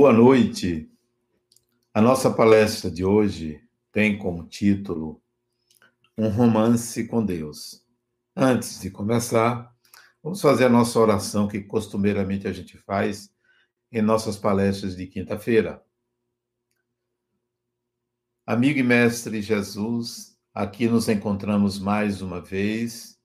Boa 0.00 0.14
noite. 0.14 0.90
A 1.92 2.00
nossa 2.00 2.30
palestra 2.32 2.90
de 2.90 3.04
hoje 3.04 3.62
tem 3.92 4.16
como 4.16 4.48
título 4.48 5.22
Um 6.16 6.30
Romance 6.30 7.06
com 7.06 7.22
Deus. 7.22 7.86
Antes 8.34 8.80
de 8.80 8.90
começar, 8.90 9.70
vamos 10.22 10.40
fazer 10.40 10.64
a 10.64 10.68
nossa 10.70 10.98
oração 10.98 11.46
que 11.46 11.60
costumeiramente 11.60 12.48
a 12.48 12.52
gente 12.54 12.78
faz 12.78 13.30
em 13.92 14.00
nossas 14.00 14.38
palestras 14.38 14.96
de 14.96 15.06
quinta-feira. 15.06 15.84
Amigo 18.46 18.78
e 18.78 18.82
mestre 18.82 19.42
Jesus, 19.42 20.34
aqui 20.54 20.88
nos 20.88 21.10
encontramos 21.10 21.78
mais 21.78 22.22
uma 22.22 22.40
vez 22.40 23.20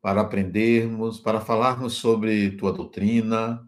para 0.00 0.22
aprendermos, 0.22 1.20
para 1.20 1.38
falarmos 1.38 1.96
sobre 1.96 2.52
tua 2.52 2.72
doutrina, 2.72 3.62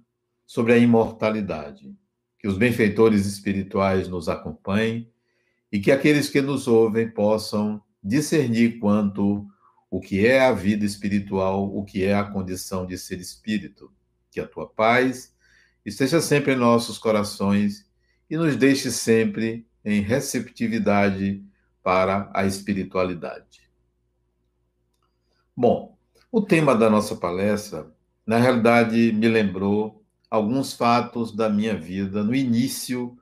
sobre 0.47 0.73
a 0.73 0.79
imortalidade 0.79 2.00
que 2.41 2.49
os 2.49 2.57
benfeitores 2.57 3.27
espirituais 3.27 4.09
nos 4.09 4.29
acompanhem 4.29 5.12
e 5.71 5.79
que 5.79 5.93
aqueles 5.93 6.31
que 6.31 6.41
nos 6.41 6.67
ouvem 6.67 7.09
possam 7.09 7.83
discernir 8.03 8.79
quanto 8.79 9.47
o 9.91 10.01
que 10.01 10.27
é 10.27 10.41
a 10.41 10.53
vida 10.53 10.84
espiritual, 10.84 11.77
o 11.77 11.84
que 11.84 12.03
é 12.03 12.15
a 12.15 12.25
condição 12.25 12.87
de 12.87 12.97
ser 12.97 13.21
espírito. 13.21 13.93
Que 14.31 14.41
a 14.41 14.47
tua 14.47 14.67
paz 14.67 15.34
esteja 15.84 16.21
sempre 16.21 16.55
em 16.55 16.57
nossos 16.57 16.97
corações 16.97 17.87
e 18.29 18.37
nos 18.39 18.57
deixe 18.57 18.91
sempre 18.91 19.67
em 19.84 20.01
receptividade 20.01 21.45
para 21.83 22.31
a 22.33 22.47
espiritualidade. 22.47 23.69
Bom, 25.55 25.98
o 26.33 26.41
tema 26.41 26.75
da 26.75 26.89
nossa 26.89 27.17
palestra, 27.17 27.92
na 28.25 28.39
realidade, 28.39 29.12
me 29.12 29.29
lembrou 29.29 30.00
alguns 30.31 30.73
fatos 30.73 31.34
da 31.34 31.50
minha 31.50 31.77
vida 31.77 32.23
no 32.23 32.34
início 32.34 33.19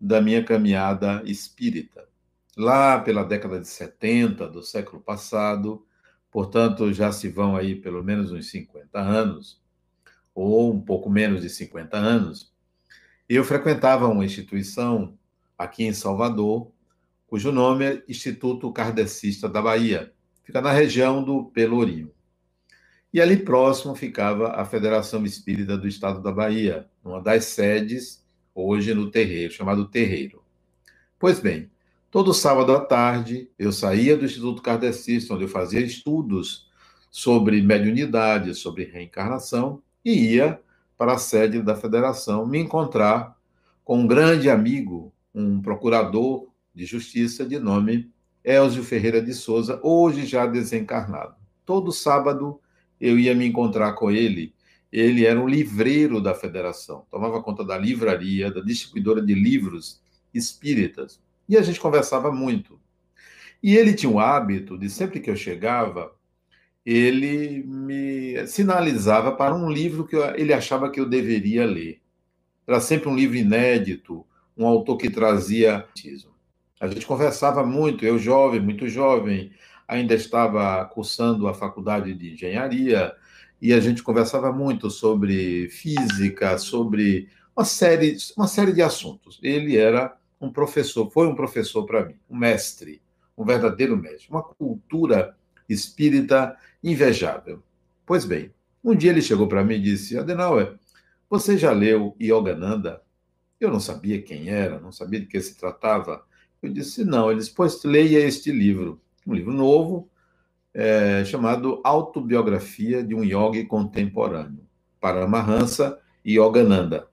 da 0.00 0.20
minha 0.20 0.42
caminhada 0.42 1.22
espírita. 1.26 2.08
Lá 2.56 2.98
pela 2.98 3.22
década 3.22 3.60
de 3.60 3.68
70 3.68 4.48
do 4.48 4.62
século 4.62 5.02
passado, 5.02 5.84
portanto, 6.30 6.92
já 6.92 7.12
se 7.12 7.28
vão 7.28 7.54
aí 7.54 7.74
pelo 7.74 8.02
menos 8.02 8.32
uns 8.32 8.48
50 8.50 8.98
anos, 8.98 9.60
ou 10.34 10.72
um 10.72 10.80
pouco 10.80 11.10
menos 11.10 11.42
de 11.42 11.50
50 11.50 11.96
anos, 11.96 12.52
eu 13.28 13.44
frequentava 13.44 14.06
uma 14.06 14.24
instituição 14.24 15.18
aqui 15.58 15.84
em 15.84 15.92
Salvador, 15.92 16.70
cujo 17.26 17.52
nome 17.52 17.84
é 17.84 18.02
Instituto 18.08 18.72
Kardecista 18.72 19.48
da 19.48 19.60
Bahia, 19.60 20.12
fica 20.42 20.60
na 20.62 20.72
região 20.72 21.22
do 21.22 21.44
Pelourinho. 21.46 22.15
E 23.16 23.20
ali 23.22 23.38
próximo 23.38 23.94
ficava 23.94 24.48
a 24.48 24.64
Federação 24.66 25.24
Espírita 25.24 25.74
do 25.74 25.88
Estado 25.88 26.20
da 26.20 26.30
Bahia, 26.30 26.86
uma 27.02 27.18
das 27.18 27.46
sedes, 27.46 28.22
hoje 28.54 28.92
no 28.92 29.10
terreiro, 29.10 29.54
chamado 29.54 29.88
Terreiro. 29.88 30.42
Pois 31.18 31.40
bem, 31.40 31.70
todo 32.10 32.34
sábado 32.34 32.76
à 32.76 32.80
tarde 32.84 33.48
eu 33.58 33.72
saía 33.72 34.18
do 34.18 34.26
Instituto 34.26 34.60
Kardecista, 34.60 35.32
onde 35.32 35.44
eu 35.44 35.48
fazia 35.48 35.80
estudos 35.80 36.70
sobre 37.10 37.62
mediunidade, 37.62 38.54
sobre 38.54 38.84
reencarnação, 38.84 39.80
e 40.04 40.34
ia 40.34 40.60
para 40.98 41.14
a 41.14 41.18
sede 41.18 41.62
da 41.62 41.74
federação 41.74 42.46
me 42.46 42.58
encontrar 42.58 43.34
com 43.82 44.00
um 44.00 44.06
grande 44.06 44.50
amigo, 44.50 45.10
um 45.34 45.62
procurador 45.62 46.48
de 46.74 46.84
justiça 46.84 47.46
de 47.46 47.58
nome 47.58 48.10
Elzio 48.44 48.84
Ferreira 48.84 49.22
de 49.22 49.32
Souza, 49.32 49.80
hoje 49.82 50.26
já 50.26 50.44
desencarnado. 50.44 51.34
Todo 51.64 51.90
sábado 51.90 52.60
eu 53.00 53.18
ia 53.18 53.34
me 53.34 53.46
encontrar 53.46 53.92
com 53.92 54.10
ele. 54.10 54.54
Ele 54.92 55.26
era 55.26 55.38
um 55.38 55.48
livreiro 55.48 56.20
da 56.20 56.34
federação, 56.34 57.04
tomava 57.10 57.42
conta 57.42 57.64
da 57.64 57.76
livraria, 57.76 58.50
da 58.50 58.60
distribuidora 58.60 59.20
de 59.20 59.34
livros 59.34 60.00
espíritas. 60.32 61.20
E 61.48 61.56
a 61.56 61.62
gente 61.62 61.80
conversava 61.80 62.32
muito. 62.32 62.80
E 63.62 63.76
ele 63.76 63.94
tinha 63.94 64.10
o 64.10 64.20
hábito 64.20 64.78
de, 64.78 64.88
sempre 64.88 65.20
que 65.20 65.30
eu 65.30 65.36
chegava, 65.36 66.14
ele 66.84 67.64
me 67.64 68.46
sinalizava 68.46 69.32
para 69.32 69.54
um 69.54 69.68
livro 69.68 70.06
que 70.06 70.16
ele 70.36 70.52
achava 70.52 70.90
que 70.90 71.00
eu 71.00 71.08
deveria 71.08 71.66
ler. 71.66 72.00
Era 72.66 72.80
sempre 72.80 73.08
um 73.08 73.16
livro 73.16 73.36
inédito, 73.36 74.24
um 74.56 74.66
autor 74.66 74.96
que 74.96 75.10
trazia. 75.10 75.84
A 76.80 76.86
gente 76.86 77.06
conversava 77.06 77.64
muito, 77.64 78.04
eu 78.04 78.18
jovem, 78.18 78.60
muito 78.60 78.88
jovem, 78.88 79.50
ainda 79.86 80.14
estava 80.14 80.84
cursando 80.86 81.48
a 81.48 81.54
faculdade 81.54 82.14
de 82.14 82.32
engenharia 82.32 83.14
e 83.60 83.72
a 83.72 83.80
gente 83.80 84.02
conversava 84.02 84.52
muito 84.52 84.90
sobre 84.90 85.68
física, 85.70 86.58
sobre 86.58 87.28
uma 87.56 87.64
série, 87.64 88.16
uma 88.36 88.46
série 88.46 88.72
de 88.72 88.82
assuntos. 88.82 89.38
Ele 89.42 89.76
era 89.76 90.16
um 90.40 90.50
professor, 90.52 91.10
foi 91.10 91.26
um 91.26 91.34
professor 91.34 91.86
para 91.86 92.04
mim, 92.04 92.16
um 92.28 92.36
mestre, 92.36 93.00
um 93.36 93.44
verdadeiro 93.44 93.96
mestre, 93.96 94.28
uma 94.30 94.42
cultura 94.42 95.36
espírita 95.68 96.56
invejável. 96.82 97.62
Pois 98.04 98.24
bem, 98.24 98.52
um 98.84 98.94
dia 98.94 99.10
ele 99.10 99.22
chegou 99.22 99.48
para 99.48 99.64
mim 99.64 99.76
e 99.76 99.82
disse: 99.82 100.18
Adenauer, 100.18 100.76
você 101.28 101.56
já 101.56 101.72
leu 101.72 102.14
Yogananda? 102.20 103.02
Eu 103.58 103.70
não 103.70 103.80
sabia 103.80 104.20
quem 104.20 104.48
era, 104.48 104.78
não 104.78 104.92
sabia 104.92 105.20
de 105.20 105.26
que 105.26 105.40
se 105.40 105.56
tratava. 105.56 106.24
Eu 106.62 106.70
disse: 106.72 107.04
não. 107.04 107.30
Ele 107.30 107.40
disse: 107.40 107.54
pois 107.54 107.82
leia 107.84 108.18
este 108.18 108.52
livro 108.52 109.00
um 109.26 109.34
livro 109.34 109.52
novo 109.52 110.08
é, 110.72 111.24
chamado 111.24 111.80
Autobiografia 111.82 113.02
de 113.02 113.14
um 113.14 113.24
Yogi 113.24 113.64
Contemporâneo, 113.64 114.60
Paramahansa 115.00 115.98
Yogananda. 116.24 117.08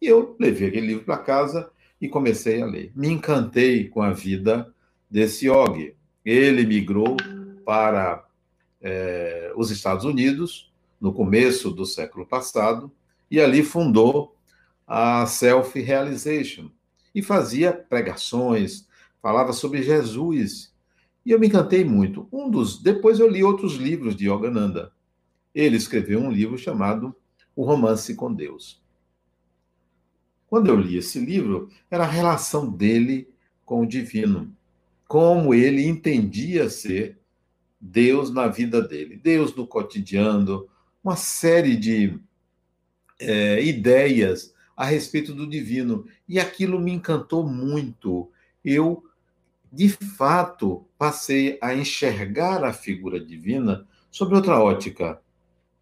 E 0.00 0.06
eu 0.06 0.36
levei 0.38 0.68
aquele 0.68 0.88
livro 0.88 1.04
para 1.04 1.18
casa 1.18 1.70
e 2.00 2.08
comecei 2.08 2.60
a 2.60 2.66
ler. 2.66 2.90
Me 2.94 3.08
encantei 3.08 3.88
com 3.88 4.02
a 4.02 4.12
vida 4.12 4.74
desse 5.08 5.46
yogi. 5.46 5.94
Ele 6.24 6.66
migrou 6.66 7.16
para 7.64 8.26
é, 8.80 9.52
os 9.54 9.70
Estados 9.70 10.04
Unidos 10.04 10.72
no 11.00 11.12
começo 11.12 11.70
do 11.70 11.86
século 11.86 12.26
passado 12.26 12.90
e 13.30 13.40
ali 13.40 13.62
fundou 13.62 14.36
a 14.86 15.24
Self 15.26 15.80
Realization 15.80 16.68
e 17.14 17.22
fazia 17.22 17.72
pregações, 17.72 18.88
falava 19.20 19.52
sobre 19.52 19.82
Jesus 19.82 20.71
e 21.24 21.30
eu 21.30 21.38
me 21.38 21.46
encantei 21.46 21.84
muito. 21.84 22.28
Um 22.32 22.50
dos, 22.50 22.82
depois 22.82 23.18
eu 23.20 23.28
li 23.28 23.42
outros 23.44 23.74
livros 23.74 24.16
de 24.16 24.28
Yogananda. 24.28 24.92
Ele 25.54 25.76
escreveu 25.76 26.20
um 26.20 26.30
livro 26.30 26.58
chamado 26.58 27.14
O 27.54 27.64
Romance 27.64 28.14
com 28.14 28.32
Deus. 28.32 28.82
Quando 30.48 30.68
eu 30.68 30.76
li 30.76 30.96
esse 30.96 31.18
livro, 31.18 31.70
era 31.90 32.04
a 32.04 32.10
relação 32.10 32.70
dele 32.70 33.28
com 33.64 33.82
o 33.82 33.86
divino, 33.86 34.54
como 35.08 35.54
ele 35.54 35.86
entendia 35.86 36.68
ser 36.68 37.18
Deus 37.80 38.32
na 38.32 38.48
vida 38.48 38.82
dele, 38.82 39.16
Deus 39.16 39.54
no 39.54 39.66
cotidiano, 39.66 40.68
uma 41.02 41.16
série 41.16 41.76
de 41.76 42.18
é, 43.18 43.62
ideias 43.64 44.54
a 44.76 44.84
respeito 44.84 45.34
do 45.34 45.46
divino. 45.46 46.06
E 46.28 46.38
aquilo 46.38 46.78
me 46.78 46.92
encantou 46.92 47.46
muito. 47.46 48.30
Eu 48.64 49.04
de 49.72 49.88
fato, 49.88 50.86
passei 50.98 51.58
a 51.62 51.74
enxergar 51.74 52.62
a 52.62 52.74
figura 52.74 53.18
divina 53.18 53.88
sob 54.10 54.34
outra 54.34 54.62
ótica, 54.62 55.18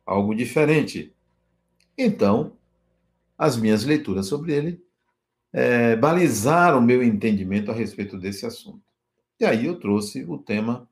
algo 0.07 0.33
diferente. 0.33 1.13
Então, 1.99 2.53
as 3.37 3.57
minhas 3.57 3.85
leituras 3.85 4.27
sobre 4.27 4.53
ele 4.53 4.81
é, 5.53 5.97
balizaram 5.97 6.81
meu 6.81 7.03
entendimento 7.03 7.73
a 7.73 7.75
respeito 7.75 8.17
desse 8.17 8.47
assunto. 8.47 8.81
E 9.41 9.45
aí 9.45 9.67
eu 9.67 9.81
trouxe 9.81 10.25
o 10.25 10.39
tema 10.39 10.89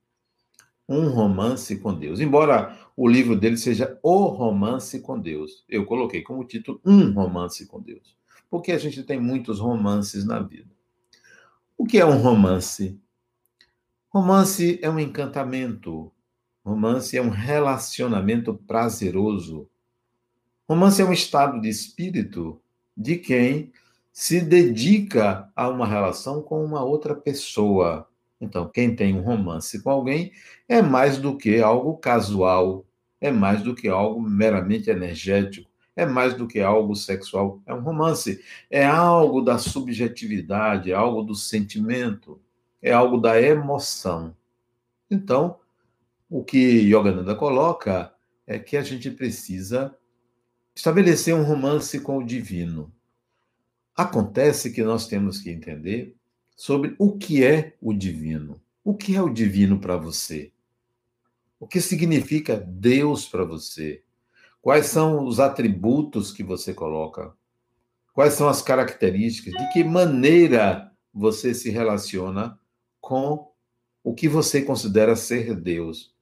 Um 0.89 1.09
Romance 1.11 1.79
com 1.79 1.95
Deus. 1.95 2.19
Embora 2.19 2.77
o 2.97 3.07
livro 3.07 3.39
dele 3.39 3.57
seja 3.57 3.97
O 4.03 4.25
Romance 4.27 4.99
com 5.01 5.17
Deus, 5.21 5.65
eu 5.69 5.87
coloquei 5.87 6.23
como 6.23 6.45
título 6.45 6.81
Um 6.85 7.13
Romance 7.13 7.65
com 7.65 7.81
Deus, 7.81 8.17
porque 8.51 8.73
a 8.73 8.79
gente 8.79 9.05
tem 9.05 9.21
muitos 9.21 9.61
romances 9.61 10.25
na 10.25 10.41
vida. 10.41 10.78
O 11.81 11.87
que 11.87 11.97
é 11.97 12.05
um 12.05 12.19
romance? 12.19 13.01
Romance 14.09 14.81
é 14.83 14.91
um 14.91 14.99
encantamento. 14.99 16.13
Romance 16.65 17.17
é 17.17 17.23
um 17.23 17.29
relacionamento 17.29 18.53
prazeroso. 18.53 19.71
Romance 20.69 21.01
é 21.01 21.05
um 21.05 21.13
estado 21.13 21.61
de 21.61 21.69
espírito 21.69 22.61
de 22.97 23.17
quem 23.17 23.73
se 24.13 24.41
dedica 24.41 25.49
a 25.55 25.69
uma 25.69 25.87
relação 25.87 26.43
com 26.43 26.65
uma 26.65 26.83
outra 26.83 27.15
pessoa. 27.15 28.09
Então, 28.41 28.69
quem 28.69 28.97
tem 28.97 29.15
um 29.15 29.23
romance 29.23 29.81
com 29.81 29.91
alguém 29.91 30.33
é 30.69 30.83
mais 30.83 31.17
do 31.17 31.37
que 31.37 31.61
algo 31.61 31.97
casual, 31.97 32.85
é 33.21 33.31
mais 33.31 33.63
do 33.63 33.73
que 33.73 33.87
algo 33.87 34.21
meramente 34.21 34.91
energético 34.91 35.68
é 35.99 36.07
mais 36.07 36.33
do 36.33 36.47
que 36.47 36.61
algo 36.61 36.95
sexual, 36.95 37.61
é 37.67 37.75
um 37.75 37.81
romance, 37.81 38.41
é 38.71 38.87
algo 38.87 39.41
da 39.41 39.59
subjetividade, 39.59 40.93
é 40.93 40.95
algo 40.95 41.25
do 41.25 41.35
sentimento, 41.35 42.41
é 42.81 42.93
algo 42.93 43.19
da 43.19 43.43
emoção. 43.43 44.33
Então, 45.11 45.59
o 46.31 46.45
que 46.45 46.57
Yogananda 46.57 47.35
coloca 47.35 48.15
é 48.47 48.61
que 48.61 48.77
a 48.77 48.83
gente 48.83 49.11
precisa 49.11 49.93
estabelecer 50.73 51.35
um 51.35 51.43
romance 51.43 51.99
com 51.99 52.19
o 52.19 52.25
divino. 52.25 52.93
Acontece 53.97 54.71
que 54.71 54.85
nós 54.85 55.09
temos 55.09 55.41
que 55.41 55.51
entender 55.51 56.15
sobre 56.55 56.95
o 56.97 57.19
que 57.19 57.43
é 57.43 57.75
o 57.83 57.93
divino. 57.93 58.63
O 58.85 58.95
que 58.95 59.17
é 59.17 59.21
o 59.21 59.29
divino 59.29 59.81
para 59.81 59.97
você? 59.97 60.53
O 61.59 61.67
que 61.67 61.81
significa 61.81 62.57
Deus 62.57 63.29
para 63.29 63.43
você? 63.43 64.05
Quais 64.61 64.87
são 64.87 65.25
os 65.25 65.39
atributos 65.41 66.33
que 66.33 66.43
você 66.43 66.75
coloca? 66.75 67.33
Quais 68.13 68.35
são 68.35 68.49
as 68.49 68.61
características? 68.61 69.55
De 69.55 69.73
que 69.73 69.85
maneira 69.85 70.93
você 71.15 71.55
se 71.55 71.71
relaciona 71.71 72.59
com 73.01 73.51
o 74.03 74.15
que 74.15 74.29
você 74.29 74.63
considera 74.63 75.15
ser 75.15 75.55
Deus? 75.55 76.15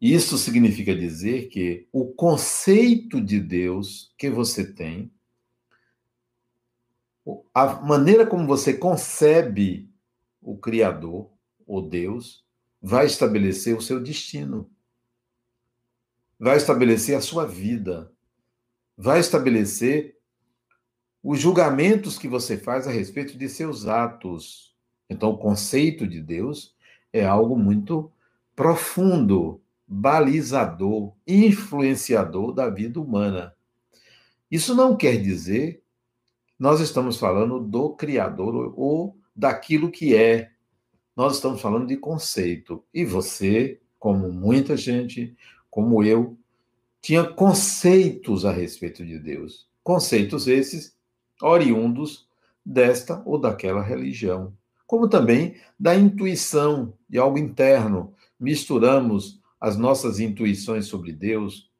Isso 0.00 0.36
significa 0.36 0.94
dizer 0.94 1.48
que 1.48 1.88
o 1.92 2.06
conceito 2.06 3.20
de 3.20 3.40
Deus 3.40 4.12
que 4.18 4.28
você 4.28 4.72
tem, 4.72 5.10
a 7.54 7.80
maneira 7.80 8.26
como 8.26 8.46
você 8.46 8.74
concebe 8.74 9.88
o 10.42 10.56
Criador, 10.56 11.30
o 11.66 11.80
Deus, 11.80 12.44
vai 12.80 13.06
estabelecer 13.06 13.76
o 13.76 13.80
seu 13.80 14.00
destino, 14.00 14.70
vai 16.38 16.56
estabelecer 16.56 17.16
a 17.16 17.20
sua 17.20 17.46
vida, 17.46 18.12
vai 18.96 19.20
estabelecer 19.20 20.16
os 21.22 21.40
julgamentos 21.40 22.18
que 22.18 22.28
você 22.28 22.56
faz 22.56 22.86
a 22.86 22.90
respeito 22.90 23.36
de 23.36 23.48
seus 23.48 23.86
atos. 23.86 24.74
Então, 25.08 25.30
o 25.30 25.38
conceito 25.38 26.06
de 26.06 26.20
Deus 26.20 26.74
é 27.12 27.24
algo 27.24 27.56
muito 27.58 28.10
profundo, 28.54 29.60
balizador, 29.86 31.12
influenciador 31.26 32.52
da 32.52 32.68
vida 32.68 33.00
humana. 33.00 33.54
Isso 34.50 34.74
não 34.74 34.96
quer 34.96 35.20
dizer 35.20 35.82
nós 36.58 36.80
estamos 36.80 37.18
falando 37.18 37.60
do 37.60 37.90
Criador 37.90 38.72
ou 38.76 39.18
daquilo 39.34 39.90
que 39.90 40.16
é. 40.16 40.50
Nós 41.14 41.34
estamos 41.34 41.60
falando 41.60 41.86
de 41.86 41.96
conceito. 41.96 42.82
E 42.94 43.04
você, 43.04 43.78
como 43.98 44.32
muita 44.32 44.76
gente, 44.76 45.36
como 45.76 46.02
eu, 46.02 46.38
tinha 47.02 47.22
conceitos 47.22 48.46
a 48.46 48.50
respeito 48.50 49.04
de 49.04 49.18
Deus. 49.18 49.68
Conceitos 49.84 50.48
esses 50.48 50.96
oriundos 51.38 52.26
desta 52.64 53.22
ou 53.26 53.38
daquela 53.38 53.82
religião. 53.82 54.54
Como 54.86 55.06
também 55.06 55.56
da 55.78 55.94
intuição, 55.94 56.94
de 57.06 57.18
algo 57.18 57.36
interno. 57.36 58.14
Misturamos 58.40 59.38
as 59.60 59.76
nossas 59.76 60.18
intuições 60.18 60.86
sobre 60.86 61.12
Deus, 61.12 61.70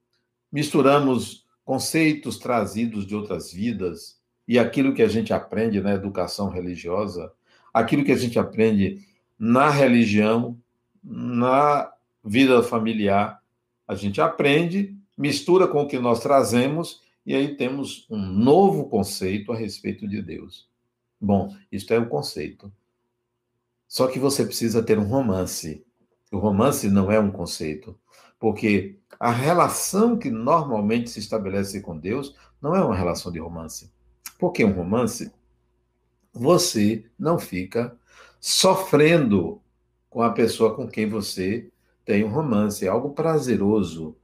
misturamos 0.53 1.47
conceitos 1.65 2.39
trazidos 2.39 3.07
de 3.07 3.15
outras 3.17 3.51
vidas 3.51 4.21
e 4.47 4.59
aquilo 4.59 4.93
que 4.93 5.03
a 5.03 5.09
gente 5.09 5.33
aprende 5.33 5.81
na 5.81 5.95
educação 5.95 6.51
religiosa, 6.51 7.33
aquilo 7.73 8.05
que 8.05 8.13
a 8.13 8.19
gente 8.19 8.39
aprende 8.39 9.07
na 9.39 9.71
religião, 9.71 10.55
na 11.03 11.91
vida 12.23 12.63
familiar, 12.63 13.41
a 13.87 13.95
gente 13.95 14.21
aprende, 14.21 14.97
mistura 15.17 15.67
com 15.67 15.83
o 15.83 15.89
que 15.89 15.99
nós 15.99 16.21
trazemos 16.21 17.01
e 17.25 17.35
aí 17.35 17.57
temos 17.57 18.07
um 18.11 18.19
novo 18.19 18.89
conceito 18.89 19.53
a 19.53 19.57
respeito 19.57 20.07
de 20.07 20.23
Deus. 20.23 20.69
Bom, 21.21 21.55
isto 21.71 21.93
é 21.93 21.99
o 21.99 22.09
conceito. 22.09 22.73
Só 23.89 24.07
que 24.07 24.19
você 24.19 24.45
precisa 24.45 24.83
ter 24.83 24.99
um 24.99 25.05
romance 25.05 25.87
o 26.31 26.39
romance 26.39 26.89
não 26.91 27.11
é 27.11 27.21
um 27.21 27.31
conceito, 27.31 27.99
porque 28.39 28.99
a 29.19 29.31
relação 29.31 30.19
que 30.19 30.31
normalmente 30.31 31.09
se 31.11 31.21
estabelece 31.21 31.81
com 31.81 31.97
Deus 31.97 32.35
não 32.61 32.75
é 32.75 32.85
uma 32.85 32.97
relação 32.97 33.31
de 33.31 33.39
romance. 33.39 33.91
Porque 34.39 34.65
um 34.65 34.73
romance, 34.73 35.33
você 36.33 37.05
não 37.19 37.39
fica 37.39 37.97
sofrendo 38.41 39.61
com 40.11 40.21
a 40.21 40.31
pessoa 40.31 40.75
com 40.75 40.87
quem 40.87 41.09
você 41.09 41.71
tem 42.07 42.25
um 42.25 42.29
romance, 42.29 42.87
é 42.87 42.89
algo 42.89 43.11
prazeroso. 43.11 44.17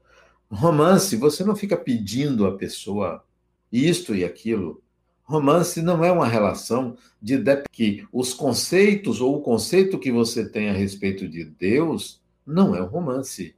Romance, 0.48 1.16
você 1.16 1.42
não 1.44 1.56
fica 1.56 1.76
pedindo 1.76 2.46
à 2.46 2.56
pessoa 2.56 3.24
isto 3.70 4.14
e 4.14 4.24
aquilo. 4.24 4.80
Romance 5.24 5.82
não 5.82 6.04
é 6.04 6.12
uma 6.12 6.26
relação 6.26 6.96
de 7.20 7.42
que 7.72 8.06
os 8.12 8.32
conceitos 8.32 9.20
ou 9.20 9.36
o 9.36 9.42
conceito 9.42 9.98
que 9.98 10.12
você 10.12 10.48
tem 10.48 10.70
a 10.70 10.74
respeito 10.74 11.28
de 11.28 11.44
Deus 11.44 12.22
não 12.46 12.74
é 12.74 12.80
um 12.82 12.86
romance. 12.86 13.56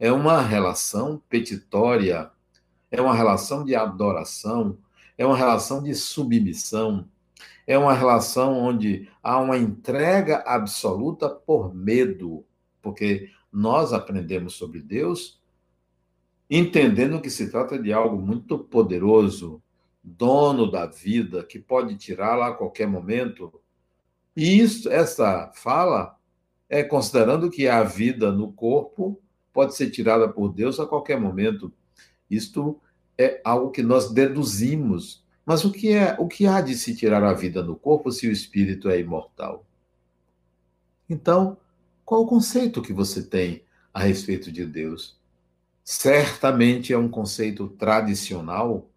É 0.00 0.10
uma 0.10 0.40
relação 0.40 1.20
petitória, 1.28 2.30
é 2.90 3.00
uma 3.00 3.14
relação 3.14 3.62
de 3.64 3.74
adoração, 3.74 4.78
é 5.18 5.26
uma 5.26 5.36
relação 5.36 5.82
de 5.82 5.94
submissão, 5.94 7.06
é 7.66 7.76
uma 7.76 7.92
relação 7.92 8.56
onde 8.56 9.08
há 9.22 9.38
uma 9.38 9.58
entrega 9.58 10.44
absoluta 10.46 11.28
por 11.28 11.74
medo, 11.74 12.44
porque 12.80 13.30
nós 13.56 13.94
aprendemos 13.94 14.54
sobre 14.54 14.80
Deus 14.80 15.40
entendendo 16.48 17.20
que 17.20 17.30
se 17.30 17.50
trata 17.50 17.78
de 17.78 17.92
algo 17.92 18.20
muito 18.20 18.58
poderoso, 18.58 19.62
dono 20.02 20.70
da 20.70 20.86
vida, 20.86 21.42
que 21.42 21.58
pode 21.58 21.96
tirá-la 21.96 22.48
a 22.48 22.54
qualquer 22.54 22.86
momento. 22.86 23.60
E 24.36 24.60
isso, 24.60 24.90
essa 24.90 25.50
fala 25.54 26.16
é 26.68 26.84
considerando 26.84 27.50
que 27.50 27.66
a 27.66 27.82
vida 27.82 28.30
no 28.30 28.52
corpo 28.52 29.20
pode 29.52 29.74
ser 29.74 29.90
tirada 29.90 30.28
por 30.28 30.52
Deus 30.52 30.78
a 30.78 30.86
qualquer 30.86 31.18
momento. 31.18 31.72
Isto 32.30 32.78
é 33.16 33.40
algo 33.42 33.70
que 33.70 33.82
nós 33.82 34.12
deduzimos. 34.12 35.24
Mas 35.46 35.64
o 35.64 35.72
que 35.72 35.92
é, 35.92 36.14
o 36.18 36.28
que 36.28 36.46
há 36.46 36.60
de 36.60 36.74
se 36.74 36.94
tirar 36.94 37.24
a 37.24 37.32
vida 37.32 37.62
no 37.62 37.74
corpo 37.74 38.12
se 38.12 38.28
o 38.28 38.32
espírito 38.32 38.88
é 38.90 39.00
imortal? 39.00 39.64
Então, 41.08 41.56
qual 42.06 42.22
o 42.22 42.26
conceito 42.26 42.80
que 42.80 42.94
você 42.94 43.22
tem 43.22 43.62
a 43.92 44.00
respeito 44.00 44.50
de 44.50 44.64
Deus? 44.64 45.18
Certamente 45.84 46.94
é 46.94 46.98
um 46.98 47.08
conceito 47.08 47.68
tradicional 47.68 48.88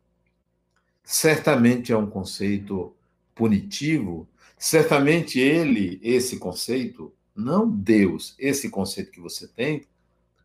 certamente 1.10 1.92
é 1.92 1.98
um 1.98 2.08
conceito 2.08 2.96
punitivo, 3.34 4.30
certamente 4.60 5.40
ele, 5.40 6.00
esse 6.04 6.38
conceito, 6.38 7.12
não 7.36 7.68
Deus, 7.68 8.36
esse 8.38 8.70
conceito 8.70 9.10
que 9.10 9.20
você 9.20 9.48
tem, 9.48 9.88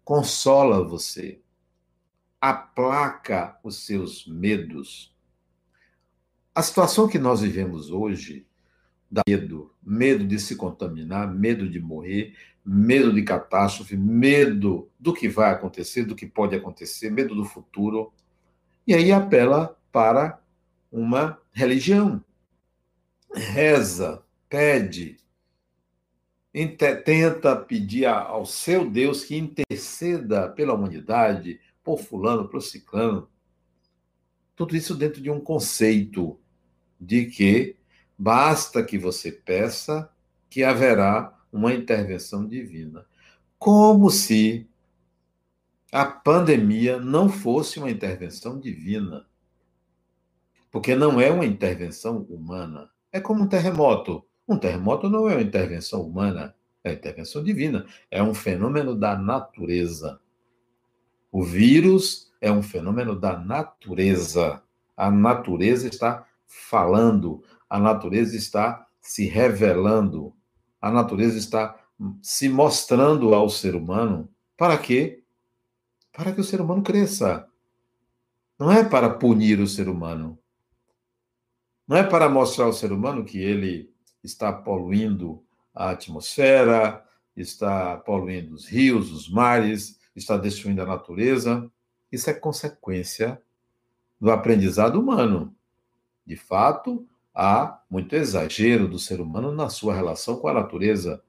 consola 0.02 0.82
você, 0.82 1.38
aplaca 2.40 3.60
os 3.62 3.84
seus 3.84 4.26
medos. 4.26 5.14
A 6.54 6.62
situação 6.62 7.06
que 7.06 7.18
nós 7.18 7.42
vivemos 7.42 7.90
hoje 7.90 8.46
dá 9.10 9.20
medo, 9.28 9.70
medo 9.82 10.26
de 10.26 10.38
se 10.38 10.56
contaminar, 10.56 11.30
medo 11.30 11.68
de 11.68 11.78
morrer, 11.78 12.34
medo 12.64 13.12
de 13.12 13.22
catástrofe, 13.22 13.96
medo 13.96 14.90
do 14.98 15.12
que 15.12 15.28
vai 15.28 15.52
acontecer, 15.52 16.04
do 16.04 16.16
que 16.16 16.26
pode 16.26 16.56
acontecer, 16.56 17.10
medo 17.10 17.34
do 17.34 17.44
futuro. 17.44 18.12
E 18.86 18.94
aí 18.94 19.12
apela 19.12 19.78
para 19.92 20.40
uma 20.90 21.38
religião. 21.52 22.24
Reza, 23.34 24.22
pede, 24.48 25.18
tenta 27.04 27.56
pedir 27.56 28.06
ao 28.06 28.46
seu 28.46 28.88
Deus 28.88 29.24
que 29.24 29.36
interceda 29.36 30.48
pela 30.48 30.72
humanidade, 30.72 31.60
por 31.82 31.98
fulano, 31.98 32.48
por 32.48 32.62
ciclano. 32.62 33.28
Tudo 34.54 34.76
isso 34.76 34.94
dentro 34.94 35.20
de 35.20 35.30
um 35.30 35.40
conceito 35.40 36.38
de 36.98 37.26
que 37.26 37.76
basta 38.16 38.82
que 38.84 38.96
você 38.96 39.32
peça 39.32 40.08
que 40.48 40.62
haverá 40.62 41.36
uma 41.54 41.72
intervenção 41.72 42.46
divina. 42.46 43.06
Como 43.58 44.10
se 44.10 44.68
a 45.92 46.04
pandemia 46.04 46.98
não 46.98 47.28
fosse 47.28 47.78
uma 47.78 47.90
intervenção 47.90 48.58
divina. 48.58 49.24
Porque 50.70 50.96
não 50.96 51.20
é 51.20 51.30
uma 51.30 51.46
intervenção 51.46 52.22
humana. 52.28 52.90
É 53.12 53.20
como 53.20 53.44
um 53.44 53.46
terremoto. 53.46 54.24
Um 54.46 54.58
terremoto 54.58 55.08
não 55.08 55.28
é 55.28 55.34
uma 55.34 55.42
intervenção 55.42 56.02
humana, 56.02 56.54
é 56.82 56.90
uma 56.90 56.96
intervenção 56.96 57.44
divina. 57.44 57.86
É 58.10 58.20
um 58.20 58.34
fenômeno 58.34 58.96
da 58.96 59.16
natureza. 59.16 60.20
O 61.30 61.44
vírus 61.44 62.32
é 62.40 62.50
um 62.50 62.62
fenômeno 62.62 63.14
da 63.14 63.38
natureza. 63.38 64.60
A 64.96 65.10
natureza 65.10 65.86
está 65.86 66.26
falando, 66.46 67.42
a 67.70 67.78
natureza 67.78 68.36
está 68.36 68.86
se 69.00 69.26
revelando, 69.26 70.34
a 70.84 70.90
natureza 70.90 71.38
está 71.38 71.82
se 72.20 72.46
mostrando 72.46 73.34
ao 73.34 73.48
ser 73.48 73.74
humano. 73.74 74.28
Para 74.54 74.76
quê? 74.76 75.22
Para 76.12 76.30
que 76.30 76.42
o 76.42 76.44
ser 76.44 76.60
humano 76.60 76.82
cresça. 76.82 77.48
Não 78.58 78.70
é 78.70 78.84
para 78.84 79.08
punir 79.08 79.60
o 79.60 79.66
ser 79.66 79.88
humano, 79.88 80.38
não 81.88 81.96
é 81.96 82.02
para 82.02 82.28
mostrar 82.28 82.66
ao 82.66 82.72
ser 82.74 82.92
humano 82.92 83.24
que 83.24 83.38
ele 83.38 83.90
está 84.22 84.52
poluindo 84.52 85.42
a 85.74 85.90
atmosfera, 85.90 87.02
está 87.34 87.96
poluindo 87.96 88.54
os 88.54 88.66
rios, 88.66 89.10
os 89.10 89.28
mares, 89.28 89.98
está 90.14 90.36
destruindo 90.36 90.82
a 90.82 90.86
natureza. 90.86 91.70
Isso 92.12 92.28
é 92.28 92.34
consequência 92.34 93.40
do 94.20 94.30
aprendizado 94.30 95.00
humano. 95.00 95.56
De 96.26 96.36
fato, 96.36 97.08
há 97.34 97.82
muito 97.90 98.14
exagero 98.14 98.86
do 98.86 98.98
ser 98.98 99.20
humano 99.20 99.52
na 99.52 99.68
sua 99.68 99.94
relação 99.94 100.36
com 100.36 100.48
a 100.48 100.54
natureza. 100.54 101.22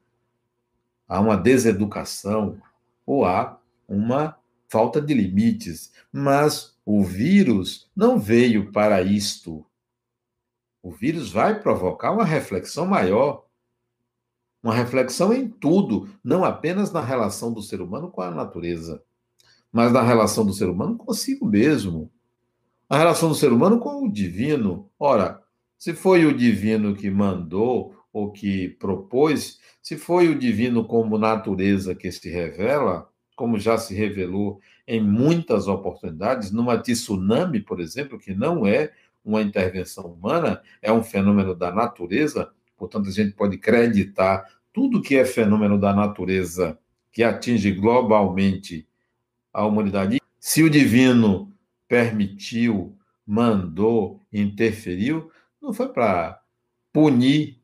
Há 1.08 1.20
uma 1.20 1.36
deseducação 1.36 2.62
ou 3.06 3.26
há 3.26 3.60
uma 3.88 4.38
falta 4.68 5.02
de 5.02 5.14
limites. 5.14 5.92
Mas 6.12 6.76
o 6.86 7.04
vírus 7.04 7.90
não 7.96 8.20
veio 8.20 8.72
para 8.72 9.02
isto. 9.02 9.66
O 10.82 10.92
vírus 10.92 11.32
vai 11.32 11.60
provocar 11.60 12.12
uma 12.12 12.24
reflexão 12.24 12.86
maior. 12.86 13.46
Uma 14.62 14.74
reflexão 14.74 15.32
em 15.32 15.48
tudo, 15.48 16.10
não 16.24 16.44
apenas 16.44 16.92
na 16.92 17.00
relação 17.00 17.54
do 17.54 17.62
ser 17.62 17.82
humano 17.82 18.10
com 18.10 18.22
a 18.22 18.32
natureza, 18.32 19.04
mas 19.72 19.92
na 19.92 20.02
relação 20.02 20.44
do 20.44 20.54
ser 20.54 20.68
humano 20.68 20.98
consigo 20.98 21.46
mesmo. 21.46 22.12
A 22.90 22.98
relação 22.98 23.30
do 23.30 23.36
ser 23.36 23.54
humano 23.54 23.80
com 23.80 24.04
o 24.04 24.12
divino. 24.12 24.90
Ora, 24.98 25.45
se 25.78 25.94
foi 25.94 26.26
o 26.26 26.36
divino 26.36 26.96
que 26.96 27.10
mandou 27.10 27.96
ou 28.12 28.32
que 28.32 28.70
propôs, 28.70 29.60
se 29.82 29.98
foi 29.98 30.30
o 30.30 30.40
divino 30.40 30.86
como 30.86 31.18
natureza 31.18 31.94
que 31.94 32.12
se 32.12 32.30
revela, 32.30 33.10
como 33.36 33.60
já 33.60 33.78
se 33.78 33.94
revelou 33.94 34.60
em 34.88 35.02
muitas 35.02 35.68
oportunidades, 35.68 36.52
numa 36.52 36.78
tsunami, 36.78 37.60
por 37.60 37.80
exemplo, 37.80 38.18
que 38.18 38.34
não 38.34 38.66
é 38.66 38.92
uma 39.24 39.42
intervenção 39.42 40.06
humana, 40.06 40.62
é 40.82 40.92
um 40.92 41.04
fenômeno 41.04 41.56
da 41.56 41.72
natureza, 41.72 42.52
portanto, 42.78 43.10
a 43.10 43.12
gente 43.12 43.34
pode 43.34 43.58
acreditar 43.58 44.46
tudo 44.72 45.02
que 45.02 45.16
é 45.16 45.26
fenômeno 45.26 45.80
da 45.80 45.94
natureza 45.94 46.78
que 47.12 47.24
atinge 47.24 47.72
globalmente 47.72 48.88
a 49.54 49.66
humanidade. 49.66 50.22
Se 50.40 50.62
o 50.64 50.70
divino 50.70 51.52
permitiu, 51.88 52.96
mandou, 53.26 54.20
interferiu, 54.32 55.32
não 55.66 55.74
foi 55.74 55.90
para 55.90 56.42
punir 56.94 57.60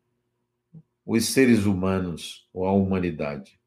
os 1.05 1.25
seres 1.25 1.65
humanos 1.65 2.49
ou 2.51 2.65
a 2.65 2.71
humanidade. 2.71 3.59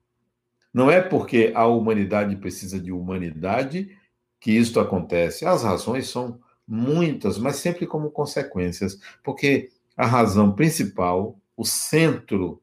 Não 0.72 0.90
é 0.90 1.00
porque 1.00 1.52
a 1.54 1.66
humanidade 1.66 2.34
precisa 2.36 2.80
de 2.80 2.90
humanidade 2.90 3.96
que 4.40 4.50
isto 4.50 4.80
acontece. 4.80 5.46
As 5.46 5.62
razões 5.62 6.08
são 6.08 6.40
muitas, 6.66 7.38
mas 7.38 7.56
sempre 7.56 7.86
como 7.86 8.10
consequências, 8.10 8.98
porque 9.22 9.70
a 9.96 10.04
razão 10.04 10.52
principal, 10.52 11.38
o 11.56 11.64
centro 11.64 12.60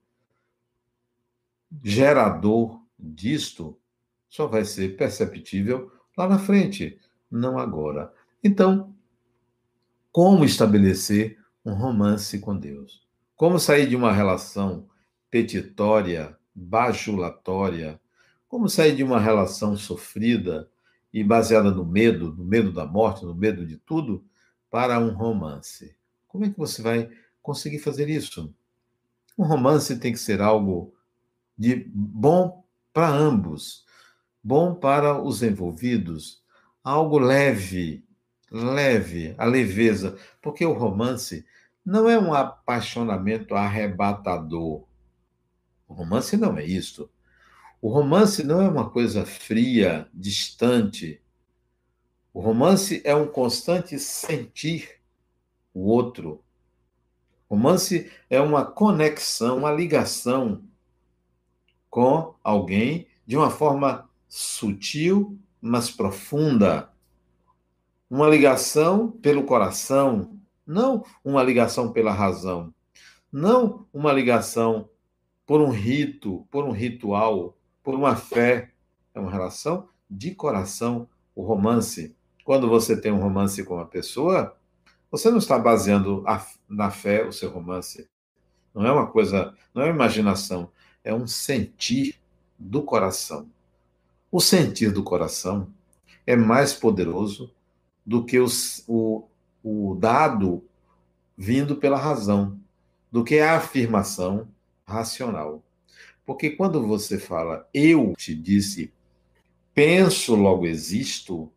gerador 1.81 2.81
disto, 2.99 3.79
só 4.27 4.45
vai 4.45 4.65
ser 4.65 4.97
perceptível 4.97 5.89
lá 6.17 6.27
na 6.27 6.37
frente, 6.37 6.99
não 7.29 7.57
agora. 7.57 8.13
Então, 8.43 8.93
como 10.11 10.43
estabelecer 10.43 11.40
um 11.65 11.73
romance 11.73 12.39
com 12.39 12.57
Deus? 12.57 13.05
Como 13.35 13.59
sair 13.59 13.87
de 13.87 13.95
uma 13.95 14.11
relação 14.11 14.87
petitória, 15.29 16.37
bajulatória, 16.53 17.99
como 18.47 18.67
sair 18.67 18.95
de 18.95 19.03
uma 19.03 19.19
relação 19.19 19.77
sofrida 19.77 20.69
e 21.13 21.23
baseada 21.23 21.71
no 21.71 21.85
medo, 21.85 22.33
no 22.33 22.43
medo 22.43 22.71
da 22.71 22.85
morte, 22.85 23.25
no 23.25 23.33
medo 23.33 23.65
de 23.65 23.77
tudo, 23.77 24.23
para 24.69 24.99
um 24.99 25.13
romance? 25.13 25.95
Como 26.27 26.45
é 26.45 26.49
que 26.49 26.57
você 26.57 26.81
vai 26.81 27.09
conseguir 27.41 27.79
fazer 27.79 28.09
isso? 28.09 28.53
Um 29.37 29.43
romance 29.43 29.97
tem 29.99 30.11
que 30.11 30.19
ser 30.19 30.41
algo 30.41 30.93
de 31.57 31.89
bom 31.93 32.63
para 32.93 33.09
ambos, 33.09 33.85
bom 34.43 34.75
para 34.75 35.21
os 35.21 35.41
envolvidos, 35.41 36.41
algo 36.83 37.19
leve, 37.19 38.03
leve, 38.51 39.33
a 39.37 39.45
leveza, 39.45 40.17
porque 40.41 40.65
o 40.65 40.73
romance 40.73 41.45
não 41.85 42.09
é 42.09 42.19
um 42.19 42.33
apaixonamento 42.33 43.55
arrebatador. 43.55 44.85
O 45.87 45.93
romance 45.93 46.35
não 46.35 46.57
é 46.57 46.65
isto. 46.65 47.09
O 47.81 47.89
romance 47.89 48.43
não 48.43 48.61
é 48.61 48.69
uma 48.69 48.89
coisa 48.89 49.25
fria, 49.25 50.07
distante. 50.13 51.21
O 52.33 52.39
romance 52.39 53.01
é 53.03 53.15
um 53.15 53.27
constante 53.27 53.97
sentir 53.97 55.01
o 55.73 55.87
outro. 55.87 56.43
O 57.49 57.55
romance 57.55 58.11
é 58.29 58.39
uma 58.39 58.63
conexão, 58.65 59.57
uma 59.57 59.71
ligação 59.71 60.63
com 61.89 62.35
alguém 62.43 63.07
de 63.25 63.35
uma 63.35 63.49
forma 63.49 64.09
sutil, 64.27 65.37
mas 65.59 65.89
profunda. 65.89 66.90
Uma 68.11 68.27
ligação 68.27 69.09
pelo 69.09 69.45
coração, 69.45 70.37
não 70.67 71.05
uma 71.23 71.41
ligação 71.41 71.93
pela 71.93 72.11
razão. 72.11 72.73
Não 73.31 73.87
uma 73.93 74.11
ligação 74.11 74.89
por 75.47 75.61
um 75.61 75.69
rito, 75.69 76.45
por 76.51 76.65
um 76.65 76.71
ritual, 76.71 77.57
por 77.81 77.95
uma 77.95 78.17
fé. 78.17 78.73
É 79.15 79.19
uma 79.21 79.31
relação 79.31 79.87
de 80.09 80.35
coração, 80.35 81.07
o 81.33 81.41
romance. 81.41 82.13
Quando 82.43 82.67
você 82.67 82.99
tem 82.99 83.13
um 83.13 83.21
romance 83.21 83.63
com 83.63 83.75
uma 83.75 83.85
pessoa, 83.85 84.57
você 85.09 85.31
não 85.31 85.37
está 85.37 85.57
baseando 85.57 86.21
a, 86.27 86.45
na 86.67 86.91
fé 86.91 87.25
o 87.25 87.31
seu 87.31 87.49
romance. 87.49 88.09
Não 88.75 88.85
é 88.85 88.91
uma 88.91 89.07
coisa, 89.07 89.55
não 89.73 89.83
é 89.83 89.85
uma 89.85 89.95
imaginação, 89.95 90.69
é 91.01 91.13
um 91.13 91.25
sentir 91.25 92.19
do 92.59 92.83
coração. 92.83 93.49
O 94.29 94.41
sentir 94.41 94.91
do 94.91 95.01
coração 95.01 95.69
é 96.27 96.35
mais 96.35 96.73
poderoso 96.73 97.49
do 98.05 98.25
que 98.25 98.39
os, 98.39 98.83
o, 98.87 99.27
o 99.63 99.95
dado 99.95 100.63
vindo 101.37 101.75
pela 101.75 101.97
razão, 101.97 102.59
do 103.11 103.23
que 103.23 103.39
a 103.39 103.57
afirmação 103.57 104.47
racional. 104.85 105.63
Porque 106.25 106.51
quando 106.51 106.85
você 106.85 107.17
fala 107.17 107.67
eu 107.73 108.13
te 108.15 108.35
disse, 108.35 108.93
penso, 109.73 110.35
logo 110.35 110.65
existo, 110.65 111.51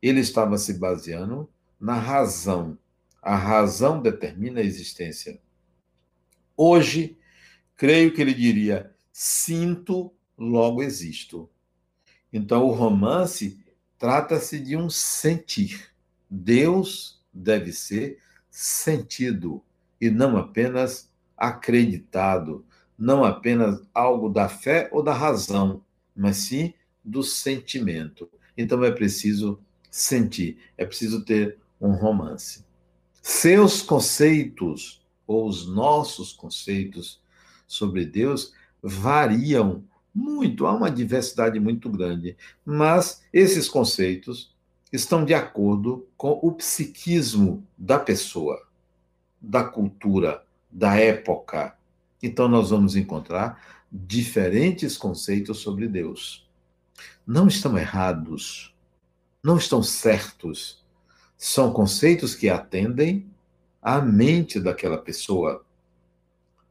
ele 0.00 0.20
estava 0.20 0.56
se 0.58 0.74
baseando 0.74 1.48
na 1.78 1.94
razão. 1.94 2.78
A 3.20 3.36
razão 3.36 4.00
determina 4.00 4.60
a 4.60 4.64
existência. 4.64 5.40
Hoje, 6.56 7.18
creio 7.76 8.12
que 8.12 8.20
ele 8.20 8.34
diria: 8.34 8.94
sinto, 9.12 10.12
logo 10.36 10.82
existo. 10.82 11.48
Então, 12.32 12.64
o 12.64 12.72
romance 12.72 13.58
trata-se 13.98 14.58
de 14.58 14.76
um 14.76 14.88
sentir. 14.88 15.88
Deus 16.30 17.20
deve 17.32 17.72
ser 17.72 18.18
sentido 18.50 19.62
e 20.00 20.10
não 20.10 20.36
apenas 20.36 21.10
acreditado, 21.36 22.64
não 22.96 23.24
apenas 23.24 23.80
algo 23.94 24.28
da 24.28 24.48
fé 24.48 24.88
ou 24.92 25.02
da 25.02 25.12
razão, 25.12 25.82
mas 26.14 26.36
sim 26.38 26.74
do 27.04 27.22
sentimento. 27.22 28.28
Então 28.56 28.84
é 28.84 28.90
preciso 28.90 29.60
sentir, 29.90 30.58
é 30.76 30.84
preciso 30.84 31.24
ter 31.24 31.58
um 31.80 31.92
romance. 31.92 32.64
Seus 33.22 33.82
conceitos 33.82 35.00
ou 35.26 35.46
os 35.46 35.66
nossos 35.66 36.32
conceitos 36.32 37.20
sobre 37.66 38.04
Deus 38.04 38.52
variam 38.82 39.84
muito, 40.14 40.66
há 40.66 40.74
uma 40.74 40.90
diversidade 40.90 41.60
muito 41.60 41.88
grande, 41.88 42.36
mas 42.64 43.22
esses 43.32 43.68
conceitos 43.68 44.54
estão 44.92 45.24
de 45.24 45.34
acordo 45.34 46.06
com 46.16 46.38
o 46.42 46.52
psiquismo 46.52 47.66
da 47.76 47.98
pessoa, 47.98 48.66
da 49.40 49.62
cultura, 49.64 50.44
da 50.70 50.96
época. 50.96 51.76
Então, 52.22 52.48
nós 52.48 52.70
vamos 52.70 52.96
encontrar 52.96 53.84
diferentes 53.90 54.96
conceitos 54.96 55.58
sobre 55.58 55.86
Deus. 55.86 56.48
Não 57.26 57.46
estão 57.46 57.78
errados, 57.78 58.74
não 59.42 59.56
estão 59.56 59.82
certos. 59.82 60.84
São 61.36 61.72
conceitos 61.72 62.34
que 62.34 62.48
atendem 62.48 63.26
à 63.80 64.00
mente 64.00 64.58
daquela 64.58 64.98
pessoa. 64.98 65.64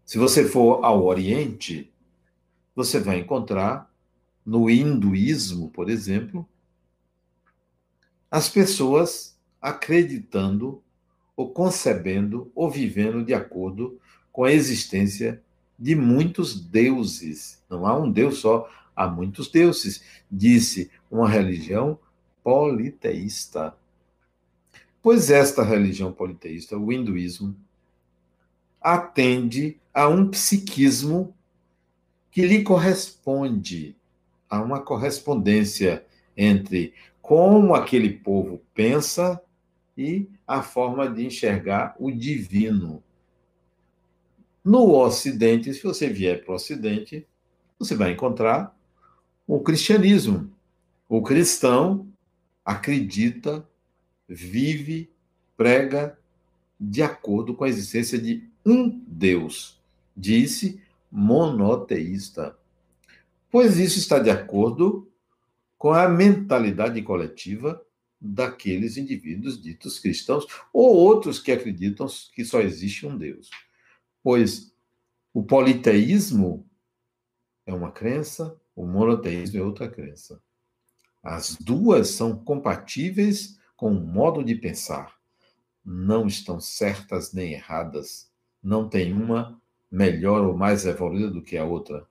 Se 0.06 0.18
você 0.18 0.48
for 0.48 0.84
ao 0.84 1.06
Oriente, 1.06 1.92
você 2.78 3.00
vai 3.00 3.18
encontrar 3.18 3.92
no 4.46 4.70
hinduísmo, 4.70 5.72
por 5.72 5.90
exemplo, 5.90 6.48
as 8.30 8.48
pessoas 8.50 9.36
acreditando 9.60 10.80
ou 11.36 11.50
concebendo 11.50 12.52
ou 12.54 12.70
vivendo 12.70 13.26
de 13.26 13.34
acordo 13.34 14.00
com 14.32 14.44
a 14.44 14.52
existência 14.52 15.42
de 15.78 15.96
muitos 15.96 16.54
deuses. 16.54 17.64
Não 17.68 17.84
há 17.88 17.98
um 17.98 18.12
Deus 18.12 18.38
só, 18.38 18.70
há 18.96 19.08
muitos 19.08 19.50
deuses. 19.50 20.04
Disse 20.30 20.92
uma 21.10 21.28
religião 21.28 21.98
politeísta. 22.44 23.76
Pois 25.02 25.32
esta 25.32 25.64
religião 25.64 26.12
politeísta, 26.12 26.78
o 26.78 26.94
hinduísmo, 26.94 27.56
atende 28.80 29.80
a 29.92 30.08
um 30.08 30.30
psiquismo 30.30 31.34
que 32.38 32.46
lhe 32.46 32.62
corresponde, 32.62 33.96
a 34.48 34.62
uma 34.62 34.80
correspondência 34.80 36.06
entre 36.38 36.94
como 37.20 37.74
aquele 37.74 38.12
povo 38.12 38.62
pensa 38.76 39.42
e 39.98 40.30
a 40.46 40.62
forma 40.62 41.10
de 41.10 41.26
enxergar 41.26 41.96
o 42.00 42.12
divino. 42.12 43.02
No 44.64 44.94
Ocidente, 44.94 45.74
se 45.74 45.82
você 45.82 46.10
vier 46.10 46.46
para 46.46 46.52
o 46.52 46.56
Ocidente, 46.58 47.26
você 47.80 47.96
vai 47.96 48.12
encontrar 48.12 48.78
o 49.48 49.60
cristianismo. 49.62 50.54
O 51.10 51.24
cristão 51.24 52.08
acredita, 52.64 53.68
vive, 54.30 55.10
prega 55.58 56.16
de 56.80 57.02
acordo 57.02 57.56
com 57.56 57.64
a 57.64 57.70
existência 57.70 58.20
de 58.20 58.48
um 58.64 59.04
Deus. 59.08 59.82
Disse 60.16 60.80
monoteísta. 61.18 62.58
Pois 63.50 63.78
isso 63.78 63.98
está 63.98 64.20
de 64.20 64.30
acordo 64.30 65.12
com 65.78 65.92
a 65.92 66.08
mentalidade 66.08 67.02
coletiva 67.02 67.82
daqueles 68.20 68.98
indivíduos 68.98 69.62
ditos 69.62 70.00
cristãos 70.00 70.46
ou 70.74 70.96
outros 70.96 71.40
que 71.40 71.52
acreditam 71.52 72.08
que 72.34 72.44
só 72.44 72.62
existe 72.62 73.06
um 73.06 73.18
Deus 73.18 73.50
pois 74.28 74.74
o 75.34 75.42
politeísmo 75.42 76.70
é 77.66 77.74
uma 77.74 77.94
crença, 77.94 78.60
o 78.76 78.86
monoteísmo 78.86 79.58
é 79.58 79.64
outra 79.64 79.90
crença. 79.90 80.44
As 81.24 81.56
duas 81.56 82.10
são 82.10 82.38
compatíveis 82.38 83.58
com 83.78 83.90
o 83.90 84.06
modo 84.06 84.44
de 84.44 84.54
pensar. 84.54 85.16
Não 85.82 86.28
estão 86.28 86.60
certas 86.60 87.32
nem 87.32 87.54
erradas. 87.54 88.30
Não 88.62 88.90
tem 88.90 89.14
uma 89.14 89.58
melhor 89.92 90.46
ou 90.46 90.56
mais 90.56 90.86
evoluída 90.86 91.32
do 91.32 91.42
que 91.42 91.58
a 91.58 91.66
outra. 91.66 92.08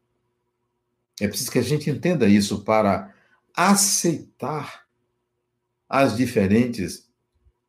É 1.20 1.28
preciso 1.28 1.50
que 1.50 1.58
a 1.58 1.62
gente 1.62 1.88
entenda 1.90 2.26
isso 2.26 2.64
para 2.64 3.14
aceitar 3.54 4.86
as 5.88 6.16
diferentes 6.16 7.10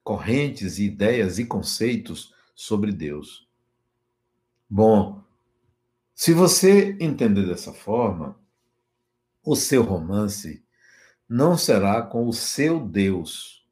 correntes, 0.04 0.80
ideias 0.80 1.40
e 1.40 1.46
conceitos 1.46 2.34
sobre 2.56 2.92
Deus. 2.92 3.48
Bom, 4.70 5.24
se 6.14 6.34
você 6.34 6.98
entender 7.00 7.46
dessa 7.46 7.72
forma, 7.72 8.38
o 9.44 9.56
seu 9.56 9.84
romance 9.84 10.66
não 11.30 11.58
será 11.58 12.02
com 12.02 12.28
o 12.28 12.34
seu 12.34 12.86
Deus. 12.86 13.66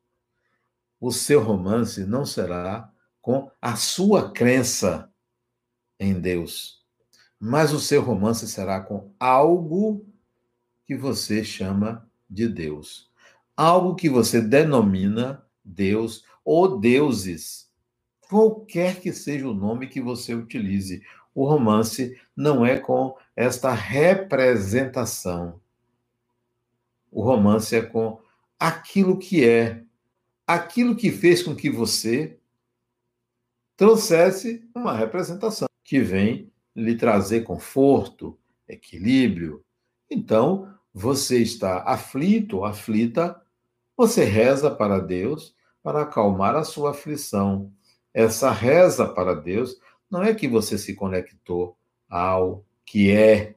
O 0.99 1.11
seu 1.11 1.41
romance 1.41 2.05
não 2.05 2.25
será 2.25 2.91
com 3.21 3.51
a 3.61 3.75
sua 3.75 4.31
crença 4.31 5.11
em 5.99 6.19
Deus. 6.19 6.83
Mas 7.39 7.73
o 7.73 7.79
seu 7.79 8.01
romance 8.01 8.47
será 8.47 8.79
com 8.79 9.11
algo 9.19 10.05
que 10.85 10.95
você 10.95 11.43
chama 11.43 12.09
de 12.29 12.47
Deus. 12.47 13.09
Algo 13.55 13.95
que 13.95 14.09
você 14.09 14.41
denomina 14.41 15.45
Deus 15.63 16.23
ou 16.43 16.79
deuses 16.79 17.65
qualquer 18.27 18.99
que 18.99 19.13
seja 19.13 19.47
o 19.47 19.53
nome 19.53 19.87
que 19.87 20.01
você 20.01 20.33
utilize. 20.33 21.01
O 21.33 21.47
romance 21.47 22.19
não 22.35 22.65
é 22.65 22.79
com 22.79 23.15
esta 23.35 23.73
representação. 23.73 25.59
O 27.11 27.21
romance 27.21 27.75
é 27.75 27.81
com 27.81 28.19
aquilo 28.59 29.17
que 29.17 29.47
é, 29.47 29.83
aquilo 30.47 30.95
que 30.95 31.11
fez 31.11 31.43
com 31.43 31.55
que 31.55 31.69
você 31.69 32.37
trouxesse 33.77 34.67
uma 34.73 34.95
representação 34.95 35.67
que 35.85 36.01
vem 36.01 36.51
lhe 36.75 36.95
trazer 36.95 37.45
conforto, 37.45 38.37
equilíbrio. 38.67 39.63
Então, 40.11 40.75
você 40.93 41.41
está 41.41 41.83
aflito, 41.83 42.65
aflita, 42.65 43.41
você 43.95 44.25
reza 44.25 44.69
para 44.69 44.99
Deus 44.99 45.55
para 45.81 46.01
acalmar 46.01 46.55
a 46.55 46.65
sua 46.65 46.91
aflição 46.91 47.71
essa 48.15 48.49
reza 48.49 49.05
para 49.05 49.35
Deus 49.35 49.77
não 50.09 50.23
é 50.23 50.33
que 50.33 50.47
você 50.47 50.77
se 50.77 50.95
conectou 50.95 51.77
ao 52.09 52.65
que 52.85 53.11
é, 53.11 53.55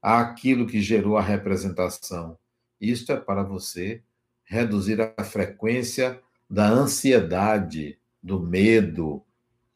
aquilo 0.00 0.64
que 0.64 0.80
gerou 0.80 1.16
a 1.16 1.20
representação. 1.20 2.38
Isto 2.80 3.10
é 3.10 3.16
para 3.16 3.42
você 3.42 4.00
reduzir 4.44 5.00
a 5.00 5.24
frequência 5.24 6.22
da 6.48 6.68
ansiedade, 6.68 7.98
do 8.22 8.38
medo. 8.38 9.24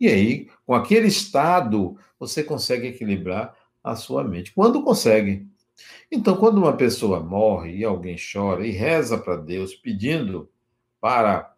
E 0.01 0.09
aí, 0.09 0.49
com 0.67 0.75
aquele 0.75 1.09
estado, 1.09 1.97
você 2.19 2.43
consegue 2.43 2.89
equilibrar 2.89 3.55
a 3.85 3.95
sua 3.95 4.25
mente. 4.25 4.53
Quando 4.53 4.83
consegue. 4.83 5.47
Então, 6.11 6.37
quando 6.37 6.59
uma 6.59 6.77
pessoa 6.77 7.21
morre 7.21 7.77
e 7.77 7.85
alguém 7.85 8.17
chora 8.17 8.67
e 8.67 8.71
reza 8.71 9.19
para 9.19 9.37
Deus 9.37 9.75
pedindo 9.75 10.51
para 11.01 11.55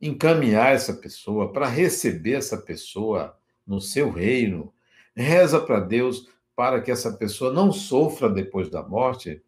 encaminhar 0.00 0.74
essa 0.74 0.94
pessoa, 0.94 1.52
para 1.52 1.66
receber 1.66 2.34
essa 2.34 2.56
pessoa 2.56 3.36
no 3.66 3.80
seu 3.80 4.10
reino. 4.10 4.72
Reza 5.14 5.60
para 5.60 5.80
Deus 5.80 6.28
para 6.56 6.80
que 6.80 6.90
essa 6.90 7.12
pessoa 7.12 7.52
não 7.52 7.70
sofra 7.70 8.28
depois 8.28 8.70
da 8.70 8.82
morte. 8.82 9.42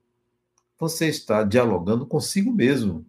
Você 0.79 1.09
está 1.09 1.43
dialogando 1.43 2.07
consigo 2.07 2.53
mesmo. 2.53 3.07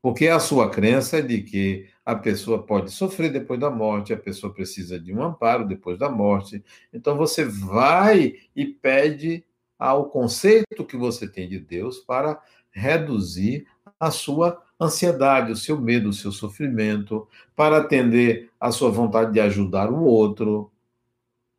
Porque 0.00 0.28
a 0.28 0.38
sua 0.38 0.70
crença 0.70 1.18
é 1.18 1.22
de 1.22 1.42
que 1.42 1.88
a 2.04 2.14
pessoa 2.14 2.62
pode 2.62 2.90
sofrer 2.90 3.32
depois 3.32 3.58
da 3.60 3.70
morte, 3.70 4.12
a 4.12 4.16
pessoa 4.16 4.52
precisa 4.52 4.98
de 4.98 5.12
um 5.12 5.22
amparo 5.22 5.66
depois 5.66 5.98
da 5.98 6.08
morte. 6.08 6.64
Então 6.92 7.16
você 7.16 7.44
vai 7.44 8.34
e 8.54 8.64
pede 8.64 9.44
ao 9.78 10.08
conceito 10.08 10.84
que 10.86 10.96
você 10.96 11.28
tem 11.28 11.48
de 11.48 11.58
Deus 11.58 11.98
para 11.98 12.40
reduzir 12.70 13.66
a 13.98 14.10
sua 14.10 14.62
ansiedade, 14.80 15.52
o 15.52 15.56
seu 15.56 15.80
medo, 15.80 16.08
o 16.08 16.12
seu 16.12 16.30
sofrimento, 16.30 17.28
para 17.54 17.78
atender 17.78 18.50
a 18.60 18.70
sua 18.70 18.90
vontade 18.90 19.32
de 19.32 19.40
ajudar 19.40 19.90
o 19.90 20.04
outro. 20.04 20.70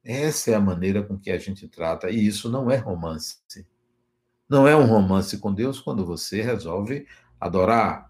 Essa 0.03 0.51
é 0.51 0.55
a 0.55 0.61
maneira 0.61 1.03
com 1.03 1.17
que 1.17 1.29
a 1.29 1.37
gente 1.37 1.67
trata, 1.67 2.09
e 2.09 2.25
isso 2.25 2.49
não 2.49 2.71
é 2.71 2.77
romance. 2.77 3.37
Não 4.49 4.67
é 4.67 4.75
um 4.75 4.85
romance 4.85 5.37
com 5.37 5.53
Deus 5.53 5.79
quando 5.79 6.05
você 6.05 6.41
resolve 6.41 7.05
adorar, 7.39 8.08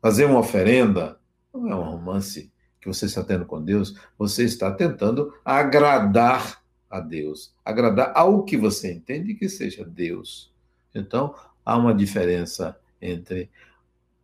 fazer 0.00 0.24
uma 0.24 0.38
oferenda. 0.38 1.18
Não 1.52 1.68
é 1.68 1.74
um 1.74 1.82
romance 1.82 2.52
que 2.80 2.88
você 2.88 3.06
está 3.06 3.22
tendo 3.22 3.44
com 3.44 3.62
Deus, 3.62 3.94
você 4.18 4.44
está 4.44 4.72
tentando 4.72 5.34
agradar 5.44 6.62
a 6.88 6.98
Deus, 6.98 7.54
agradar 7.64 8.12
ao 8.14 8.44
que 8.44 8.56
você 8.56 8.92
entende 8.92 9.34
que 9.34 9.48
seja 9.48 9.84
Deus. 9.84 10.52
Então, 10.94 11.34
há 11.64 11.76
uma 11.76 11.94
diferença 11.94 12.78
entre 13.00 13.50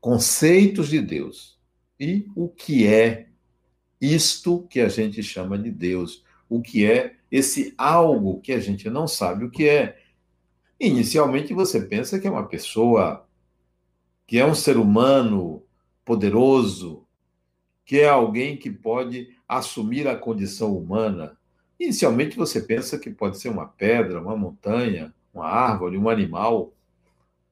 conceitos 0.00 0.88
de 0.88 1.00
Deus 1.00 1.58
e 1.98 2.26
o 2.34 2.48
que 2.48 2.86
é 2.86 3.28
isto 4.00 4.66
que 4.68 4.80
a 4.80 4.88
gente 4.88 5.22
chama 5.22 5.58
de 5.58 5.70
Deus, 5.70 6.24
o 6.48 6.60
que 6.60 6.84
é 6.84 7.16
esse 7.30 7.74
algo 7.76 8.40
que 8.40 8.52
a 8.52 8.60
gente 8.60 8.88
não 8.88 9.06
sabe 9.06 9.44
o 9.44 9.50
que 9.50 9.68
é. 9.68 9.98
Inicialmente 10.78 11.54
você 11.54 11.80
pensa 11.80 12.18
que 12.18 12.26
é 12.26 12.30
uma 12.30 12.46
pessoa, 12.46 13.26
que 14.26 14.38
é 14.38 14.46
um 14.46 14.54
ser 14.54 14.76
humano 14.76 15.62
poderoso, 16.06 17.04
que 17.84 18.00
é 18.00 18.08
alguém 18.08 18.56
que 18.56 18.70
pode 18.70 19.36
assumir 19.46 20.08
a 20.08 20.16
condição 20.16 20.74
humana. 20.74 21.36
Inicialmente 21.78 22.36
você 22.36 22.60
pensa 22.60 22.98
que 22.98 23.10
pode 23.10 23.38
ser 23.38 23.50
uma 23.50 23.66
pedra, 23.66 24.22
uma 24.22 24.36
montanha, 24.36 25.12
uma 25.34 25.46
árvore, 25.46 25.98
um 25.98 26.08
animal 26.08 26.72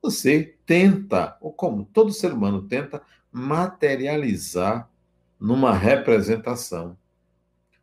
você 0.01 0.55
tenta, 0.67 1.37
ou 1.41 1.51
como 1.51 1.87
todo 1.87 2.13
ser 2.13 2.31
humano 2.31 2.63
tenta, 2.69 3.03
materializar 3.33 4.91
numa 5.41 5.73
representação. 5.73 6.97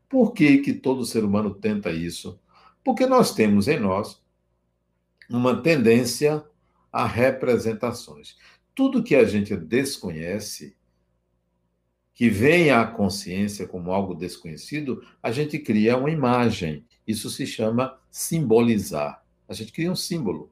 Por 0.07 0.31
que, 0.31 0.60
que 0.60 0.71
todo 0.71 1.03
ser 1.03 1.23
humano 1.23 1.51
tenta 1.51 1.89
isso? 1.89 2.39
Porque 2.84 3.07
nós 3.07 3.34
temos 3.34 3.67
em 3.67 3.79
nós 3.79 4.21
uma 5.27 5.63
tendência 5.63 6.45
a 6.91 7.07
representações. 7.07 8.38
Tudo 8.73 9.03
que 9.03 9.15
a 9.15 9.25
gente 9.25 9.55
desconhece, 9.55 10.75
que 12.13 12.29
vem 12.29 12.71
à 12.71 12.86
consciência 12.86 13.67
como 13.67 13.91
algo 13.91 14.13
desconhecido, 14.13 15.03
a 15.21 15.31
gente 15.31 15.57
cria 15.60 15.97
uma 15.97 16.10
imagem. 16.10 16.86
Isso 17.07 17.29
se 17.29 17.45
chama 17.45 17.97
simbolizar. 18.10 19.23
A 19.47 19.53
gente 19.53 19.71
cria 19.71 19.91
um 19.91 19.95
símbolo. 19.95 20.51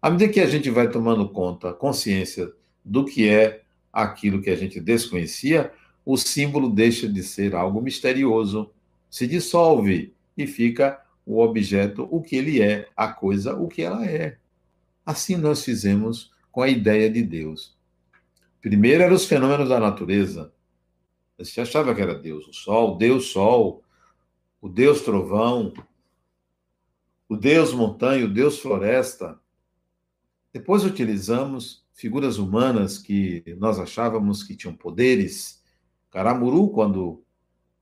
À 0.00 0.10
medida 0.10 0.32
que 0.32 0.40
a 0.40 0.46
gente 0.46 0.70
vai 0.70 0.90
tomando 0.90 1.28
conta, 1.28 1.72
consciência 1.72 2.52
do 2.84 3.04
que 3.04 3.28
é 3.28 3.62
aquilo 3.92 4.40
que 4.40 4.50
a 4.50 4.56
gente 4.56 4.80
desconhecia, 4.80 5.72
o 6.04 6.16
símbolo 6.16 6.70
deixa 6.70 7.08
de 7.08 7.22
ser 7.22 7.54
algo 7.54 7.80
misterioso, 7.82 8.70
se 9.10 9.26
dissolve 9.26 10.12
e 10.36 10.46
fica 10.46 11.00
o 11.26 11.40
objeto 11.40 12.08
o 12.10 12.22
que 12.22 12.36
ele 12.36 12.62
é, 12.62 12.88
a 12.96 13.08
coisa 13.08 13.54
o 13.54 13.68
que 13.68 13.82
ela 13.82 14.06
é. 14.06 14.38
Assim 15.04 15.36
nós 15.36 15.64
fizemos 15.64 16.30
com 16.58 16.62
a 16.62 16.68
ideia 16.68 17.08
de 17.08 17.22
Deus. 17.22 17.78
Primeiro 18.60 19.04
eram 19.04 19.14
os 19.14 19.26
fenômenos 19.26 19.68
da 19.68 19.78
natureza. 19.78 20.52
Você 21.38 21.60
achava 21.60 21.94
que 21.94 22.02
era 22.02 22.16
Deus, 22.16 22.48
o 22.48 22.52
sol, 22.52 22.98
Deus 22.98 23.26
sol, 23.26 23.84
o 24.60 24.68
Deus 24.68 25.02
trovão, 25.02 25.72
o 27.28 27.36
Deus 27.36 27.72
montanha, 27.72 28.24
o 28.24 28.28
Deus 28.28 28.58
floresta. 28.58 29.38
Depois 30.52 30.82
utilizamos 30.82 31.86
figuras 31.92 32.38
humanas 32.38 32.98
que 32.98 33.44
nós 33.56 33.78
achávamos 33.78 34.42
que 34.42 34.56
tinham 34.56 34.74
poderes. 34.74 35.62
Caramuru, 36.10 36.70
quando 36.70 37.22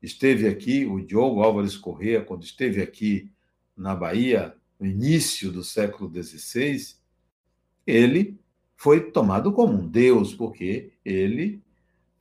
esteve 0.03 0.47
aqui, 0.47 0.85
o 0.85 1.01
Diogo 1.01 1.43
Álvares 1.43 1.79
Corrêa, 1.79 2.23
quando 2.23 2.45
esteve 2.45 2.83
aqui 2.83 3.33
na 3.75 3.97
Bahia, 3.97 4.55
no 4.79 4.85
início 4.85 5.51
do 5.51 5.65
século 5.65 6.13
XVI, 6.13 6.95
ele 7.87 8.39
foi 8.77 9.11
tomado 9.11 9.53
como 9.53 9.73
um 9.73 9.87
deus, 9.87 10.35
porque 10.35 10.93
ele 11.05 11.63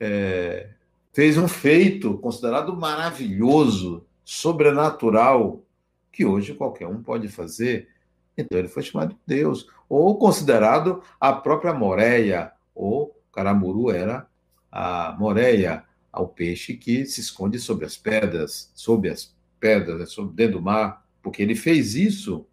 é, 0.00 0.70
fez 1.12 1.36
um 1.36 1.46
feito 1.46 2.16
considerado 2.18 2.74
maravilhoso, 2.74 4.04
sobrenatural, 4.24 5.62
que 6.10 6.24
hoje 6.24 6.54
qualquer 6.54 6.88
um 6.88 7.02
pode 7.02 7.28
fazer. 7.28 7.88
Então 8.36 8.58
ele 8.58 8.68
foi 8.68 8.82
chamado 8.82 9.14
de 9.14 9.20
Deus, 9.26 9.68
ou 9.88 10.18
considerado 10.18 11.02
a 11.20 11.32
própria 11.32 11.72
moreia, 11.72 12.52
ou 12.74 13.16
caramuru 13.32 13.90
era 13.90 14.26
a 14.72 15.14
moreia, 15.18 15.84
ao 16.10 16.26
peixe 16.26 16.74
que 16.74 17.04
se 17.04 17.20
esconde 17.20 17.58
sob 17.58 17.84
as 17.84 17.96
pedras, 17.96 18.70
sob 18.74 19.08
as 19.08 19.34
pedras, 19.60 19.98
né, 19.98 20.06
sob 20.06 20.34
dentro 20.34 20.58
do 20.58 20.62
mar, 20.62 21.06
porque 21.22 21.42
ele 21.42 21.54
fez 21.54 21.94
isso. 21.94 22.46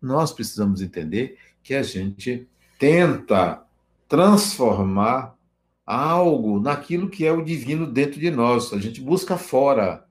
Nós 0.00 0.32
precisamos 0.32 0.82
entender 0.82 1.38
que 1.62 1.74
a 1.74 1.82
gente 1.84 2.48
tenta 2.82 3.64
transformar 4.08 5.38
algo 5.86 6.58
naquilo 6.58 7.08
que 7.08 7.24
é 7.24 7.30
o 7.30 7.44
divino 7.44 7.86
dentro 7.86 8.18
de 8.18 8.28
nós. 8.28 8.72
A 8.72 8.78
gente 8.80 9.00
busca 9.00 9.38
fora. 9.38 10.04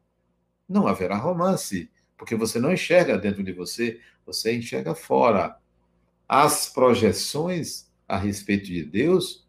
Não 0.70 0.88
haverá 0.88 1.18
romance, 1.18 1.92
porque 2.18 2.34
você 2.34 2.60
não 2.60 2.72
enxerga 2.72 3.18
dentro 3.18 3.44
de 3.44 3.52
você, 3.52 4.00
você 4.26 4.56
enxerga 4.56 4.96
fora. 4.96 5.58
As 6.30 6.70
projeções 6.70 7.92
a 8.08 8.16
respeito 8.16 8.68
de 8.68 8.86
Deus 8.86 9.46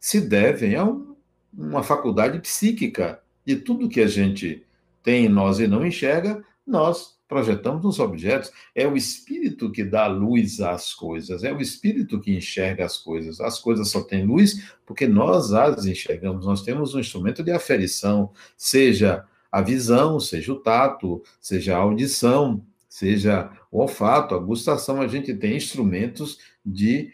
se 0.00 0.18
devem 0.18 0.74
a 0.74 0.84
um, 0.84 1.14
uma 1.52 1.82
faculdade 1.82 2.38
psíquica 2.38 3.22
de 3.44 3.56
tudo 3.56 3.90
que 3.90 4.00
a 4.00 4.06
gente 4.06 4.64
tem 5.02 5.26
em 5.26 5.28
nós 5.28 5.60
e 5.60 5.66
não 5.66 5.84
enxerga, 5.84 6.42
nós 6.66 7.17
projetamos 7.28 7.84
nos 7.84 7.98
objetos. 8.00 8.50
É 8.74 8.88
o 8.88 8.96
espírito 8.96 9.70
que 9.70 9.84
dá 9.84 10.06
luz 10.06 10.60
às 10.60 10.94
coisas, 10.94 11.44
é 11.44 11.52
o 11.52 11.60
espírito 11.60 12.18
que 12.18 12.34
enxerga 12.34 12.84
as 12.84 12.96
coisas. 12.96 13.40
As 13.40 13.60
coisas 13.60 13.90
só 13.90 14.02
têm 14.02 14.24
luz 14.24 14.72
porque 14.86 15.06
nós 15.06 15.52
as 15.52 15.84
enxergamos. 15.84 16.46
Nós 16.46 16.62
temos 16.62 16.94
um 16.94 17.00
instrumento 17.00 17.44
de 17.44 17.52
aferição, 17.52 18.32
seja 18.56 19.24
a 19.52 19.60
visão, 19.60 20.18
seja 20.18 20.52
o 20.52 20.56
tato, 20.56 21.22
seja 21.40 21.76
a 21.76 21.80
audição, 21.80 22.64
seja 22.88 23.50
o 23.70 23.80
olfato, 23.80 24.34
a 24.34 24.38
gustação. 24.38 25.00
A 25.00 25.06
gente 25.06 25.34
tem 25.34 25.56
instrumentos 25.56 26.38
de 26.64 27.12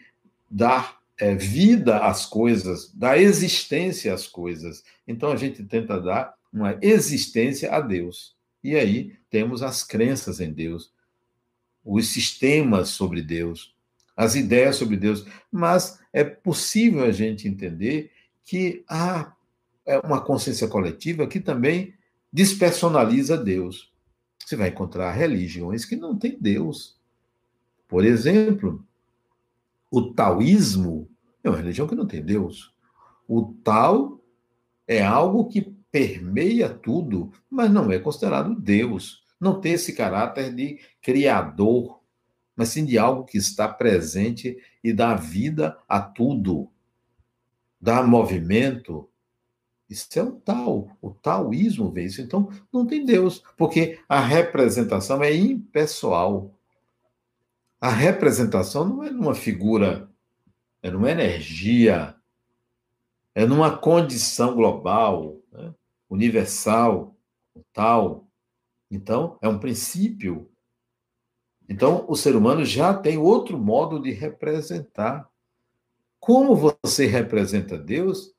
dar 0.49 0.99
é, 1.17 1.35
vida 1.35 1.99
às 1.99 2.25
coisas, 2.25 2.91
dar 2.93 3.17
existência 3.17 4.13
às 4.13 4.27
coisas. 4.27 4.83
Então 5.07 5.31
a 5.31 5.35
gente 5.35 5.63
tenta 5.63 5.99
dar 5.99 6.33
uma 6.51 6.77
existência 6.81 7.71
a 7.71 7.81
Deus. 7.81 8.34
E 8.65 8.75
aí 8.75 9.15
temos 9.29 9.61
as 9.61 9.83
crenças 9.83 10.39
em 10.39 10.51
Deus, 10.51 10.91
os 11.83 12.07
sistemas 12.07 12.89
sobre 12.89 13.21
Deus, 13.21 13.75
as 14.17 14.33
ideias 14.33 14.75
sobre 14.75 14.97
Deus. 14.97 15.23
Mas 15.51 15.99
é 16.11 16.23
possível 16.23 17.03
a 17.03 17.11
gente 17.11 17.47
entender 17.47 18.11
que 18.43 18.83
há 18.89 19.35
é, 19.85 19.99
uma 19.99 20.19
consciência 20.19 20.67
coletiva 20.67 21.27
que 21.27 21.39
também 21.39 21.93
despersonaliza 22.33 23.37
Deus. 23.37 23.93
Você 24.43 24.55
vai 24.55 24.69
encontrar 24.69 25.11
religiões 25.11 25.85
que 25.85 25.95
não 25.95 26.17
têm 26.17 26.35
Deus. 26.41 26.99
Por 27.87 28.03
exemplo, 28.03 28.83
o 29.91 30.11
taoísmo 30.11 31.07
é 31.43 31.49
uma 31.51 31.57
religião 31.57 31.87
que 31.87 31.93
não 31.93 32.07
tem 32.07 32.23
Deus. 32.23 32.73
O 33.27 33.53
tal 33.63 34.19
é 34.87 35.05
algo 35.05 35.49
que 35.49 35.74
permeia 35.95 36.67
tudo, 36.67 37.31
mas 37.49 37.71
não 37.71 37.89
é 37.89 37.97
considerado 37.97 38.53
Deus. 38.53 39.23
Não 39.39 39.61
tem 39.61 39.71
esse 39.71 39.93
caráter 39.93 40.53
de 40.53 40.77
criador, 41.01 42.01
mas 42.53 42.67
sim 42.67 42.83
de 42.83 42.97
algo 42.97 43.23
que 43.23 43.37
está 43.37 43.65
presente 43.65 44.57
e 44.83 44.91
dá 44.91 45.15
vida 45.15 45.79
a 45.87 46.01
tudo, 46.01 46.69
dá 47.79 48.03
movimento. 48.03 49.09
Isso 49.89 50.19
é 50.19 50.23
o 50.23 50.33
tal, 50.33 50.89
o 51.01 51.11
taoísmo 51.11 51.89
vê 51.89 52.03
isso. 52.03 52.21
Então, 52.21 52.49
não 52.73 52.85
tem 52.85 53.05
Deus, 53.05 53.41
porque 53.55 53.97
a 54.09 54.19
representação 54.19 55.23
é 55.23 55.33
impessoal. 55.33 56.53
A 57.79 57.89
representação 57.89 58.83
não 58.85 59.01
é 59.01 59.11
numa 59.11 59.33
figura, 59.33 60.09
é 60.83 60.91
numa 60.91 61.09
energia, 61.09 62.13
é 63.33 63.45
numa 63.45 63.77
condição 63.77 64.53
global. 64.55 65.37
Né? 65.53 65.73
Universal, 66.09 67.15
tal. 67.73 68.27
Então, 68.89 69.37
é 69.41 69.47
um 69.47 69.59
princípio. 69.59 70.49
Então, 71.67 72.05
o 72.07 72.15
ser 72.15 72.35
humano 72.35 72.63
já 72.63 72.93
tem 72.93 73.17
outro 73.17 73.57
modo 73.57 73.99
de 73.99 74.11
representar. 74.11 75.29
Como 76.19 76.55
você 76.55 77.05
representa 77.05 77.77
Deus, 77.77 78.33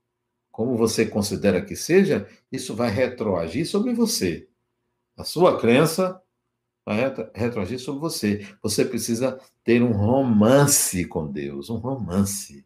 como 0.50 0.76
você 0.76 1.04
considera 1.04 1.64
que 1.64 1.76
seja, 1.76 2.28
isso 2.50 2.74
vai 2.74 2.90
retroagir 2.90 3.68
sobre 3.68 3.92
você. 3.92 4.48
A 5.16 5.24
sua 5.24 5.58
crença 5.58 6.20
vai 6.84 6.98
retroagir 7.34 7.80
sobre 7.80 8.00
você. 8.00 8.48
Você 8.62 8.84
precisa 8.84 9.40
ter 9.64 9.82
um 9.82 9.92
romance 9.92 11.04
com 11.04 11.30
Deus, 11.30 11.68
um 11.68 11.76
romance. 11.76 12.64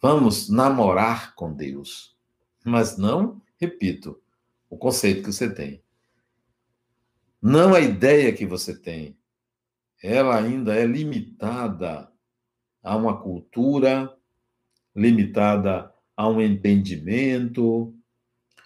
Vamos 0.00 0.48
namorar 0.48 1.34
com 1.34 1.52
Deus, 1.52 2.16
mas 2.64 2.96
não 2.96 3.40
Repito, 3.64 4.20
o 4.68 4.76
conceito 4.76 5.22
que 5.22 5.32
você 5.32 5.48
tem. 5.48 5.82
Não 7.40 7.72
a 7.72 7.80
ideia 7.80 8.30
que 8.30 8.44
você 8.44 8.76
tem. 8.76 9.16
Ela 10.02 10.38
ainda 10.38 10.74
é 10.74 10.84
limitada 10.84 12.12
a 12.82 12.94
uma 12.94 13.18
cultura, 13.22 14.14
limitada 14.94 15.90
a 16.14 16.28
um 16.28 16.42
entendimento. 16.42 17.94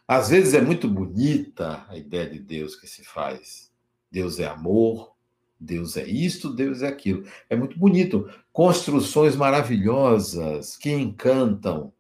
Às 0.06 0.30
vezes 0.30 0.54
é 0.54 0.60
muito 0.60 0.88
bonita 0.88 1.86
a 1.88 1.96
ideia 1.96 2.28
de 2.28 2.40
Deus 2.40 2.74
que 2.74 2.88
se 2.88 3.04
faz. 3.04 3.70
Deus 4.10 4.40
é 4.40 4.48
amor, 4.48 5.14
Deus 5.60 5.96
é 5.96 6.04
isto, 6.04 6.52
Deus 6.52 6.82
é 6.82 6.88
aquilo. 6.88 7.24
É 7.48 7.54
muito 7.54 7.78
bonito. 7.78 8.28
Construções 8.52 9.36
maravilhosas 9.36 10.76
que 10.76 10.90
encantam 10.90 11.92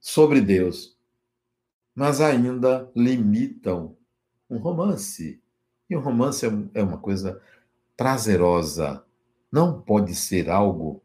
sobre 0.00 0.40
Deus 0.40 0.91
mas 1.94 2.20
ainda 2.20 2.90
limitam 2.94 3.96
um 4.48 4.58
romance. 4.58 5.40
E 5.88 5.96
o 5.96 5.98
um 5.98 6.02
romance 6.02 6.46
é, 6.46 6.50
é 6.74 6.82
uma 6.82 6.98
coisa 6.98 7.40
prazerosa. 7.96 9.04
Não 9.50 9.80
pode 9.80 10.14
ser 10.14 10.48
algo 10.48 11.02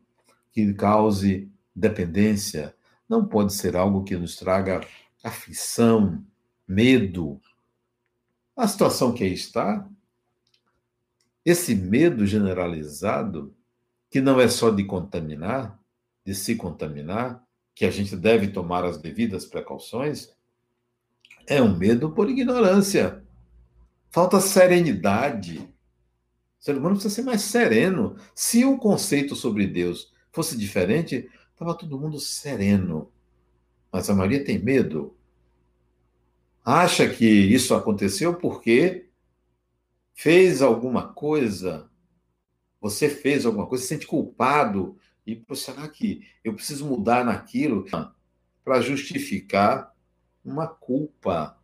que 0.52 0.74
cause 0.74 1.50
dependência, 1.76 2.76
não 3.08 3.26
pode 3.26 3.54
ser 3.54 3.76
algo 3.76 4.04
que 4.04 4.16
nos 4.16 4.36
traga 4.36 4.82
aflição, 5.24 6.24
medo. 6.68 7.40
A 8.56 8.68
situação 8.68 9.14
que 9.14 9.24
aí 9.24 9.34
está, 9.34 9.88
esse 11.46 11.76
medo 11.76 12.26
generalizado, 12.26 13.56
que 14.10 14.20
não 14.20 14.40
é 14.40 14.48
só 14.48 14.70
de 14.70 14.84
contaminar, 14.84 15.80
de 16.26 16.34
se 16.34 16.56
contaminar, 16.56 17.42
que 17.76 17.86
a 17.86 17.92
gente 17.92 18.16
deve 18.16 18.48
tomar 18.48 18.84
as 18.84 18.98
devidas 18.98 19.46
precauções, 19.46 20.34
é 21.48 21.62
um 21.62 21.76
medo 21.76 22.12
por 22.12 22.30
ignorância. 22.30 23.24
Falta 24.12 24.42
serenidade. 24.42 25.60
O 26.60 26.64
ser 26.64 26.76
humano 26.76 26.96
precisa 26.96 27.16
ser 27.16 27.22
mais 27.24 27.42
sereno. 27.42 28.18
Se 28.36 28.66
o 28.66 28.78
conceito 28.78 29.36
sobre 29.36 29.66
Deus 29.66 30.14
fosse 30.32 30.58
diferente, 30.58 31.30
estava 31.54 31.74
todo 31.74 32.00
mundo 32.00 32.20
sereno. 32.20 33.10
Mas 33.92 34.10
a 34.10 34.14
maioria 34.14 34.44
tem 34.44 34.60
medo. 34.60 35.16
Acha 36.66 37.08
que 37.08 37.26
isso 37.26 37.74
aconteceu 37.74 38.36
porque 38.36 39.08
fez 40.14 40.62
alguma 40.62 41.14
coisa, 41.14 41.90
você 42.82 43.08
fez 43.10 43.46
alguma 43.46 43.68
coisa, 43.68 43.84
se 43.84 43.90
sente 43.90 44.06
culpado. 44.06 44.98
E 45.26 45.42
será 45.56 45.88
que 45.88 46.28
eu 46.44 46.54
preciso 46.54 46.86
mudar 46.86 47.24
naquilo 47.24 47.86
para 48.64 48.82
justificar 48.82 49.94
uma 50.48 50.68
culpa. 50.68 51.58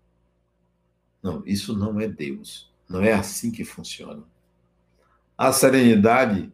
Não, 1.21 1.41
isso 1.45 1.75
não 1.75 1.99
é 1.99 2.07
Deus. 2.07 2.71
Não 2.89 3.01
é 3.01 3.13
assim 3.13 3.49
que 3.49 3.63
funciona. 3.63 4.23
A 5.37 5.51
serenidade 5.53 6.51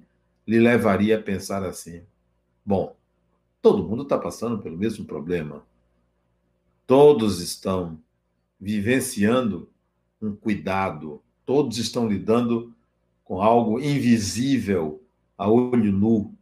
lhe 0.47 0.59
levaria 0.59 1.17
a 1.17 1.21
pensar 1.21 1.63
assim: 1.63 2.03
bom, 2.63 2.95
todo 3.61 3.87
mundo 3.87 4.03
está 4.03 4.17
passando 4.17 4.59
pelo 4.59 4.77
mesmo 4.77 5.05
problema. 5.05 5.65
Todos 6.85 7.41
estão 7.41 7.99
vivenciando 8.59 9.69
um 10.21 10.35
cuidado, 10.35 11.21
todos 11.45 11.77
estão 11.77 12.07
lidando 12.07 12.73
com 13.23 13.41
algo 13.41 13.79
invisível 13.79 15.01
a 15.37 15.49
olho 15.49 15.91
nu. 15.91 16.33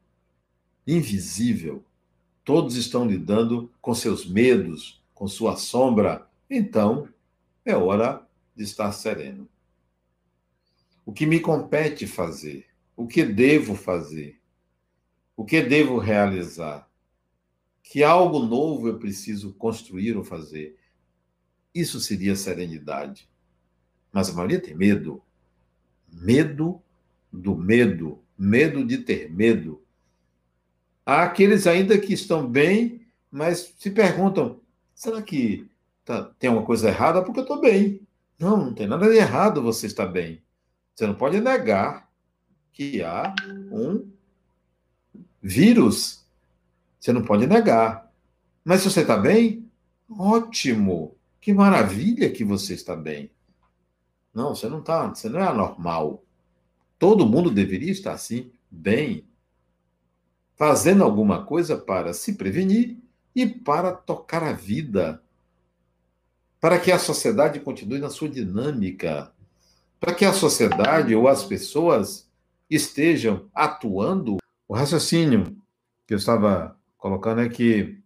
invisível. 0.86 1.84
Todos 2.44 2.76
estão 2.76 3.06
lidando 3.06 3.70
com 3.82 3.94
seus 3.94 4.26
medos, 4.26 4.97
com 5.18 5.28
sua 5.28 5.56
sombra. 5.56 6.30
Então, 6.48 7.10
é 7.66 7.76
hora 7.76 8.26
de 8.56 8.64
estar 8.64 8.92
sereno. 8.92 9.50
O 11.04 11.12
que 11.12 11.26
me 11.26 11.40
compete 11.40 12.06
fazer? 12.06 12.68
O 12.96 13.08
que 13.08 13.24
devo 13.24 13.74
fazer? 13.74 14.40
O 15.36 15.44
que 15.44 15.60
devo 15.62 15.98
realizar? 15.98 16.88
Que 17.82 18.04
algo 18.04 18.40
novo 18.40 18.88
eu 18.88 19.00
preciso 19.00 19.54
construir 19.54 20.16
ou 20.16 20.24
fazer? 20.24 20.78
Isso 21.74 22.00
seria 22.00 22.36
serenidade. 22.36 23.28
Mas 24.14 24.30
a 24.30 24.34
maioria 24.34 24.62
tem 24.62 24.76
medo. 24.76 25.24
Medo 26.08 26.80
do 27.34 27.56
medo, 27.56 28.24
medo 28.38 28.86
de 28.86 29.00
ter 29.00 29.32
medo. 29.32 29.84
Há 31.04 31.24
aqueles 31.24 31.66
ainda 31.66 31.98
que 31.98 32.14
estão 32.14 32.48
bem, 32.48 33.08
mas 33.32 33.74
se 33.80 33.90
perguntam: 33.90 34.62
será 34.98 35.22
que 35.22 35.70
tá, 36.04 36.24
tem 36.40 36.50
alguma 36.50 36.66
coisa 36.66 36.90
errada? 36.90 37.24
Porque 37.24 37.40
eu 37.40 37.44
estou 37.44 37.62
bem. 37.62 38.02
Não, 38.38 38.58
não 38.58 38.74
tem 38.74 38.88
nada 38.88 39.08
de 39.08 39.16
errado 39.16 39.62
você 39.62 39.86
estar 39.86 40.08
bem. 40.08 40.42
Você 40.94 41.06
não 41.06 41.14
pode 41.14 41.40
negar 41.40 42.10
que 42.74 43.04
há 43.04 43.34
um 43.72 44.10
vírus. 45.42 46.26
Você 47.00 47.14
não 47.14 47.24
pode 47.24 47.46
negar. 47.46 48.12
Mas 48.66 48.82
se 48.82 48.90
você 48.90 49.02
está 49.02 49.16
bem, 49.16 49.70
ótimo. 50.10 51.16
Que 51.40 51.54
maravilha 51.54 52.32
que 52.32 52.44
você 52.44 52.74
está 52.74 52.96
bem. 52.96 53.32
Não, 54.34 54.56
você 54.56 54.68
não 54.68 54.80
está, 54.80 55.08
você 55.08 55.30
não 55.30 55.40
é 55.40 55.48
anormal. 55.48 56.24
Todo 56.98 57.28
mundo 57.28 57.52
deveria 57.52 57.92
estar 57.92 58.14
assim, 58.14 58.52
bem, 58.70 59.28
fazendo 60.56 61.04
alguma 61.04 61.46
coisa 61.46 61.78
para 61.78 62.14
se 62.14 62.34
prevenir 62.34 62.98
e 63.38 63.46
para 63.48 63.92
tocar 63.92 64.44
a 64.44 64.52
vida, 64.52 65.22
para 66.60 66.80
que 66.80 66.92
a 66.92 66.98
sociedade 66.98 67.60
continue 67.60 68.00
na 68.00 68.10
sua 68.10 68.28
dinâmica, 68.28 69.32
para 70.00 70.14
que 70.14 70.26
a 70.26 70.34
sociedade 70.34 71.16
ou 71.16 71.28
as 71.28 71.44
pessoas 71.44 72.28
estejam 72.70 73.50
atuando. 73.54 74.38
O 74.68 74.76
raciocínio 74.76 75.56
que 76.08 76.14
eu 76.14 76.18
estava 76.18 76.78
colocando 76.98 77.42
é 77.42 77.50
que 77.50 78.00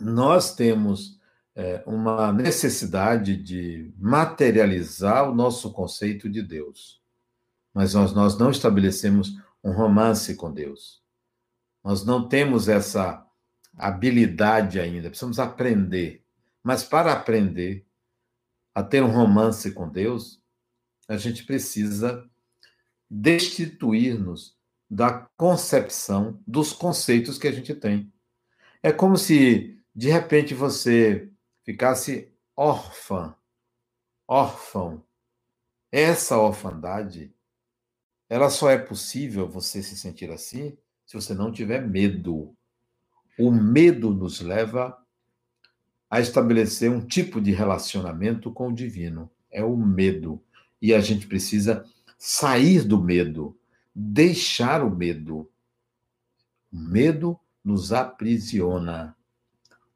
nós 0.00 0.54
temos 0.54 1.20
é, 1.54 1.82
uma 1.86 2.32
necessidade 2.32 3.36
de 3.36 3.92
materializar 3.98 5.30
o 5.30 5.34
nosso 5.34 5.70
conceito 5.70 6.28
de 6.28 6.42
Deus 6.42 7.00
mas 7.72 7.94
nós, 7.94 8.12
nós 8.12 8.36
não 8.36 8.50
estabelecemos 8.50 9.36
um 9.62 9.72
romance 9.72 10.34
com 10.34 10.52
Deus. 10.52 11.02
Nós 11.84 12.04
não 12.04 12.28
temos 12.28 12.68
essa 12.68 13.26
habilidade 13.88 14.78
ainda, 14.80 15.08
precisamos 15.08 15.38
aprender. 15.38 16.24
Mas 16.62 16.84
para 16.84 17.12
aprender 17.12 17.86
a 18.74 18.82
ter 18.82 19.02
um 19.02 19.10
romance 19.10 19.72
com 19.72 19.88
Deus, 19.88 20.40
a 21.08 21.16
gente 21.16 21.44
precisa 21.44 22.28
destituir-nos 23.10 24.56
da 24.88 25.28
concepção 25.36 26.40
dos 26.46 26.72
conceitos 26.72 27.38
que 27.38 27.48
a 27.48 27.52
gente 27.52 27.74
tem. 27.74 28.12
É 28.82 28.92
como 28.92 29.16
se, 29.16 29.78
de 29.94 30.08
repente, 30.08 30.54
você 30.54 31.30
ficasse 31.64 32.32
órfã, 32.56 33.34
órfão. 34.28 35.04
Essa 35.92 36.38
orfandade 36.38 37.34
ela 38.30 38.48
só 38.48 38.70
é 38.70 38.78
possível 38.78 39.48
você 39.48 39.82
se 39.82 39.98
sentir 39.98 40.30
assim 40.30 40.78
se 41.04 41.16
você 41.16 41.34
não 41.34 41.50
tiver 41.50 41.84
medo. 41.84 42.56
O 43.40 43.50
medo 43.50 44.10
nos 44.10 44.42
leva 44.42 44.94
a 46.10 46.20
estabelecer 46.20 46.90
um 46.90 47.00
tipo 47.00 47.40
de 47.40 47.52
relacionamento 47.52 48.52
com 48.52 48.68
o 48.68 48.74
divino. 48.74 49.30
É 49.50 49.64
o 49.64 49.74
medo. 49.74 50.44
E 50.82 50.92
a 50.92 51.00
gente 51.00 51.26
precisa 51.26 51.82
sair 52.18 52.84
do 52.84 53.02
medo, 53.02 53.58
deixar 53.94 54.84
o 54.84 54.94
medo. 54.94 55.50
O 56.70 56.76
medo 56.76 57.40
nos 57.64 57.94
aprisiona. 57.94 59.16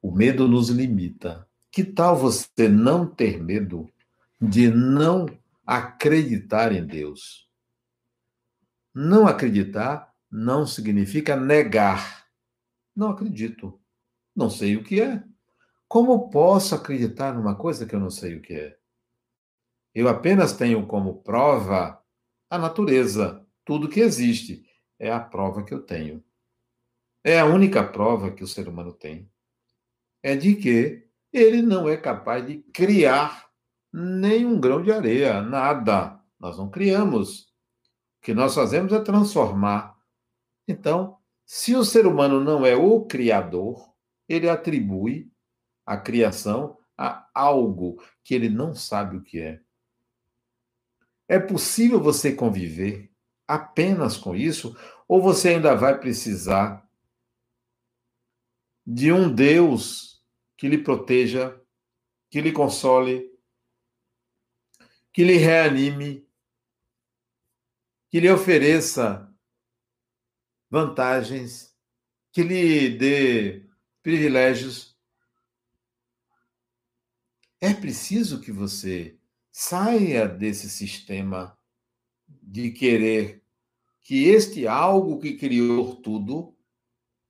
O 0.01 0.11
medo 0.11 0.49
nos 0.49 0.71
limita. 0.71 1.47
Que 1.71 1.85
tal 1.85 2.17
você 2.17 2.67
não 2.67 3.07
ter 3.07 3.43
medo 3.43 3.87
de 4.41 4.71
não 4.71 5.27
acreditar 5.67 6.73
em 6.73 6.83
Deus? 6.83 7.47
Não 8.95 9.27
acreditar 9.27 10.15
não 10.31 10.67
significa 10.67 11.37
negar. 11.37 12.24
Não 12.95 13.11
acredito. 13.11 13.81
Não 14.35 14.51
sei 14.51 14.77
o 14.77 14.85
que 14.85 15.01
é. 15.01 15.23
Como 15.89 16.29
posso 16.31 16.75
acreditar 16.75 17.35
numa 17.35 17.55
coisa 17.55 17.87
que 17.87 17.95
eu 17.95 18.01
não 18.01 18.11
sei 18.11 18.37
o 18.37 18.43
que 18.43 18.55
é? 18.55 18.77
Eu 19.95 20.09
apenas 20.09 20.53
tenho 20.53 20.87
como 20.87 21.23
prova 21.23 22.03
a 22.51 22.59
natureza, 22.59 23.47
tudo 23.65 23.89
que 23.89 24.01
existe. 24.01 24.67
É 24.99 25.13
a 25.13 25.21
prova 25.21 25.65
que 25.65 25.73
eu 25.73 25.83
tenho. 25.83 26.23
É 27.23 27.39
a 27.39 27.47
única 27.47 27.83
prova 27.83 28.31
que 28.31 28.43
o 28.43 28.47
ser 28.47 28.69
humano 28.69 28.93
tem. 28.93 29.31
É 30.23 30.37
de 30.37 30.55
que 30.57 31.09
ele 31.33 31.63
não 31.63 31.89
é 31.89 31.97
capaz 31.97 32.47
de 32.47 32.59
criar 32.73 33.49
nenhum 33.93 34.61
grão 34.61 34.83
de 34.83 34.93
areia, 34.93 35.41
nada. 35.41 36.21
Nós 36.39 36.59
não 36.59 36.69
criamos 36.69 37.53
que 38.21 38.35
nós 38.35 38.55
fazemos 38.55 38.93
é 38.93 39.01
transformar. 39.01 39.97
Então, 40.67 41.19
se 41.47 41.75
o 41.75 41.85
ser 41.85 42.07
humano 42.07 42.41
não 42.41 42.65
é 42.65 42.75
o 42.75 43.05
criador, 43.05 43.93
ele 44.29 44.49
atribui 44.49 45.31
a 45.85 45.97
criação 45.97 46.79
a 46.97 47.29
algo 47.35 48.03
que 48.23 48.35
ele 48.35 48.49
não 48.49 48.75
sabe 48.75 49.17
o 49.17 49.23
que 49.23 49.41
é. 49.41 49.61
É 51.29 51.39
possível 51.39 52.01
você 52.01 52.35
conviver 52.35 53.11
apenas 53.47 54.17
com 54.17 54.35
isso, 54.35 54.77
ou 55.07 55.21
você 55.21 55.51
ainda 55.51 55.75
vai 55.75 55.99
precisar 55.99 56.89
de 58.87 59.13
um 59.13 59.33
Deus 59.33 60.23
que 60.57 60.69
lhe 60.69 60.79
proteja, 60.79 61.61
que 62.31 62.41
lhe 62.41 62.53
console, 62.53 63.31
que 65.13 65.25
lhe 65.25 65.37
reanime, 65.37 66.27
que 68.11 68.21
lhe 68.21 68.31
ofereça 68.31 69.34
vantagens, 70.75 71.73
que 72.33 72.43
lhe 72.43 72.89
dê 72.89 73.63
privilégios. 74.03 74.99
É 77.61 77.73
preciso 77.73 78.41
que 78.41 78.51
você 78.51 79.17
saia 79.53 80.27
desse 80.27 80.69
sistema 80.69 81.57
de 82.27 82.73
querer 82.73 83.41
que 84.01 84.25
este 84.25 84.67
algo 84.67 85.21
que 85.21 85.35
criou 85.35 85.95
tudo 85.95 86.53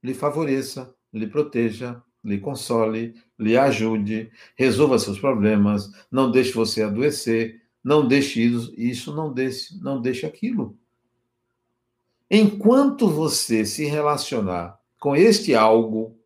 lhe 0.03 0.15
favoreça, 0.15 0.97
lhe 1.13 1.27
proteja, 1.27 2.03
lhe 2.25 2.39
console, 2.39 3.15
lhe 3.39 3.59
ajude, 3.59 4.33
resolva 4.57 4.99
seus 4.99 5.19
problemas, 5.19 5.93
não 6.11 6.31
deixe 6.31 6.53
você 6.53 6.83
adoecer, 6.83 7.61
não 7.85 8.09
deixe 8.09 8.41
isso, 8.41 9.15
não 9.15 9.31
deixe, 9.31 9.79
não 9.83 10.01
deixe 10.01 10.25
aquilo. 10.25 10.79
Enquanto 12.37 13.09
você 13.09 13.65
se 13.65 13.85
relacionar 13.85 14.77
com 14.99 15.15
este 15.15 15.55
algo 15.55 16.19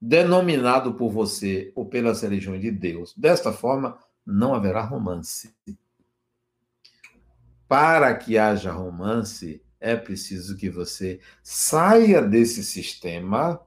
denominado 0.00 0.94
por 0.94 1.10
você 1.10 1.72
ou 1.74 1.86
pelas 1.86 2.22
religiões 2.22 2.60
de 2.60 2.70
Deus, 2.70 3.12
desta 3.16 3.52
forma, 3.52 3.98
não 4.24 4.54
haverá 4.54 4.80
romance. 4.82 5.52
Para 7.66 8.14
que 8.14 8.38
haja 8.38 8.70
romance, 8.70 9.60
é 9.80 9.96
preciso 9.96 10.56
que 10.56 10.70
você 10.70 11.18
saia 11.42 12.22
desse 12.22 12.62
sistema, 12.62 13.60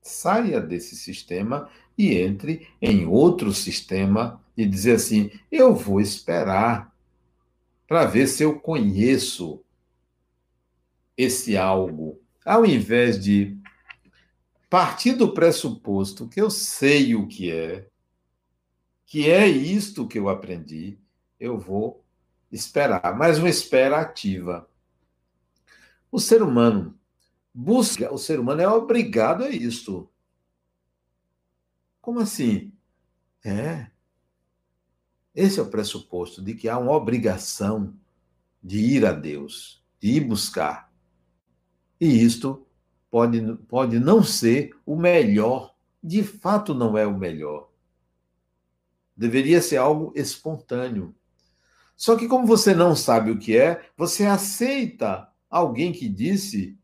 saia 0.00 0.60
desse 0.60 0.94
sistema 0.94 1.68
e 1.98 2.14
entre 2.14 2.68
em 2.80 3.06
outro 3.06 3.52
sistema 3.52 4.40
e 4.56 4.64
dizer 4.64 4.94
assim: 4.94 5.32
eu 5.50 5.74
vou 5.74 6.00
esperar 6.00 6.94
para 7.88 8.04
ver 8.04 8.28
se 8.28 8.44
eu 8.44 8.60
conheço 8.60 9.63
esse 11.16 11.56
algo, 11.56 12.20
ao 12.44 12.64
invés 12.66 13.22
de 13.22 13.56
partir 14.68 15.12
do 15.12 15.32
pressuposto 15.32 16.28
que 16.28 16.40
eu 16.40 16.50
sei 16.50 17.14
o 17.14 17.26
que 17.26 17.50
é, 17.50 17.88
que 19.06 19.30
é 19.30 19.46
isto 19.46 20.08
que 20.08 20.18
eu 20.18 20.28
aprendi, 20.28 20.98
eu 21.38 21.58
vou 21.58 22.04
esperar, 22.50 23.16
mas 23.16 23.38
uma 23.38 23.48
espera 23.48 24.00
ativa. 24.00 24.68
O 26.10 26.18
ser 26.18 26.42
humano 26.42 26.98
busca, 27.52 28.12
o 28.12 28.18
ser 28.18 28.40
humano 28.40 28.62
é 28.62 28.68
obrigado 28.68 29.44
a 29.44 29.50
isto. 29.50 30.10
Como 32.00 32.20
assim? 32.20 32.72
É. 33.44 33.90
Esse 35.34 35.58
é 35.58 35.62
o 35.62 35.70
pressuposto 35.70 36.42
de 36.42 36.54
que 36.54 36.68
há 36.68 36.78
uma 36.78 36.92
obrigação 36.92 37.94
de 38.62 38.78
ir 38.78 39.04
a 39.04 39.12
Deus, 39.12 39.84
de 40.00 40.12
ir 40.12 40.20
buscar. 40.20 40.93
E 42.04 42.22
isto 42.22 42.66
pode, 43.10 43.40
pode 43.66 43.98
não 43.98 44.22
ser 44.22 44.76
o 44.84 44.94
melhor, 44.94 45.74
de 46.02 46.22
fato 46.22 46.74
não 46.74 46.98
é 46.98 47.06
o 47.06 47.16
melhor. 47.16 47.70
Deveria 49.16 49.62
ser 49.62 49.78
algo 49.78 50.12
espontâneo. 50.14 51.14
Só 51.96 52.14
que, 52.14 52.28
como 52.28 52.46
você 52.46 52.74
não 52.74 52.94
sabe 52.94 53.30
o 53.30 53.38
que 53.38 53.56
é, 53.56 53.88
você 53.96 54.26
aceita 54.26 55.30
alguém 55.48 55.92
que 55.92 56.06
disse 56.06 56.76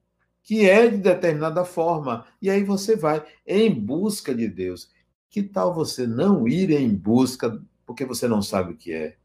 que 0.43 0.67
é 0.67 0.89
de 0.89 0.97
determinada 0.97 1.67
forma. 1.67 2.25
E 2.41 2.49
aí 2.49 2.65
você 2.65 2.97
vai 2.97 3.23
em 3.47 3.71
busca 3.71 4.35
de 4.35 4.49
Deus. 4.49 4.91
Que 5.29 5.43
tal 5.43 5.75
você 5.75 6.07
não 6.07 6.49
ir 6.49 6.71
em 6.71 6.89
busca 6.97 7.63
porque 7.85 8.07
você 8.07 8.27
não 8.27 8.41
sabe 8.41 8.73
o 8.73 8.77
que 8.79 8.91
é? 8.91 9.19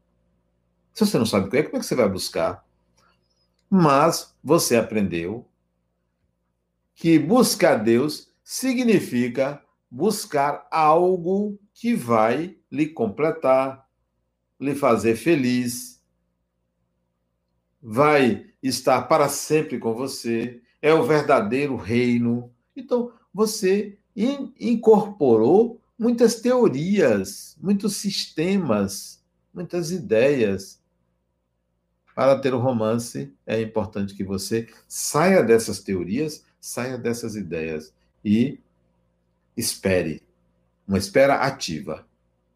Se 0.92 1.06
você 1.06 1.16
não 1.16 1.24
sabe 1.24 1.46
o 1.46 1.50
que 1.50 1.56
é, 1.56 1.62
como 1.62 1.78
é 1.78 1.80
que 1.80 1.86
você 1.86 1.94
vai 1.94 2.06
buscar? 2.06 2.66
Mas 3.70 4.36
você 4.44 4.76
aprendeu 4.76 5.48
que 6.96 7.18
buscar 7.18 7.76
Deus 7.76 8.32
significa 8.42 9.62
buscar 9.90 10.66
algo 10.70 11.60
que 11.74 11.94
vai 11.94 12.56
lhe 12.72 12.88
completar, 12.88 13.86
lhe 14.58 14.74
fazer 14.74 15.14
feliz, 15.14 16.02
vai 17.82 18.46
estar 18.62 19.02
para 19.02 19.28
sempre 19.28 19.78
com 19.78 19.94
você, 19.94 20.62
é 20.80 20.92
o 20.94 21.04
verdadeiro 21.04 21.76
reino. 21.76 22.50
Então, 22.74 23.12
você 23.32 23.98
incorporou 24.58 25.78
muitas 25.98 26.40
teorias, 26.40 27.58
muitos 27.60 27.96
sistemas, 27.96 29.22
muitas 29.52 29.90
ideias. 29.90 30.80
Para 32.14 32.38
ter 32.38 32.54
um 32.54 32.58
romance, 32.58 33.34
é 33.46 33.60
importante 33.60 34.14
que 34.14 34.24
você 34.24 34.66
saia 34.88 35.42
dessas 35.42 35.80
teorias, 35.80 36.45
saia 36.66 36.98
dessas 36.98 37.36
ideias 37.36 37.94
e 38.24 38.58
espere. 39.56 40.20
Uma 40.86 40.98
espera 40.98 41.36
ativa. 41.36 42.04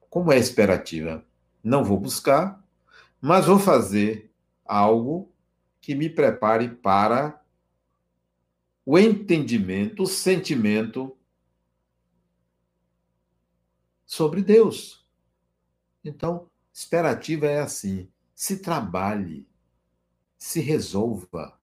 Como 0.09 0.33
é 0.33 0.39
espera 0.39 0.75
ativa? 0.75 1.25
Não 1.63 1.85
vou 1.85 1.99
buscar, 1.99 2.61
mas 3.21 3.47
vou 3.47 3.59
fazer 3.59 4.29
algo 4.65 5.31
que 5.81 5.95
me 5.95 6.11
prepare 6.11 6.69
para 6.69 7.41
o 8.85 8.99
entendimento, 8.99 10.03
o 10.03 10.09
sentimento 10.09 11.17
sobre 14.05 14.43
Deus. 14.43 15.07
Então, 16.05 16.51
esperativa 16.73 17.47
é 17.47 17.61
assim: 17.61 18.11
se 18.35 18.59
trabalhe, 18.59 19.47
se 20.37 20.59
resolva, 20.61 21.60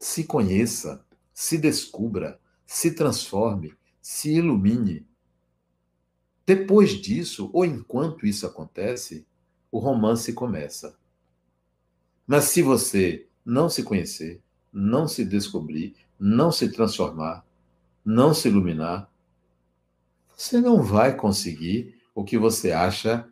se 0.00 0.24
conheça, 0.24 1.04
se 1.32 1.58
descubra, 1.58 2.40
se 2.66 2.92
transforme, 2.92 3.74
se 4.00 4.32
ilumine. 4.34 5.06
Depois 6.46 6.92
disso, 6.92 7.50
ou 7.52 7.64
enquanto 7.64 8.26
isso 8.26 8.46
acontece, 8.46 9.26
o 9.70 9.78
romance 9.78 10.32
começa. 10.32 10.98
Mas 12.26 12.44
se 12.44 12.62
você 12.62 13.28
não 13.44 13.68
se 13.68 13.82
conhecer, 13.82 14.42
não 14.72 15.06
se 15.06 15.24
descobrir, 15.24 15.94
não 16.18 16.50
se 16.50 16.70
transformar, 16.70 17.44
não 18.04 18.32
se 18.32 18.48
iluminar, 18.48 19.10
você 20.36 20.60
não 20.60 20.82
vai 20.82 21.14
conseguir 21.14 22.00
o 22.14 22.24
que 22.24 22.38
você 22.38 22.72
acha 22.72 23.28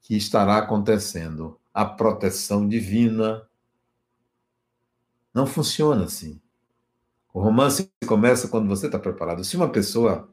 que 0.00 0.16
estará 0.16 0.58
acontecendo. 0.58 1.58
A 1.72 1.84
proteção 1.84 2.68
divina. 2.68 3.46
Não 5.34 5.46
funciona 5.46 6.04
assim. 6.04 6.40
O 7.32 7.40
romance 7.40 7.90
começa 8.06 8.48
quando 8.48 8.68
você 8.68 8.86
está 8.86 8.98
preparado. 8.98 9.44
Se 9.44 9.56
uma 9.56 9.70
pessoa 9.70 10.30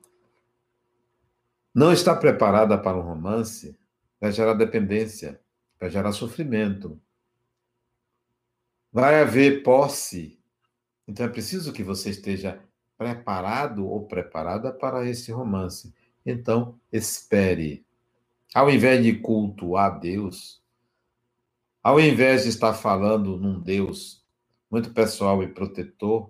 não 1.73 1.93
está 1.93 2.15
preparada 2.15 2.77
para 2.77 2.97
um 2.97 3.01
romance, 3.01 3.77
vai 4.19 4.31
gerar 4.31 4.53
dependência, 4.53 5.39
vai 5.79 5.89
gerar 5.89 6.11
sofrimento, 6.11 6.99
vai 8.91 9.21
haver 9.21 9.63
posse. 9.63 10.37
Então 11.07 11.25
é 11.25 11.29
preciso 11.29 11.71
que 11.71 11.83
você 11.83 12.09
esteja 12.09 12.61
preparado 12.97 13.87
ou 13.87 14.05
preparada 14.05 14.73
para 14.73 15.07
esse 15.07 15.31
romance. 15.31 15.93
Então, 16.25 16.77
espere. 16.91 17.85
Ao 18.53 18.69
invés 18.69 19.01
de 19.01 19.13
cultuar 19.13 19.99
Deus, 19.99 20.61
ao 21.81 21.99
invés 21.99 22.43
de 22.43 22.49
estar 22.49 22.73
falando 22.73 23.37
num 23.37 23.59
Deus 23.59 24.18
muito 24.69 24.91
pessoal 24.91 25.41
e 25.43 25.47
protetor, 25.47 26.29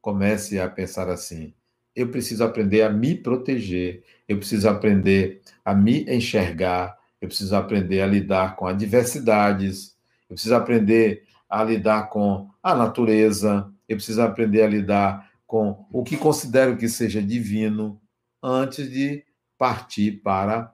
comece 0.00 0.58
a 0.60 0.68
pensar 0.68 1.08
assim: 1.08 1.54
eu 1.94 2.10
preciso 2.10 2.44
aprender 2.44 2.82
a 2.82 2.90
me 2.90 3.14
proteger, 3.14 4.04
eu 4.28 4.38
preciso 4.38 4.68
aprender 4.68 5.42
a 5.64 5.74
me 5.74 6.04
enxergar, 6.04 6.96
eu 7.20 7.28
preciso 7.28 7.56
aprender 7.56 8.00
a 8.00 8.06
lidar 8.06 8.56
com 8.56 8.66
adversidades, 8.66 9.96
eu 10.28 10.34
preciso 10.34 10.54
aprender 10.54 11.24
a 11.48 11.64
lidar 11.64 12.08
com 12.08 12.48
a 12.62 12.74
natureza, 12.74 13.72
eu 13.88 13.96
preciso 13.96 14.22
aprender 14.22 14.62
a 14.62 14.68
lidar 14.68 15.30
com 15.46 15.86
o 15.90 16.04
que 16.04 16.16
considero 16.16 16.76
que 16.76 16.88
seja 16.88 17.22
divino 17.22 18.00
antes 18.42 18.90
de 18.90 19.24
partir 19.56 20.20
para 20.22 20.72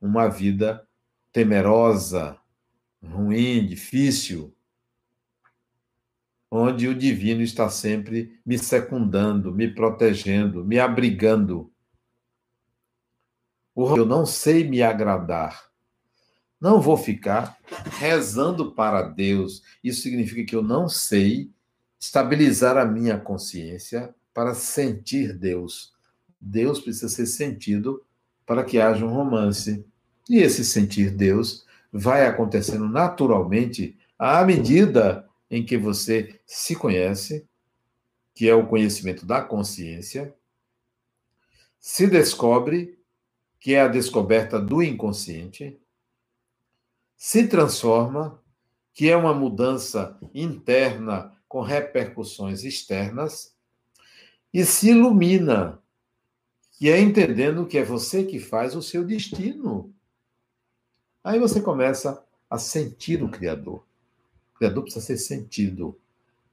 uma 0.00 0.28
vida 0.28 0.82
temerosa, 1.32 2.38
ruim, 3.04 3.66
difícil, 3.66 4.54
onde 6.50 6.88
o 6.88 6.94
divino 6.94 7.42
está 7.42 7.70
sempre 7.70 8.40
me 8.44 8.58
secundando, 8.58 9.52
me 9.54 9.72
protegendo, 9.72 10.64
me 10.64 10.80
abrigando. 10.80 11.70
Eu 13.76 14.04
não 14.04 14.26
sei 14.26 14.68
me 14.68 14.82
agradar. 14.82 15.70
Não 16.60 16.80
vou 16.80 16.96
ficar 16.96 17.56
rezando 17.98 18.72
para 18.72 19.02
Deus. 19.02 19.62
Isso 19.82 20.02
significa 20.02 20.44
que 20.44 20.56
eu 20.56 20.62
não 20.62 20.88
sei 20.88 21.50
estabilizar 21.98 22.76
a 22.76 22.84
minha 22.84 23.18
consciência 23.18 24.14
para 24.34 24.52
sentir 24.54 25.32
Deus. 25.32 25.92
Deus 26.40 26.80
precisa 26.80 27.08
ser 27.08 27.26
sentido 27.26 28.02
para 28.44 28.64
que 28.64 28.80
haja 28.80 29.06
um 29.06 29.12
romance. 29.12 29.84
E 30.28 30.38
esse 30.38 30.64
sentir 30.64 31.10
Deus 31.10 31.64
vai 31.92 32.26
acontecendo 32.26 32.88
naturalmente 32.88 33.96
à 34.18 34.44
medida 34.44 35.29
em 35.50 35.64
que 35.64 35.76
você 35.76 36.40
se 36.46 36.76
conhece, 36.76 37.46
que 38.34 38.48
é 38.48 38.54
o 38.54 38.66
conhecimento 38.66 39.26
da 39.26 39.42
consciência, 39.42 40.34
se 41.78 42.06
descobre, 42.06 42.98
que 43.58 43.74
é 43.74 43.80
a 43.80 43.88
descoberta 43.88 44.60
do 44.60 44.82
inconsciente, 44.82 45.78
se 47.16 47.48
transforma, 47.48 48.40
que 48.94 49.10
é 49.10 49.16
uma 49.16 49.34
mudança 49.34 50.18
interna 50.32 51.36
com 51.48 51.60
repercussões 51.60 52.64
externas, 52.64 53.54
e 54.52 54.64
se 54.64 54.90
ilumina, 54.90 55.82
que 56.72 56.90
é 56.90 56.98
entendendo 56.98 57.66
que 57.66 57.76
é 57.76 57.84
você 57.84 58.24
que 58.24 58.38
faz 58.38 58.74
o 58.74 58.82
seu 58.82 59.04
destino. 59.04 59.94
Aí 61.22 61.38
você 61.38 61.60
começa 61.60 62.24
a 62.48 62.58
sentir 62.58 63.22
o 63.22 63.30
Criador. 63.30 63.89
Criador 64.60 64.82
precisa 64.82 65.06
ser 65.06 65.16
sentido 65.16 65.98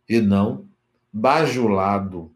e 0.07 0.21
não 0.21 0.65
bajulado. 1.11 2.33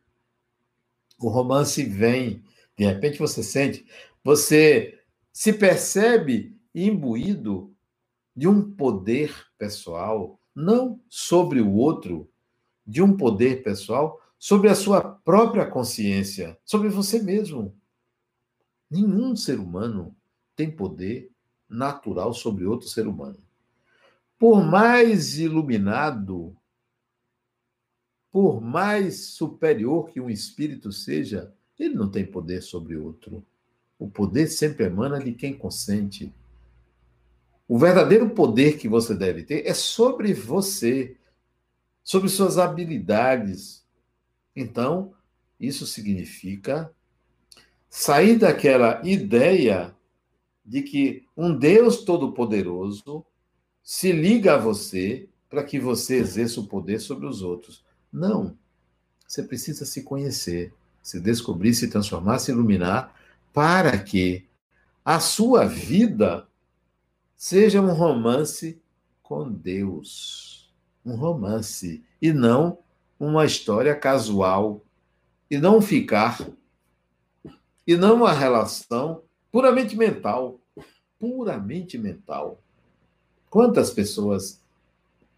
O 1.17 1.29
romance 1.29 1.81
vem, 1.81 2.43
de 2.77 2.83
repente 2.83 3.17
você 3.17 3.41
sente, 3.41 3.85
você 4.21 4.99
se 5.31 5.53
percebe 5.53 6.53
imbuído 6.75 7.73
de 8.35 8.49
um 8.49 8.69
poder 8.69 9.33
pessoal, 9.57 10.37
não 10.53 10.99
sobre 11.07 11.61
o 11.61 11.71
outro, 11.71 12.29
de 12.85 13.01
um 13.01 13.15
poder 13.15 13.63
pessoal 13.63 14.21
sobre 14.37 14.67
a 14.67 14.75
sua 14.75 14.99
própria 14.99 15.65
consciência, 15.65 16.59
sobre 16.65 16.89
você 16.89 17.21
mesmo. 17.23 17.73
Nenhum 18.89 19.37
ser 19.37 19.57
humano 19.57 20.13
tem 20.53 20.69
poder 20.69 21.31
natural 21.69 22.33
sobre 22.33 22.65
outro 22.65 22.89
ser 22.89 23.07
humano. 23.07 23.39
Por 24.41 24.63
mais 24.63 25.37
iluminado, 25.37 26.57
por 28.31 28.59
mais 28.59 29.27
superior 29.27 30.09
que 30.09 30.19
um 30.19 30.31
espírito 30.31 30.91
seja, 30.91 31.53
ele 31.77 31.93
não 31.93 32.09
tem 32.09 32.25
poder 32.25 32.63
sobre 32.63 32.97
outro. 32.97 33.45
O 33.99 34.09
poder 34.09 34.47
sempre 34.47 34.87
emana 34.87 35.19
de 35.19 35.33
quem 35.33 35.55
consente, 35.55 36.33
o 37.67 37.77
verdadeiro 37.77 38.31
poder 38.31 38.79
que 38.79 38.89
você 38.89 39.13
deve 39.13 39.43
ter 39.43 39.63
é 39.63 39.75
sobre 39.75 40.33
você, 40.33 41.15
sobre 42.03 42.27
suas 42.27 42.57
habilidades. 42.57 43.85
Então, 44.55 45.13
isso 45.59 45.85
significa 45.85 46.91
sair 47.87 48.39
daquela 48.39 49.07
ideia 49.07 49.95
de 50.65 50.81
que 50.81 51.27
um 51.37 51.55
Deus 51.55 52.03
todo-poderoso 52.03 53.23
se 53.83 54.11
liga 54.11 54.55
a 54.55 54.57
você 54.57 55.27
para 55.49 55.63
que 55.63 55.79
você 55.79 56.15
exerça 56.15 56.59
o 56.59 56.67
poder 56.67 56.99
sobre 56.99 57.27
os 57.27 57.41
outros. 57.41 57.83
Não. 58.11 58.57
Você 59.27 59.43
precisa 59.43 59.85
se 59.85 60.03
conhecer, 60.03 60.73
se 61.01 61.19
descobrir, 61.19 61.73
se 61.73 61.89
transformar, 61.89 62.39
se 62.39 62.51
iluminar, 62.51 63.13
para 63.53 63.97
que 63.97 64.45
a 65.03 65.19
sua 65.19 65.65
vida 65.65 66.47
seja 67.35 67.81
um 67.81 67.91
romance 67.93 68.81
com 69.21 69.51
Deus. 69.51 70.71
Um 71.03 71.15
romance. 71.15 72.03
E 72.21 72.31
não 72.31 72.79
uma 73.19 73.45
história 73.45 73.95
casual. 73.95 74.85
E 75.49 75.57
não 75.57 75.81
ficar. 75.81 76.39
E 77.85 77.97
não 77.97 78.15
uma 78.15 78.31
relação 78.31 79.23
puramente 79.51 79.97
mental. 79.97 80.61
Puramente 81.19 81.97
mental. 81.97 82.61
Quantas 83.51 83.89
pessoas 83.91 84.61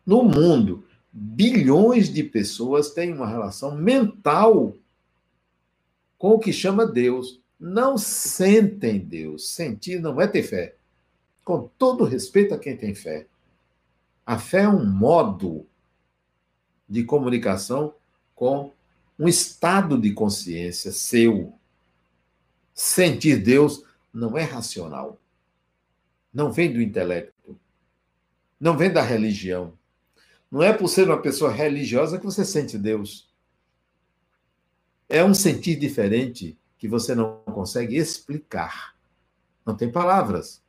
no 0.05 0.21
mundo, 0.21 0.85
bilhões 1.11 2.13
de 2.13 2.23
pessoas 2.23 2.91
têm 2.91 3.11
uma 3.11 3.27
relação 3.27 3.75
mental 3.75 4.75
com 6.15 6.33
o 6.33 6.39
que 6.39 6.53
chama 6.53 6.85
Deus. 6.85 7.41
Não 7.59 7.97
sentem 7.97 8.99
Deus. 8.99 9.49
Sentir 9.49 9.99
não 9.99 10.21
é 10.21 10.27
ter 10.27 10.43
fé. 10.43 10.75
Com 11.43 11.67
todo 11.75 12.03
respeito 12.03 12.53
a 12.53 12.59
quem 12.59 12.77
tem 12.77 12.93
fé. 12.93 13.25
A 14.23 14.37
fé 14.37 14.61
é 14.61 14.69
um 14.69 14.85
modo 14.85 15.65
de 16.87 17.03
comunicação 17.03 17.95
com 18.35 18.71
um 19.17 19.27
estado 19.27 19.99
de 19.99 20.13
consciência 20.13 20.91
seu. 20.91 21.51
Sentir 22.75 23.41
Deus 23.41 23.83
não 24.13 24.37
é 24.37 24.43
racional. 24.43 25.19
Não 26.31 26.51
vem 26.51 26.71
do 26.71 26.79
intelecto. 26.79 27.32
Não 28.63 28.77
vem 28.77 28.89
da 28.89 29.01
religião. 29.01 29.77
Não 30.49 30.63
é 30.63 30.71
por 30.71 30.87
ser 30.87 31.09
uma 31.09 31.21
pessoa 31.21 31.51
religiosa 31.51 32.17
que 32.17 32.23
você 32.23 32.45
sente 32.45 32.77
Deus. 32.77 33.29
É 35.09 35.21
um 35.21 35.33
sentir 35.33 35.75
diferente 35.75 36.57
que 36.77 36.87
você 36.87 37.13
não 37.13 37.39
consegue 37.39 37.97
explicar. 37.97 38.95
Não 39.65 39.75
tem 39.75 39.91
palavras. 39.91 40.63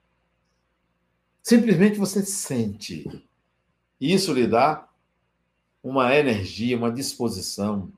Simplesmente 1.40 1.96
você 1.96 2.26
sente. 2.26 3.24
E 4.00 4.12
isso 4.12 4.32
lhe 4.32 4.48
dá 4.48 4.88
uma 5.80 6.16
energia, 6.16 6.76
uma 6.76 6.90
disposição, 6.90 7.92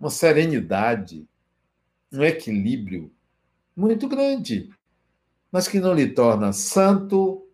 uma 0.00 0.10
serenidade, 0.10 1.24
um 2.12 2.24
equilíbrio 2.24 3.12
muito 3.76 4.08
grande, 4.08 4.74
mas 5.52 5.68
que 5.68 5.78
não 5.78 5.94
lhe 5.94 6.08
torna 6.08 6.52
santo, 6.52 7.45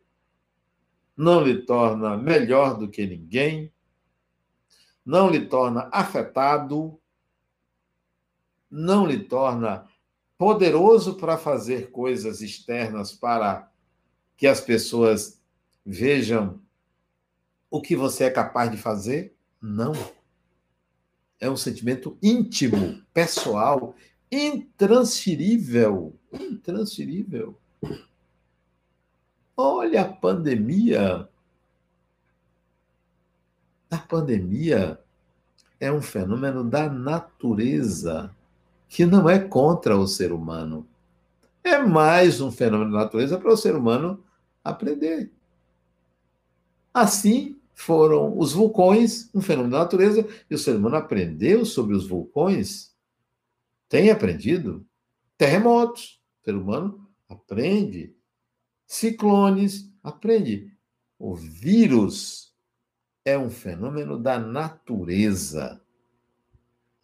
não 1.23 1.41
lhe 1.41 1.63
torna 1.63 2.17
melhor 2.17 2.77
do 2.77 2.89
que 2.89 3.07
ninguém, 3.07 3.73
não 5.07 5.31
lhe 5.31 5.47
torna 5.47 5.89
afetado, 5.93 6.99
não 8.69 9.07
lhe 9.07 9.21
torna 9.21 9.87
poderoso 10.37 11.15
para 11.15 11.39
fazer 11.39 11.93
coisas 11.93 12.41
externas 12.41 13.13
para 13.13 13.71
que 14.37 14.49
as 14.49 14.61
pessoas 14.61 15.41
vejam 15.87 16.61
o 17.71 17.81
que 17.81 17.95
você 17.95 18.25
é 18.25 18.31
capaz 18.31 18.69
de 18.73 18.77
fazer? 18.77 19.37
Não. 19.61 19.93
É 21.41 21.49
um 21.49 21.57
sentimento 21.57 22.19
íntimo, 22.21 23.01
pessoal, 23.15 23.95
intransferível. 24.31 26.19
Intransferível. 26.33 27.57
Olha 29.57 30.03
a 30.03 30.13
pandemia. 30.13 31.29
A 33.91 33.99
pandemia 33.99 34.99
é 35.79 35.93
um 35.93 36.01
fenômeno 36.01 36.65
da 36.65 36.89
natureza 36.89 38.35
que 38.89 39.05
não 39.05 39.29
é 39.29 39.39
contra 39.39 39.97
o 39.97 40.07
ser 40.07 40.33
humano. 40.33 40.87
É 41.65 41.79
mais 41.79 42.41
um 42.41 42.51
fenômeno 42.51 42.93
da 42.93 42.99
natureza 43.05 43.39
para 43.39 43.53
o 43.53 43.57
ser 43.57 43.75
humano 43.75 44.23
aprender. 44.65 45.31
Assim, 46.93 47.59
foram 47.75 48.39
os 48.39 48.53
vulcões, 48.53 49.31
um 49.35 49.41
fenômeno 49.41 49.73
da 49.73 49.81
natureza, 49.81 50.27
e 50.49 50.55
o 50.55 50.59
ser 50.59 50.77
humano 50.77 50.97
aprendeu 50.97 51.65
sobre 51.65 51.95
os 51.95 52.07
vulcões, 52.07 52.95
tem 53.89 54.11
aprendido. 54.11 54.87
Terremotos, 55.37 56.21
o 56.41 56.45
ser 56.45 56.55
humano 56.55 57.07
aprende. 57.29 58.15
Ciclones, 58.93 59.91
aprende. 60.03 60.71
O 61.19 61.35
vírus 61.35 62.55
é 63.25 63.39
um 63.39 63.49
fenômeno 63.49 64.19
da 64.19 64.39
natureza. 64.39 65.81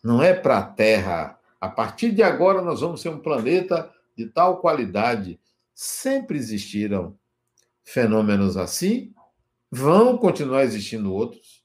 Não 0.04 0.22
é 0.22 0.34
para 0.34 0.58
a 0.58 0.62
Terra. 0.62 1.40
A 1.58 1.66
partir 1.66 2.12
de 2.12 2.22
agora 2.22 2.60
nós 2.60 2.82
vamos 2.82 3.00
ser 3.00 3.08
um 3.08 3.18
planeta 3.18 3.90
de 4.14 4.26
tal 4.26 4.60
qualidade. 4.60 5.40
Sempre 5.74 6.36
existiram 6.36 7.18
fenômenos 7.82 8.58
assim 8.58 9.14
Vão 9.70 10.18
continuar 10.18 10.64
existindo 10.64 11.10
outros. 11.10 11.64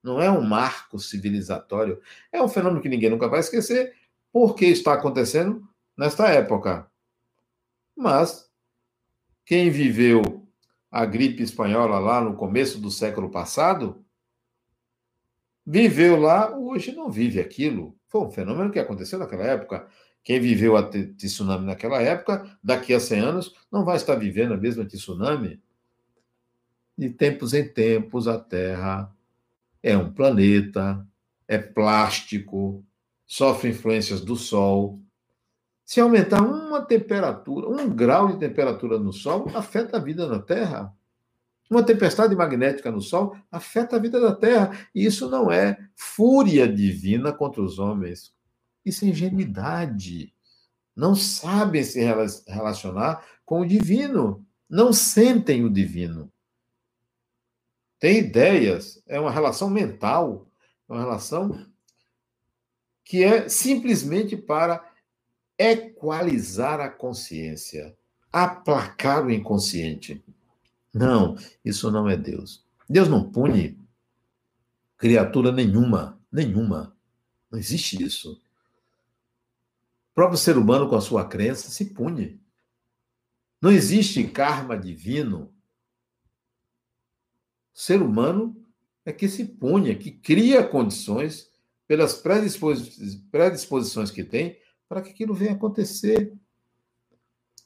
Não 0.00 0.22
é 0.22 0.30
um 0.30 0.42
marco 0.42 0.96
civilizatório. 0.96 2.00
É 2.30 2.40
um 2.40 2.48
fenômeno 2.48 2.80
que 2.80 2.88
ninguém 2.88 3.10
nunca 3.10 3.28
vai 3.28 3.40
esquecer, 3.40 3.96
porque 4.32 4.66
está 4.66 4.92
acontecendo 4.92 5.68
nesta 5.98 6.28
época. 6.28 6.88
Mas 7.96 8.45
quem 9.46 9.70
viveu 9.70 10.44
a 10.90 11.06
gripe 11.06 11.42
espanhola 11.42 12.00
lá 12.00 12.20
no 12.20 12.34
começo 12.34 12.80
do 12.80 12.90
século 12.90 13.30
passado, 13.30 14.04
viveu 15.64 16.20
lá, 16.20 16.54
hoje 16.56 16.92
não 16.92 17.08
vive 17.08 17.40
aquilo. 17.40 17.96
Foi 18.08 18.22
um 18.22 18.30
fenômeno 18.30 18.72
que 18.72 18.78
aconteceu 18.78 19.20
naquela 19.20 19.44
época. 19.44 19.86
Quem 20.24 20.40
viveu 20.40 20.76
a 20.76 20.82
tsunami 20.82 21.64
naquela 21.64 22.02
época, 22.02 22.58
daqui 22.62 22.92
a 22.92 22.98
100 22.98 23.20
anos, 23.20 23.54
não 23.70 23.84
vai 23.84 23.96
estar 23.96 24.16
vivendo 24.16 24.52
a 24.52 24.56
mesma 24.56 24.84
tsunami. 24.84 25.62
De 26.98 27.10
tempos 27.10 27.54
em 27.54 27.68
tempos, 27.68 28.26
a 28.26 28.38
Terra 28.38 29.14
é 29.80 29.96
um 29.96 30.12
planeta, 30.12 31.06
é 31.46 31.58
plástico, 31.58 32.84
sofre 33.24 33.70
influências 33.70 34.20
do 34.20 34.34
Sol. 34.34 35.00
Se 35.86 36.00
aumentar 36.00 36.42
uma 36.42 36.84
temperatura, 36.84 37.68
um 37.68 37.88
grau 37.88 38.28
de 38.28 38.38
temperatura 38.38 38.98
no 38.98 39.12
Sol, 39.12 39.48
afeta 39.54 39.96
a 39.96 40.00
vida 40.00 40.26
na 40.26 40.40
Terra. 40.40 40.92
Uma 41.70 41.82
tempestade 41.82 42.34
magnética 42.36 42.90
no 42.90 43.00
Sol 43.00 43.34
afeta 43.50 43.96
a 43.96 43.98
vida 43.98 44.20
da 44.20 44.34
Terra. 44.34 44.76
E 44.94 45.06
isso 45.06 45.30
não 45.30 45.50
é 45.50 45.78
fúria 45.94 46.68
divina 46.68 47.32
contra 47.32 47.62
os 47.62 47.78
homens. 47.78 48.34
Isso 48.84 49.04
é 49.04 49.08
ingenuidade. 49.08 50.34
Não 50.94 51.14
sabem 51.14 51.82
se 51.82 52.00
relacionar 52.46 53.24
com 53.44 53.60
o 53.60 53.66
divino. 53.66 54.44
Não 54.68 54.92
sentem 54.92 55.64
o 55.64 55.70
divino 55.70 56.30
tem 57.98 58.18
ideias, 58.18 59.02
é 59.06 59.18
uma 59.18 59.30
relação 59.30 59.70
mental, 59.70 60.46
é 60.88 60.92
uma 60.92 61.00
relação 61.00 61.66
que 63.04 63.24
é 63.24 63.48
simplesmente 63.48 64.36
para 64.36 64.84
equalizar 65.58 66.80
a 66.80 66.88
consciência, 66.88 67.96
aplacar 68.32 69.24
o 69.24 69.30
inconsciente. 69.30 70.24
Não, 70.92 71.36
isso 71.64 71.90
não 71.90 72.08
é 72.08 72.16
Deus. 72.16 72.64
Deus 72.88 73.08
não 73.08 73.30
pune 73.30 73.78
criatura 74.96 75.52
nenhuma, 75.52 76.20
nenhuma. 76.30 76.96
Não 77.50 77.58
existe 77.58 78.02
isso. 78.02 78.32
O 80.10 80.14
próprio 80.14 80.38
ser 80.38 80.56
humano, 80.56 80.88
com 80.88 80.96
a 80.96 81.00
sua 81.00 81.26
crença, 81.26 81.70
se 81.70 81.86
pune. 81.86 82.40
Não 83.60 83.70
existe 83.70 84.24
karma 84.28 84.78
divino 84.78 85.52
o 87.76 87.78
ser 87.78 88.00
humano 88.00 88.56
é 89.04 89.12
que 89.12 89.28
se 89.28 89.44
punha, 89.44 89.94
que 89.94 90.10
cria 90.10 90.66
condições 90.66 91.50
pelas 91.86 92.14
predisposições 92.14 94.10
que 94.10 94.24
tem 94.24 94.58
para 94.88 95.02
que 95.02 95.10
aquilo 95.10 95.34
venha 95.34 95.52
acontecer. 95.52 96.32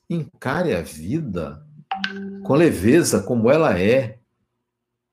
Encare 0.08 0.74
a 0.74 0.82
vida 0.82 1.66
com 2.44 2.54
leveza 2.54 3.22
como 3.22 3.50
ela 3.50 3.78
é 3.78 4.18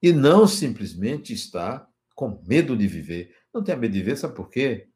e 0.01 0.11
não 0.11 0.47
simplesmente 0.47 1.33
está 1.33 1.87
com 2.15 2.41
medo 2.47 2.75
de 2.75 2.87
viver. 2.87 3.35
Não 3.53 3.63
tenha 3.63 3.77
medo 3.77 3.93
de 3.93 3.99
viver, 3.99 4.17
sabe 4.17 4.35
por 4.35 4.49
quê? 4.49 4.87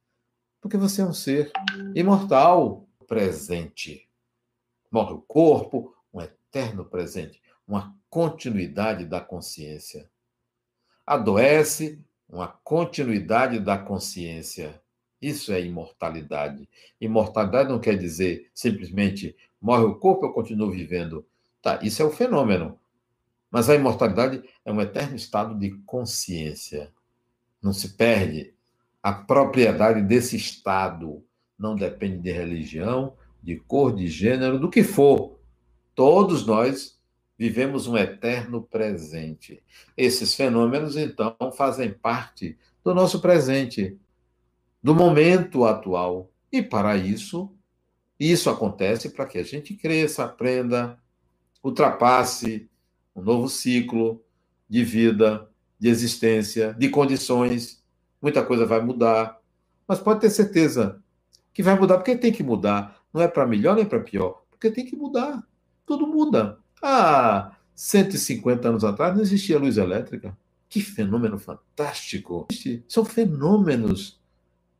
Porque 0.59 0.77
você 0.77 1.01
é 1.01 1.05
um 1.05 1.13
ser 1.13 1.51
imortal, 1.95 2.87
presente. 3.07 4.07
Morre 4.91 5.13
o 5.13 5.21
corpo, 5.21 5.95
um 6.13 6.21
eterno 6.21 6.85
presente 6.85 7.41
uma 7.71 7.97
continuidade 8.09 9.05
da 9.05 9.21
consciência. 9.21 10.09
Adoece, 11.07 12.05
uma 12.27 12.49
continuidade 12.49 13.59
da 13.61 13.77
consciência. 13.77 14.81
Isso 15.21 15.51
é 15.51 15.61
imortalidade. 15.61 16.67
Imortalidade 16.99 17.69
não 17.69 17.79
quer 17.79 17.97
dizer 17.97 18.49
simplesmente 18.53 19.35
morre 19.61 19.83
o 19.83 19.95
corpo, 19.95 20.25
eu 20.25 20.33
continuo 20.33 20.71
vivendo. 20.71 21.25
Tá, 21.61 21.79
isso 21.83 22.01
é 22.01 22.05
o 22.05 22.11
fenômeno. 22.11 22.79
Mas 23.51 23.69
a 23.69 23.75
imortalidade 23.75 24.41
é 24.65 24.71
um 24.71 24.81
eterno 24.81 25.15
estado 25.15 25.53
de 25.57 25.71
consciência. 25.85 26.91
Não 27.61 27.73
se 27.73 27.89
perde. 27.89 28.53
A 29.03 29.11
propriedade 29.11 30.01
desse 30.01 30.35
Estado 30.35 31.23
não 31.57 31.75
depende 31.75 32.19
de 32.19 32.31
religião, 32.31 33.15
de 33.41 33.57
cor, 33.57 33.95
de 33.95 34.07
gênero, 34.07 34.59
do 34.59 34.69
que 34.69 34.83
for. 34.83 35.39
Todos 35.93 36.45
nós 36.45 36.99
vivemos 37.37 37.87
um 37.87 37.97
eterno 37.97 38.61
presente. 38.61 39.61
Esses 39.97 40.33
fenômenos, 40.33 40.95
então, 40.95 41.35
fazem 41.55 41.91
parte 41.91 42.57
do 42.83 42.93
nosso 42.93 43.19
presente, 43.19 43.97
do 44.81 44.95
momento 44.95 45.65
atual. 45.65 46.31
E 46.51 46.61
para 46.61 46.97
isso, 46.97 47.53
isso 48.19 48.49
acontece 48.49 49.09
para 49.09 49.25
que 49.25 49.37
a 49.37 49.43
gente 49.43 49.73
cresça, 49.73 50.25
aprenda, 50.25 50.99
ultrapasse 51.63 52.69
um 53.15 53.21
novo 53.21 53.47
ciclo 53.47 54.23
de 54.69 54.83
vida, 54.83 55.49
de 55.79 55.89
existência, 55.89 56.73
de 56.77 56.89
condições. 56.89 57.83
Muita 58.21 58.43
coisa 58.45 58.65
vai 58.65 58.81
mudar, 58.81 59.39
mas 59.87 59.99
pode 59.99 60.21
ter 60.21 60.29
certeza 60.29 61.01
que 61.53 61.63
vai 61.63 61.77
mudar, 61.77 61.97
porque 61.97 62.15
tem 62.15 62.31
que 62.31 62.43
mudar. 62.43 63.01
Não 63.13 63.21
é 63.21 63.27
para 63.27 63.45
melhor 63.45 63.75
nem 63.75 63.85
para 63.85 63.99
pior, 63.99 64.43
porque 64.49 64.71
tem 64.71 64.85
que 64.85 64.95
mudar. 64.95 65.43
Tudo 65.85 66.07
muda. 66.07 66.59
Há 66.81 67.55
150 67.75 68.69
anos 68.69 68.83
atrás 68.83 69.15
não 69.15 69.21
existia 69.21 69.59
luz 69.59 69.77
elétrica. 69.77 70.37
Que 70.69 70.79
fenômeno 70.79 71.37
fantástico! 71.37 72.47
São 72.87 73.03
fenômenos 73.03 74.20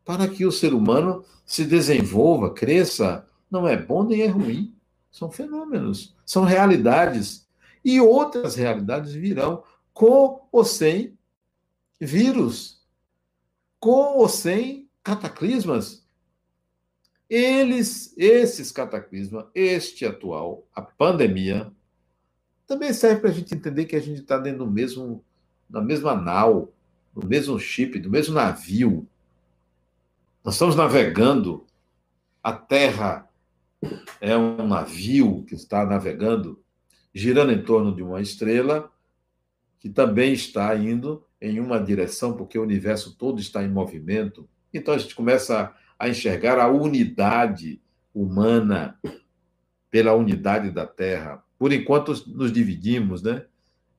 para 0.06 0.28
que 0.28 0.46
o 0.46 0.52
ser 0.52 0.74
humano 0.74 1.24
se 1.46 1.66
desenvolva, 1.66 2.54
cresça. 2.54 3.28
Não 3.50 3.68
é 3.68 3.78
bom 3.78 4.04
nem 4.04 4.22
é 4.22 4.28
ruim. 4.28 4.74
São 5.12 5.30
fenômenos, 5.30 6.16
são 6.26 6.44
realidades. 6.44 7.48
E 7.84 8.00
outras 8.00 8.56
realidades 8.56 9.12
virão 9.12 9.64
com 9.94 10.48
ou 10.52 10.64
sem 10.64 11.18
vírus, 12.00 12.82
com 13.80 14.18
ou 14.18 14.30
sem 14.30 14.90
cataclismas. 15.04 16.06
Eles, 17.30 18.14
esses 18.18 18.72
cataclismas, 18.72 19.46
este 19.56 20.06
atual, 20.06 20.66
a 20.76 20.82
pandemia, 20.82 21.72
também 22.68 22.94
serve 22.94 23.22
para 23.22 23.30
a 23.30 23.34
gente 23.34 23.54
entender 23.54 23.86
que 23.86 23.96
a 23.96 24.02
gente 24.02 24.22
está 24.22 24.38
dentro 24.38 24.66
do 24.66 24.72
mesmo, 24.72 25.24
na 25.70 25.82
mesma 25.82 26.16
nau, 26.16 26.74
no 27.16 27.28
mesmo 27.28 27.60
chip, 27.60 28.00
do 28.00 28.10
mesmo 28.10 28.34
navio. 28.34 29.08
Nós 30.44 30.56
estamos 30.56 30.76
navegando, 30.76 31.68
a 32.42 32.52
Terra 32.52 33.30
é 34.20 34.36
um 34.36 34.68
navio 34.68 35.44
que 35.44 35.54
está 35.54 35.86
navegando, 35.86 36.64
girando 37.14 37.52
em 37.52 37.62
torno 37.62 37.96
de 37.96 38.02
uma 38.02 38.20
estrela, 38.20 38.92
que 39.80 39.88
também 39.88 40.34
está 40.34 40.76
indo 40.76 41.24
em 41.40 41.60
uma 41.60 41.80
direção, 41.80 42.36
porque 42.36 42.58
o 42.58 42.64
universo 42.64 43.16
todo 43.16 43.40
está 43.40 43.64
em 43.64 43.70
movimento. 43.70 44.50
Então 44.74 44.96
a 44.96 44.98
gente 44.98 45.14
começa 45.14 45.76
a 45.98 46.10
enxergar 46.10 46.58
a 46.60 46.68
unidade 46.68 47.80
humana 48.12 49.00
pela 49.92 50.14
unidade 50.14 50.72
da 50.72 50.88
Terra. 50.88 51.44
Por 51.56 51.72
enquanto, 51.72 52.14
nos 52.30 52.52
dividimos 52.52 53.22
né, 53.22 53.46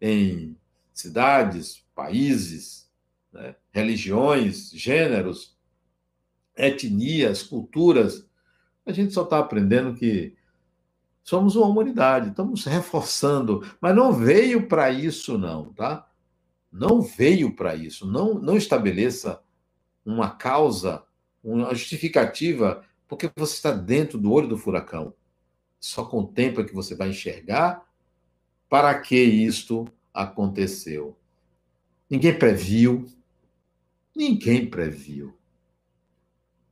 em 0.01 0.57
cidades, 0.93 1.87
países, 1.95 2.91
né, 3.33 3.55
religiões, 3.71 4.71
gêneros, 4.73 5.52
etnias, 6.57 7.43
culturas. 7.43 8.27
A 8.85 8.93
gente 8.93 9.13
só 9.13 9.23
está 9.23 9.39
aprendendo 9.39 9.95
que 9.95 10.35
somos 11.23 11.57
uma 11.57 11.67
humanidade, 11.67 12.31
estamos 12.31 12.65
reforçando, 12.65 13.65
mas 13.81 13.95
não 13.95 14.13
veio 14.13 14.67
para 14.67 14.91
isso, 14.91 15.39
não, 15.39 15.73
tá? 15.73 16.09
Não 16.71 17.01
veio 17.01 17.55
para 17.55 17.75
isso. 17.75 18.07
Não, 18.11 18.35
não 18.35 18.57
estabeleça 18.57 19.41
uma 20.05 20.31
causa, 20.31 21.05
uma 21.43 21.75
justificativa, 21.75 22.85
porque 23.07 23.31
você 23.37 23.55
está 23.55 23.71
dentro 23.71 24.19
do 24.19 24.33
olho 24.33 24.49
do 24.49 24.59
furacão 24.59 25.15
só 25.83 26.09
é 26.37 26.65
que 26.65 26.73
você 26.73 26.95
vai 26.95 27.11
enxergar 27.11 27.85
para 28.69 28.97
que 29.01 29.17
isto 29.17 29.87
aconteceu. 30.15 31.19
Ninguém 32.09 32.39
previu, 32.39 33.07
ninguém 34.15 34.71
previu. 34.71 35.37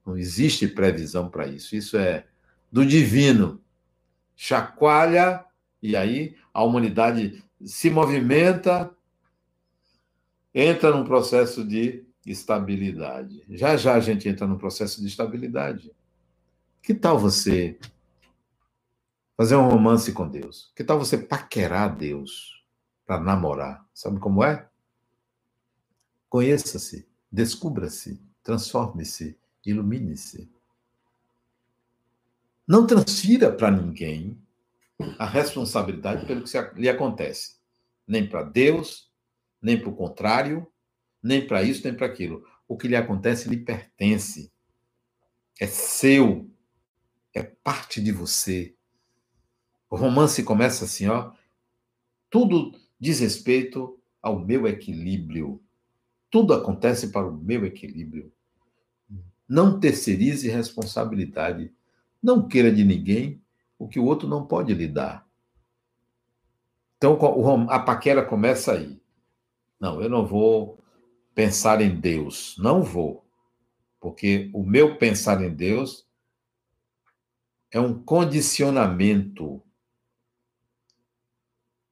Não 0.04 0.16
existe 0.16 0.66
previsão 0.66 1.28
para 1.28 1.46
isso. 1.46 1.76
Isso 1.76 1.96
é 1.96 2.26
do 2.70 2.84
divino. 2.84 3.60
Chacoalha 4.34 5.44
e 5.82 5.96
aí 5.96 6.36
a 6.52 6.62
humanidade 6.62 7.44
se 7.64 7.90
movimenta, 7.90 8.90
entra 10.54 10.90
num 10.90 11.04
processo 11.04 11.64
de 11.64 12.04
estabilidade. 12.26 13.44
Já 13.48 13.76
já 13.76 13.94
a 13.94 14.00
gente 14.00 14.28
entra 14.28 14.46
num 14.46 14.58
processo 14.58 15.00
de 15.00 15.08
estabilidade. 15.08 15.92
Que 16.82 16.94
tal 16.94 17.18
você 17.18 17.78
fazer 19.36 19.56
um 19.56 19.68
romance 19.68 20.12
com 20.12 20.28
Deus. 20.28 20.70
Que 20.76 20.84
tal 20.84 20.98
você 20.98 21.16
paquerar 21.16 21.96
Deus 21.96 22.62
para 23.06 23.18
namorar? 23.18 23.86
Sabe 23.94 24.20
como 24.20 24.44
é? 24.44 24.68
Conheça-se, 26.28 27.08
descubra-se, 27.32 28.22
transforme-se, 28.42 29.39
ilumine-se. 29.64 30.50
Não 32.66 32.86
transfira 32.86 33.52
para 33.52 33.70
ninguém 33.70 34.40
a 35.18 35.26
responsabilidade 35.26 36.26
pelo 36.26 36.44
que 36.44 36.80
lhe 36.80 36.88
acontece. 36.88 37.56
Nem 38.06 38.28
para 38.28 38.42
Deus, 38.42 39.10
nem 39.60 39.78
para 39.78 39.88
o 39.88 39.96
contrário, 39.96 40.66
nem 41.22 41.46
para 41.46 41.62
isso, 41.62 41.84
nem 41.84 41.94
para 41.94 42.06
aquilo. 42.06 42.46
O 42.68 42.76
que 42.76 42.88
lhe 42.88 42.96
acontece 42.96 43.48
lhe 43.48 43.56
pertence. 43.56 44.52
É 45.60 45.66
seu. 45.66 46.48
É 47.34 47.42
parte 47.42 48.00
de 48.00 48.12
você. 48.12 48.74
O 49.88 49.96
romance 49.96 50.42
começa 50.42 50.84
assim, 50.84 51.08
ó. 51.08 51.32
Tudo 52.30 52.78
diz 52.98 53.20
respeito 53.20 54.00
ao 54.22 54.38
meu 54.38 54.66
equilíbrio. 54.66 55.60
Tudo 56.30 56.54
acontece 56.54 57.10
para 57.10 57.26
o 57.26 57.36
meu 57.36 57.66
equilíbrio. 57.66 58.32
Não 59.50 59.80
terceirize 59.80 60.48
responsabilidade. 60.48 61.74
Não 62.22 62.46
queira 62.46 62.70
de 62.70 62.84
ninguém 62.84 63.42
o 63.76 63.88
que 63.88 63.98
o 63.98 64.04
outro 64.04 64.28
não 64.28 64.46
pode 64.46 64.72
lhe 64.72 64.86
dar. 64.86 65.26
Então 66.96 67.18
a 67.68 67.80
paquera 67.80 68.24
começa 68.24 68.74
aí. 68.74 69.02
Não, 69.80 70.00
eu 70.00 70.08
não 70.08 70.24
vou 70.24 70.78
pensar 71.34 71.80
em 71.80 71.98
Deus. 71.98 72.54
Não 72.58 72.80
vou. 72.80 73.26
Porque 73.98 74.48
o 74.54 74.62
meu 74.62 74.96
pensar 74.98 75.42
em 75.42 75.52
Deus 75.52 76.06
é 77.72 77.80
um 77.80 78.00
condicionamento 78.00 79.60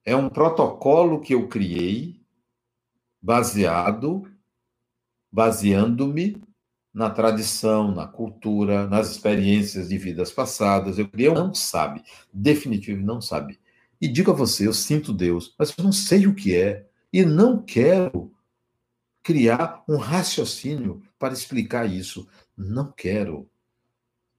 é 0.04 0.14
um 0.14 0.30
protocolo 0.30 1.20
que 1.20 1.34
eu 1.34 1.48
criei 1.48 2.18
baseado, 3.20 4.22
baseando-me 5.30 6.40
na 6.92 7.10
tradição, 7.10 7.94
na 7.94 8.06
cultura, 8.06 8.86
nas 8.86 9.10
experiências 9.10 9.88
de 9.88 9.98
vidas 9.98 10.32
passadas. 10.32 10.98
Eu 10.98 11.08
criei, 11.08 11.32
não 11.32 11.54
sabe, 11.54 12.02
definitivo 12.32 13.02
não 13.04 13.20
sabe. 13.20 13.58
E 14.00 14.08
digo 14.08 14.30
a 14.30 14.34
você, 14.34 14.66
eu 14.66 14.72
sinto 14.72 15.12
Deus, 15.12 15.54
mas 15.58 15.74
eu 15.76 15.84
não 15.84 15.92
sei 15.92 16.26
o 16.26 16.34
que 16.34 16.56
é 16.56 16.86
e 17.12 17.24
não 17.24 17.62
quero 17.62 18.32
criar 19.22 19.82
um 19.88 19.96
raciocínio 19.96 21.02
para 21.18 21.34
explicar 21.34 21.84
isso. 21.86 22.28
Não 22.56 22.90
quero. 22.92 23.48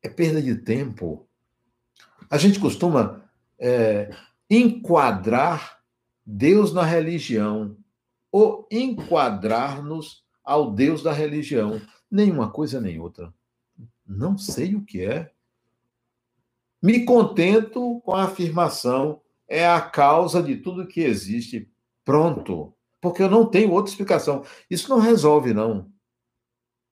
É 0.01 0.09
perda 0.09 0.41
de 0.41 0.55
tempo. 0.55 1.27
A 2.29 2.37
gente 2.37 2.59
costuma 2.59 3.23
é, 3.59 4.09
enquadrar 4.49 5.79
Deus 6.25 6.73
na 6.73 6.83
religião 6.83 7.77
ou 8.31 8.67
enquadrar-nos 8.71 10.23
ao 10.43 10.71
Deus 10.71 11.03
da 11.03 11.11
religião. 11.11 11.81
Nenhuma 12.10 12.49
coisa 12.49 12.82
nem 12.82 12.99
outra. 12.99 13.34
Não 14.05 14.38
sei 14.38 14.76
o 14.76 14.84
que 14.84 15.05
é. 15.05 15.32
Me 16.82 17.05
contento 17.05 18.01
com 18.01 18.14
a 18.14 18.24
afirmação 18.24 19.22
é 19.47 19.68
a 19.68 19.82
causa 19.82 20.41
de 20.41 20.57
tudo 20.57 20.88
que 20.88 21.01
existe. 21.01 21.70
Pronto. 22.05 22.74
Porque 23.01 23.24
eu 23.24 23.30
não 23.30 23.45
tenho 23.45 23.72
outra 23.72 23.91
explicação. 23.91 24.43
Isso 24.70 24.89
não 24.89 24.99
resolve, 24.99 25.53
não. 25.53 25.91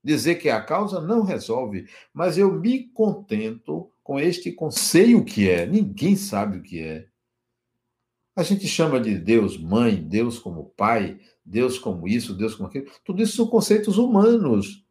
Dizer 0.04 0.36
que 0.36 0.50
é 0.50 0.52
a 0.52 0.62
causa 0.62 1.02
não 1.02 1.22
resolve. 1.22 1.88
Mas 2.14 2.38
eu 2.38 2.52
me 2.52 2.90
contento 2.90 3.92
com 4.04 4.20
este 4.20 4.52
conceito 4.52 5.24
que 5.24 5.50
é. 5.50 5.66
Ninguém 5.66 6.16
sabe 6.16 6.58
o 6.58 6.64
que 6.64 6.82
é. 6.82 7.08
A 8.36 8.44
gente 8.44 8.68
chama 8.68 9.00
de 9.00 9.18
Deus 9.18 9.58
mãe, 9.58 9.96
Deus 9.96 10.38
como 10.38 10.72
pai, 10.78 11.20
Deus 11.44 11.80
como 11.80 12.08
isso, 12.08 12.36
Deus 12.36 12.54
como 12.54 12.70
aquilo. 12.70 12.86
Tudo 13.04 13.22
isso 13.22 13.36
são 13.36 13.48
conceitos 13.48 13.98
humanos. 13.98 14.87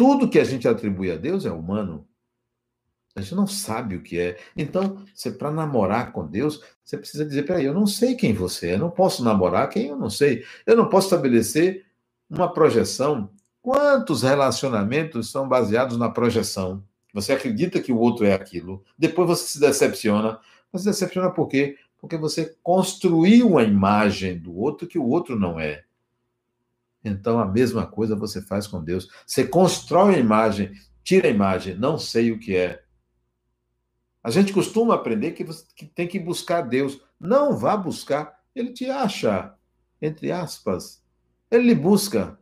Tudo 0.00 0.30
que 0.30 0.38
a 0.38 0.44
gente 0.44 0.66
atribui 0.66 1.10
a 1.10 1.16
Deus 1.16 1.44
é 1.44 1.50
humano. 1.50 2.08
A 3.14 3.20
gente 3.20 3.34
não 3.34 3.46
sabe 3.46 3.96
o 3.96 4.02
que 4.02 4.18
é. 4.18 4.38
Então, 4.56 5.04
para 5.38 5.50
namorar 5.50 6.10
com 6.12 6.26
Deus, 6.26 6.62
você 6.82 6.96
precisa 6.96 7.26
dizer: 7.26 7.42
peraí, 7.42 7.66
eu 7.66 7.74
não 7.74 7.86
sei 7.86 8.14
quem 8.14 8.32
você 8.32 8.68
é, 8.68 8.74
eu 8.74 8.78
não 8.78 8.90
posso 8.90 9.22
namorar 9.22 9.68
quem 9.68 9.88
eu 9.88 9.96
não 9.96 10.08
sei. 10.08 10.44
Eu 10.64 10.76
não 10.76 10.88
posso 10.88 11.08
estabelecer 11.08 11.84
uma 12.30 12.50
projeção 12.50 13.30
Quantos 13.62 14.22
relacionamentos 14.22 15.30
são 15.30 15.46
baseados 15.46 15.98
na 15.98 16.08
projeção? 16.08 16.82
Você 17.12 17.32
acredita 17.32 17.80
que 17.80 17.92
o 17.92 17.98
outro 17.98 18.24
é 18.24 18.32
aquilo, 18.32 18.82
depois 18.96 19.28
você 19.28 19.46
se 19.46 19.60
decepciona. 19.60 20.38
Você 20.72 20.84
se 20.84 20.90
decepciona 20.90 21.30
por 21.30 21.46
quê? 21.46 21.76
Porque 21.98 22.16
você 22.16 22.56
construiu 22.62 23.48
uma 23.48 23.62
imagem 23.62 24.38
do 24.38 24.56
outro 24.56 24.88
que 24.88 24.98
o 24.98 25.06
outro 25.06 25.38
não 25.38 25.60
é. 25.60 25.84
Então 27.04 27.38
a 27.38 27.46
mesma 27.46 27.86
coisa 27.86 28.14
você 28.14 28.40
faz 28.42 28.66
com 28.66 28.82
Deus. 28.82 29.08
Você 29.26 29.46
constrói 29.46 30.16
a 30.16 30.18
imagem, 30.18 30.72
tira 31.02 31.28
a 31.28 31.30
imagem, 31.30 31.74
não 31.74 31.98
sei 31.98 32.30
o 32.30 32.38
que 32.38 32.54
é. 32.54 32.84
A 34.22 34.30
gente 34.30 34.52
costuma 34.52 34.94
aprender 34.94 35.32
que, 35.32 35.44
você, 35.44 35.64
que 35.74 35.86
tem 35.86 36.06
que 36.06 36.18
buscar 36.18 36.62
Deus. 36.62 37.00
Não 37.18 37.56
vá 37.56 37.76
buscar, 37.76 38.40
ele 38.54 38.72
te 38.72 38.88
acha, 38.90 39.54
entre 40.00 40.30
aspas. 40.30 41.02
Ele 41.50 41.64
lhe 41.64 41.74
busca. 41.74 42.38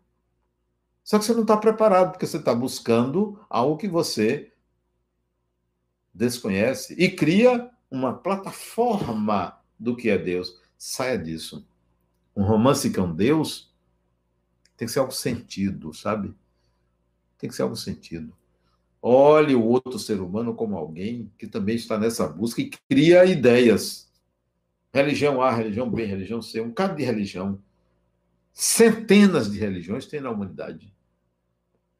Só 1.04 1.18
que 1.18 1.24
você 1.24 1.32
não 1.32 1.42
está 1.42 1.56
preparado, 1.56 2.10
porque 2.10 2.26
você 2.26 2.36
está 2.36 2.54
buscando 2.54 3.40
algo 3.48 3.78
que 3.78 3.88
você 3.88 4.52
desconhece 6.12 6.94
e 6.98 7.08
cria 7.08 7.70
uma 7.90 8.12
plataforma 8.12 9.58
do 9.78 9.96
que 9.96 10.10
é 10.10 10.18
Deus. 10.18 10.60
Saia 10.76 11.16
disso. 11.16 11.66
Um 12.36 12.42
romance 12.42 12.92
com 12.92 13.14
Deus 13.14 13.67
tem 14.78 14.86
que 14.86 14.92
ser 14.92 15.00
algo 15.00 15.12
sentido, 15.12 15.92
sabe? 15.92 16.34
Tem 17.36 17.50
que 17.50 17.54
ser 17.54 17.62
algo 17.62 17.76
sentido. 17.76 18.34
Olhe 19.02 19.54
o 19.54 19.62
outro 19.62 19.98
ser 19.98 20.20
humano 20.20 20.54
como 20.54 20.74
alguém 20.74 21.30
que 21.36 21.46
também 21.46 21.76
está 21.76 21.98
nessa 21.98 22.26
busca 22.26 22.62
e 22.62 22.70
cria 22.88 23.26
ideias. 23.26 24.10
Religião 24.90 25.42
A, 25.42 25.50
religião 25.50 25.90
B, 25.90 26.06
religião 26.06 26.40
C, 26.40 26.62
um 26.62 26.68
bocado 26.68 26.96
de 26.96 27.04
religião. 27.04 27.62
Centenas 28.54 29.52
de 29.52 29.58
religiões 29.58 30.06
tem 30.06 30.22
na 30.22 30.30
humanidade. 30.30 30.90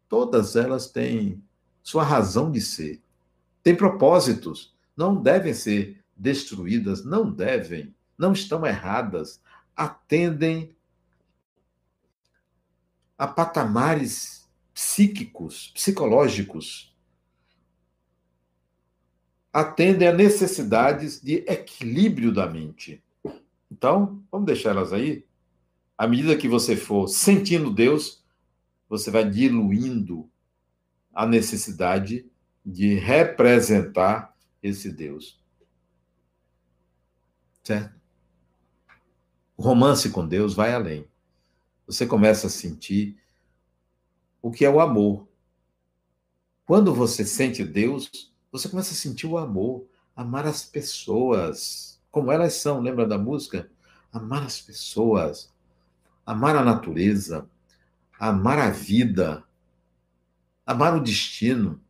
Todas 0.08 0.56
elas 0.56 0.90
têm 0.90 1.42
sua 1.82 2.02
razão 2.02 2.50
de 2.50 2.62
ser 2.62 3.02
têm 3.68 3.76
propósitos, 3.76 4.74
não 4.96 5.20
devem 5.20 5.52
ser 5.52 6.02
destruídas, 6.16 7.04
não 7.04 7.30
devem, 7.30 7.94
não 8.16 8.32
estão 8.32 8.66
erradas, 8.66 9.42
atendem 9.76 10.74
a 13.18 13.26
patamares 13.26 14.48
psíquicos, 14.72 15.72
psicológicos, 15.74 16.96
atendem 19.52 20.06
a 20.06 20.12
necessidades 20.12 21.20
de 21.20 21.44
equilíbrio 21.48 22.32
da 22.32 22.48
mente. 22.48 23.02
Então, 23.68 24.22
vamos 24.30 24.46
deixar 24.46 24.70
elas 24.70 24.92
aí. 24.92 25.26
À 25.96 26.06
medida 26.06 26.36
que 26.36 26.46
você 26.46 26.76
for 26.76 27.08
sentindo 27.08 27.74
Deus, 27.74 28.24
você 28.88 29.10
vai 29.10 29.28
diluindo 29.28 30.30
a 31.12 31.26
necessidade 31.26 32.24
de 32.64 32.94
representar 32.94 34.32
esse 34.62 34.92
Deus. 34.92 35.42
Certo? 37.64 37.98
O 39.56 39.62
romance 39.62 40.08
com 40.10 40.26
Deus 40.26 40.54
vai 40.54 40.72
além. 40.72 41.04
Você 41.88 42.06
começa 42.06 42.46
a 42.46 42.50
sentir 42.50 43.18
o 44.40 44.52
que 44.52 44.64
é 44.64 44.70
o 44.70 44.80
amor. 44.80 45.26
Quando 46.64 46.94
você 46.94 47.24
sente 47.24 47.64
Deus, 47.64 48.32
você 48.52 48.68
começa 48.68 48.92
a 48.92 48.96
sentir 48.96 49.26
o 49.26 49.36
amor, 49.36 49.88
amar 50.14 50.46
as 50.46 50.62
pessoas 50.64 52.00
como 52.10 52.30
elas 52.30 52.54
são. 52.54 52.80
Lembra 52.80 53.04
da 53.04 53.18
música? 53.18 53.68
Amar 54.12 54.44
as 54.44 54.60
pessoas, 54.60 55.52
amar 56.24 56.54
a 56.54 56.64
natureza, 56.64 57.50
amar 58.20 58.58
a 58.60 58.70
vida, 58.70 59.42
amar 60.64 60.96
o 60.96 61.02
destino 61.02 61.80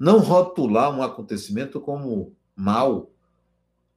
não 0.00 0.18
rotular 0.18 0.90
um 0.90 1.02
acontecimento 1.02 1.78
como 1.78 2.34
mal. 2.56 3.10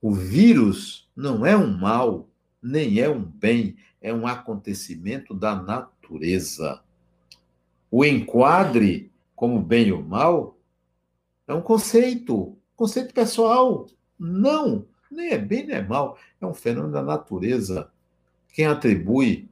O 0.01 0.13
vírus 0.13 1.09
não 1.15 1.45
é 1.45 1.55
um 1.55 1.77
mal, 1.77 2.27
nem 2.63 2.99
é 2.99 3.09
um 3.09 3.19
bem, 3.21 3.75
é 4.01 4.13
um 4.13 4.25
acontecimento 4.25 5.33
da 5.33 5.55
natureza. 5.55 6.81
O 7.91 8.05
enquadre 8.05 9.11
como 9.35 9.59
bem 9.59 9.91
ou 9.91 10.01
mal 10.01 10.57
é 11.47 11.53
um 11.53 11.61
conceito, 11.61 12.57
conceito 12.75 13.13
pessoal. 13.13 13.87
Não, 14.17 14.85
nem 15.11 15.31
é 15.31 15.37
bem 15.37 15.65
nem 15.67 15.75
é 15.75 15.81
mal, 15.81 16.17
é 16.39 16.45
um 16.45 16.53
fenômeno 16.53 16.93
da 16.93 17.03
natureza. 17.03 17.91
Quem 18.53 18.65
atribui, 18.65 19.49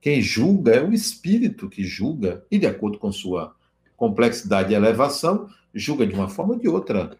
quem 0.00 0.22
julga 0.22 0.72
é 0.76 0.82
o 0.82 0.92
espírito 0.92 1.68
que 1.68 1.84
julga, 1.84 2.44
e 2.50 2.58
de 2.58 2.66
acordo 2.66 2.98
com 2.98 3.12
sua 3.12 3.54
complexidade 3.96 4.72
e 4.72 4.76
elevação, 4.76 5.50
julga 5.74 6.06
de 6.06 6.14
uma 6.14 6.28
forma 6.28 6.54
ou 6.54 6.58
de 6.58 6.68
outra. 6.68 7.18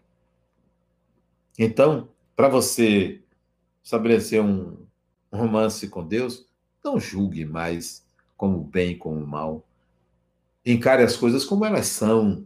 Então, 1.59 2.09
para 2.35 2.49
você 2.49 3.21
estabelecer 3.83 4.41
um 4.41 4.77
romance 5.31 5.87
com 5.87 6.05
Deus, 6.05 6.45
não 6.83 6.99
julgue 6.99 7.45
mais 7.45 8.03
como 8.35 8.59
o 8.59 8.63
bem, 8.63 8.97
como 8.97 9.23
o 9.23 9.27
mal. 9.27 9.65
Encare 10.65 11.03
as 11.03 11.15
coisas 11.15 11.45
como 11.45 11.65
elas 11.65 11.87
são. 11.87 12.45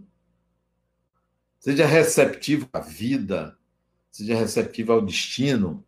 Seja 1.59 1.85
receptivo 1.85 2.69
à 2.71 2.79
vida, 2.79 3.57
seja 4.11 4.35
receptivo 4.35 4.93
ao 4.93 5.01
destino, 5.01 5.83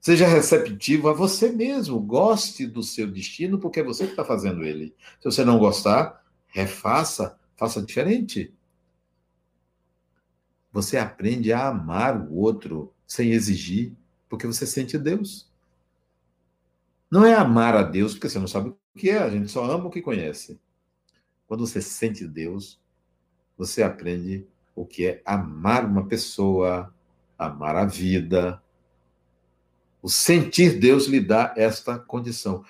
seja 0.00 0.26
receptivo 0.26 1.08
a 1.08 1.12
você 1.12 1.50
mesmo. 1.50 1.98
Goste 2.00 2.66
do 2.66 2.82
seu 2.82 3.10
destino, 3.10 3.58
porque 3.58 3.80
é 3.80 3.84
você 3.84 4.04
que 4.04 4.12
está 4.12 4.24
fazendo 4.24 4.62
ele. 4.62 4.94
Se 5.18 5.24
você 5.24 5.44
não 5.44 5.58
gostar, 5.58 6.24
refaça, 6.48 7.38
faça 7.56 7.82
diferente 7.82 8.54
você 10.74 10.98
aprende 10.98 11.52
a 11.52 11.68
amar 11.68 12.20
o 12.20 12.34
outro 12.34 12.92
sem 13.06 13.30
exigir, 13.30 13.92
porque 14.28 14.44
você 14.44 14.66
sente 14.66 14.98
Deus. 14.98 15.48
Não 17.14 17.24
é 17.24 17.32
amar 17.32 17.76
a 17.76 17.84
Deus 17.84 18.14
porque 18.14 18.28
você 18.28 18.40
não 18.40 18.48
sabe 18.48 18.70
o 18.70 18.78
que 18.98 19.08
é, 19.08 19.18
a 19.18 19.30
gente 19.30 19.48
só 19.48 19.64
ama 19.70 19.86
o 19.86 19.90
que 19.90 20.02
conhece. 20.02 20.58
Quando 21.46 21.64
você 21.64 21.80
sente 21.80 22.26
Deus, 22.26 22.80
você 23.56 23.84
aprende 23.84 24.44
o 24.74 24.84
que 24.84 25.06
é 25.06 25.22
amar 25.24 25.84
uma 25.84 26.08
pessoa, 26.08 26.92
amar 27.38 27.76
a 27.76 27.84
vida. 27.84 28.60
O 30.02 30.08
sentir 30.08 30.80
Deus 30.80 31.06
lhe 31.06 31.20
dá 31.20 31.54
esta 31.56 32.00
condição. 32.00 32.64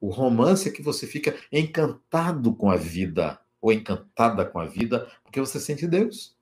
O 0.00 0.08
romance 0.08 0.66
é 0.66 0.72
que 0.72 0.80
você 0.80 1.06
fica 1.06 1.36
encantado 1.52 2.54
com 2.54 2.70
a 2.70 2.76
vida, 2.76 3.38
ou 3.60 3.70
encantada 3.70 4.46
com 4.46 4.58
a 4.58 4.64
vida, 4.64 5.12
porque 5.22 5.38
você 5.38 5.60
sente 5.60 5.86
Deus. 5.86 6.34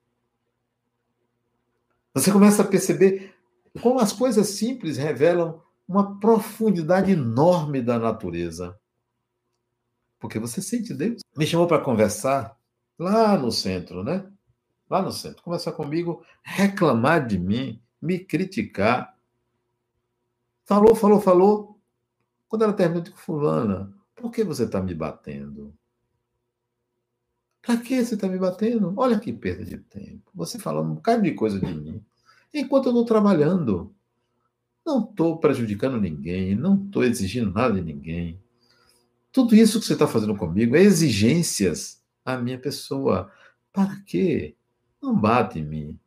Você 2.15 2.31
começa 2.31 2.63
a 2.63 2.69
perceber 2.69 3.35
como 3.83 3.99
as 3.99 4.13
coisas 4.13 4.47
simples 4.51 4.97
revelam 4.97 5.61
uma 5.89 6.21
profundidade 6.21 7.13
enorme 7.13 7.81
da 7.81 7.99
natureza. 7.99 8.79
Porque 10.21 10.39
você 10.39 10.61
sente 10.61 10.93
Deus. 10.93 11.23
Me 11.35 11.47
chamou 11.47 11.67
para 11.67 11.83
conversar 11.83 12.59
lá 12.99 13.39
no 13.39 13.51
centro, 13.51 14.05
né? 14.05 14.31
Lá 14.91 15.01
no 15.01 15.11
centro. 15.11 15.43
Conversar 15.43 15.73
comigo, 15.73 16.23
reclamar 16.43 17.27
de 17.27 17.39
mim, 17.39 17.81
me 18.03 18.19
criticar. 18.19 19.17
Falou, 20.67 20.95
falou, 20.95 21.21
falou. 21.21 21.81
Quando 22.49 22.65
ela 22.65 22.73
terminou, 22.73 23.01
eu 23.01 23.05
digo, 23.05 23.17
fulana, 23.17 23.93
por 24.15 24.31
que 24.31 24.45
você 24.45 24.65
está 24.65 24.83
me 24.83 24.95
batendo? 24.95 25.75
Para 27.63 27.77
que 27.79 28.03
você 28.03 28.15
está 28.15 28.29
me 28.29 28.39
batendo? 28.39 28.93
Olha 28.97 29.19
que 29.19 29.33
perda 29.33 29.65
de 29.65 29.79
tempo. 29.79 30.31
Você 30.35 30.59
falando 30.59 30.91
um 30.91 30.95
bocado 30.97 31.23
de 31.23 31.33
coisa 31.35 31.61
de 31.61 31.73
mim. 31.73 32.05
Enquanto 32.53 32.87
eu 32.87 32.93
estou 32.93 33.05
trabalhando. 33.05 33.95
Não 34.89 35.01
estou 35.01 35.37
prejudicando 35.37 36.01
ninguém, 36.01 36.55
não 36.55 36.83
estou 36.87 37.05
exigindo 37.05 37.53
nada 37.53 37.75
de 37.75 37.83
ninguém. 37.83 38.41
Tudo 39.31 39.55
isso 39.55 39.79
que 39.79 39.85
você 39.85 39.93
está 39.93 40.09
fazendo 40.09 40.35
comigo 40.35 40.75
é 40.75 40.81
exigências 40.81 42.03
à 42.25 42.39
minha 42.39 42.59
pessoa. 42.59 43.31
Para 43.71 44.01
quê? 44.07 44.57
Não 45.03 45.15
bate 45.15 45.59
em 45.59 45.65
mim. 45.67 46.01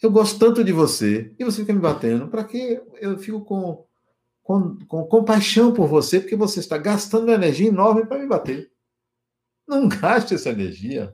Eu 0.00 0.12
gosto 0.12 0.38
tanto 0.38 0.62
de 0.62 0.70
você 0.70 1.34
e 1.36 1.44
você 1.44 1.62
fica 1.62 1.72
me 1.72 1.80
batendo. 1.80 2.28
Para 2.28 2.44
quê? 2.44 2.80
Eu 3.00 3.18
fico 3.18 3.40
com, 3.40 3.84
com, 4.44 4.78
com 4.86 5.04
compaixão 5.06 5.74
por 5.74 5.88
você, 5.88 6.20
porque 6.20 6.36
você 6.36 6.60
está 6.60 6.78
gastando 6.78 7.24
uma 7.24 7.34
energia 7.34 7.66
enorme 7.66 8.06
para 8.06 8.20
me 8.20 8.28
bater. 8.28 8.70
Não 9.66 9.88
gaste 9.90 10.34
essa 10.34 10.50
energia. 10.50 11.12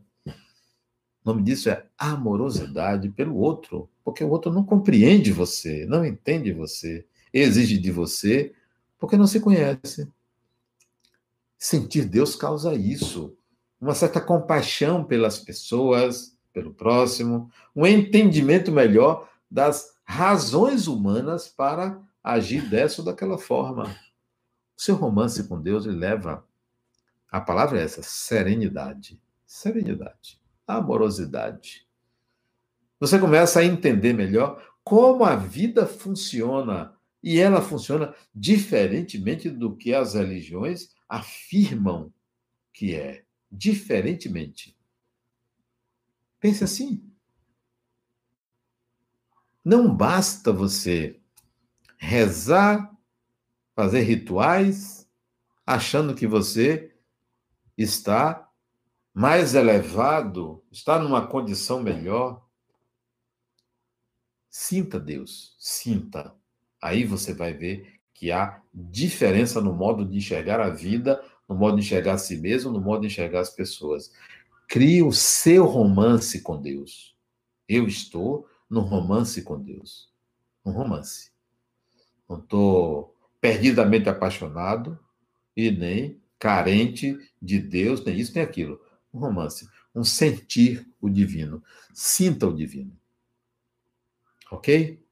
O 1.24 1.30
nome 1.30 1.42
disso 1.42 1.70
é 1.70 1.86
amorosidade 1.96 3.08
pelo 3.10 3.36
outro, 3.36 3.88
porque 4.04 4.24
o 4.24 4.28
outro 4.30 4.52
não 4.52 4.64
compreende 4.64 5.32
você, 5.32 5.86
não 5.86 6.04
entende 6.04 6.52
você, 6.52 7.06
exige 7.32 7.78
de 7.78 7.90
você, 7.92 8.52
porque 8.98 9.16
não 9.16 9.26
se 9.26 9.38
conhece. 9.38 10.10
Sentir 11.56 12.06
Deus 12.06 12.34
causa 12.34 12.74
isso, 12.74 13.36
uma 13.80 13.94
certa 13.94 14.20
compaixão 14.20 15.04
pelas 15.04 15.38
pessoas, 15.38 16.36
pelo 16.52 16.74
próximo, 16.74 17.50
um 17.74 17.86
entendimento 17.86 18.72
melhor 18.72 19.28
das 19.48 19.94
razões 20.04 20.88
humanas 20.88 21.46
para 21.46 22.00
agir 22.22 22.68
dessa 22.68 23.00
ou 23.00 23.04
daquela 23.04 23.38
forma. 23.38 23.84
O 24.76 24.82
seu 24.82 24.96
romance 24.96 25.44
com 25.44 25.60
Deus 25.60 25.84
lhe 25.84 25.96
leva 25.96 26.44
A 27.30 27.40
palavra 27.40 27.80
é 27.80 27.84
essa: 27.84 28.02
serenidade. 28.02 29.20
Serenidade. 29.46 30.41
Amorosidade. 30.66 31.86
Você 33.00 33.18
começa 33.18 33.60
a 33.60 33.64
entender 33.64 34.12
melhor 34.12 34.62
como 34.84 35.24
a 35.24 35.34
vida 35.36 35.86
funciona. 35.86 36.96
E 37.22 37.38
ela 37.38 37.62
funciona 37.62 38.14
diferentemente 38.34 39.48
do 39.48 39.76
que 39.76 39.94
as 39.94 40.14
religiões 40.14 40.90
afirmam 41.08 42.12
que 42.72 42.94
é. 42.94 43.24
Diferentemente. 43.50 44.76
Pense 46.40 46.64
assim. 46.64 47.08
Não 49.64 49.94
basta 49.94 50.52
você 50.52 51.20
rezar, 51.96 52.92
fazer 53.76 54.00
rituais, 54.00 55.08
achando 55.64 56.14
que 56.14 56.26
você 56.26 56.92
está 57.78 58.51
mais 59.14 59.54
elevado, 59.54 60.62
está 60.70 60.98
numa 60.98 61.26
condição 61.26 61.82
melhor. 61.82 62.44
Sinta 64.48 64.98
Deus, 64.98 65.54
sinta. 65.58 66.34
Aí 66.80 67.04
você 67.04 67.34
vai 67.34 67.52
ver 67.52 68.00
que 68.14 68.30
há 68.30 68.60
diferença 68.72 69.60
no 69.60 69.72
modo 69.72 70.04
de 70.04 70.16
enxergar 70.16 70.60
a 70.60 70.70
vida, 70.70 71.22
no 71.48 71.54
modo 71.54 71.76
de 71.76 71.82
enxergar 71.82 72.14
a 72.14 72.18
si 72.18 72.36
mesmo, 72.36 72.70
no 72.70 72.80
modo 72.80 73.02
de 73.02 73.08
enxergar 73.08 73.40
as 73.40 73.50
pessoas. 73.50 74.12
Crie 74.68 75.02
o 75.02 75.12
seu 75.12 75.66
romance 75.66 76.40
com 76.40 76.60
Deus. 76.60 77.14
Eu 77.68 77.86
estou 77.86 78.48
no 78.68 78.80
romance 78.80 79.42
com 79.42 79.60
Deus. 79.60 80.10
Um 80.64 80.70
romance. 80.70 81.30
Não 82.28 82.38
estou 82.38 83.14
perdidamente 83.40 84.08
apaixonado 84.08 84.98
e 85.56 85.70
nem 85.70 86.20
carente 86.38 87.18
de 87.40 87.58
Deus, 87.58 88.04
nem 88.04 88.18
isso, 88.18 88.34
nem 88.34 88.42
aquilo. 88.42 88.80
Um 89.12 89.18
romance. 89.18 89.68
Um 89.94 90.04
sentir 90.04 90.88
o 91.00 91.08
divino. 91.08 91.62
Sinta 91.92 92.46
o 92.46 92.54
divino. 92.54 92.96
Ok? 94.50 95.02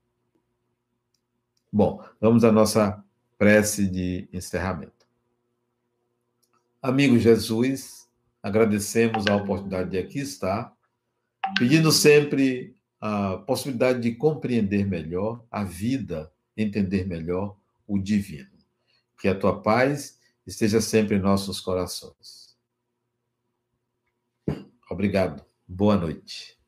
Bom, 1.73 2.05
vamos 2.21 2.45
à 2.45 2.51
nossa 2.51 3.03
prece 3.39 3.87
de 3.87 4.29
encerramento. 4.33 5.07
Amigo 6.83 7.19
Jesus, 7.19 8.09
agradecemos 8.43 9.27
a 9.27 9.37
oportunidade 9.37 9.91
de 9.91 9.99
aqui 9.99 10.19
estar, 10.19 10.75
pedindo 11.59 11.93
sempre 11.93 12.75
a 13.01 13.39
possibilidade 13.39 14.01
de 14.01 14.15
compreender 14.15 14.87
melhor 14.87 15.45
a 15.51 15.65
vida, 15.65 16.31
entender 16.57 17.07
melhor 17.07 17.57
o 17.87 17.99
divino. 17.99 18.51
Que 19.19 19.29
a 19.29 19.35
tua 19.35 19.61
paz 19.61 20.19
esteja 20.47 20.81
sempre 20.81 21.17
em 21.17 21.21
nossos 21.21 21.61
corações. 21.61 22.50
Obrigado. 24.91 25.47
Boa 25.66 25.97
noite. 25.97 26.60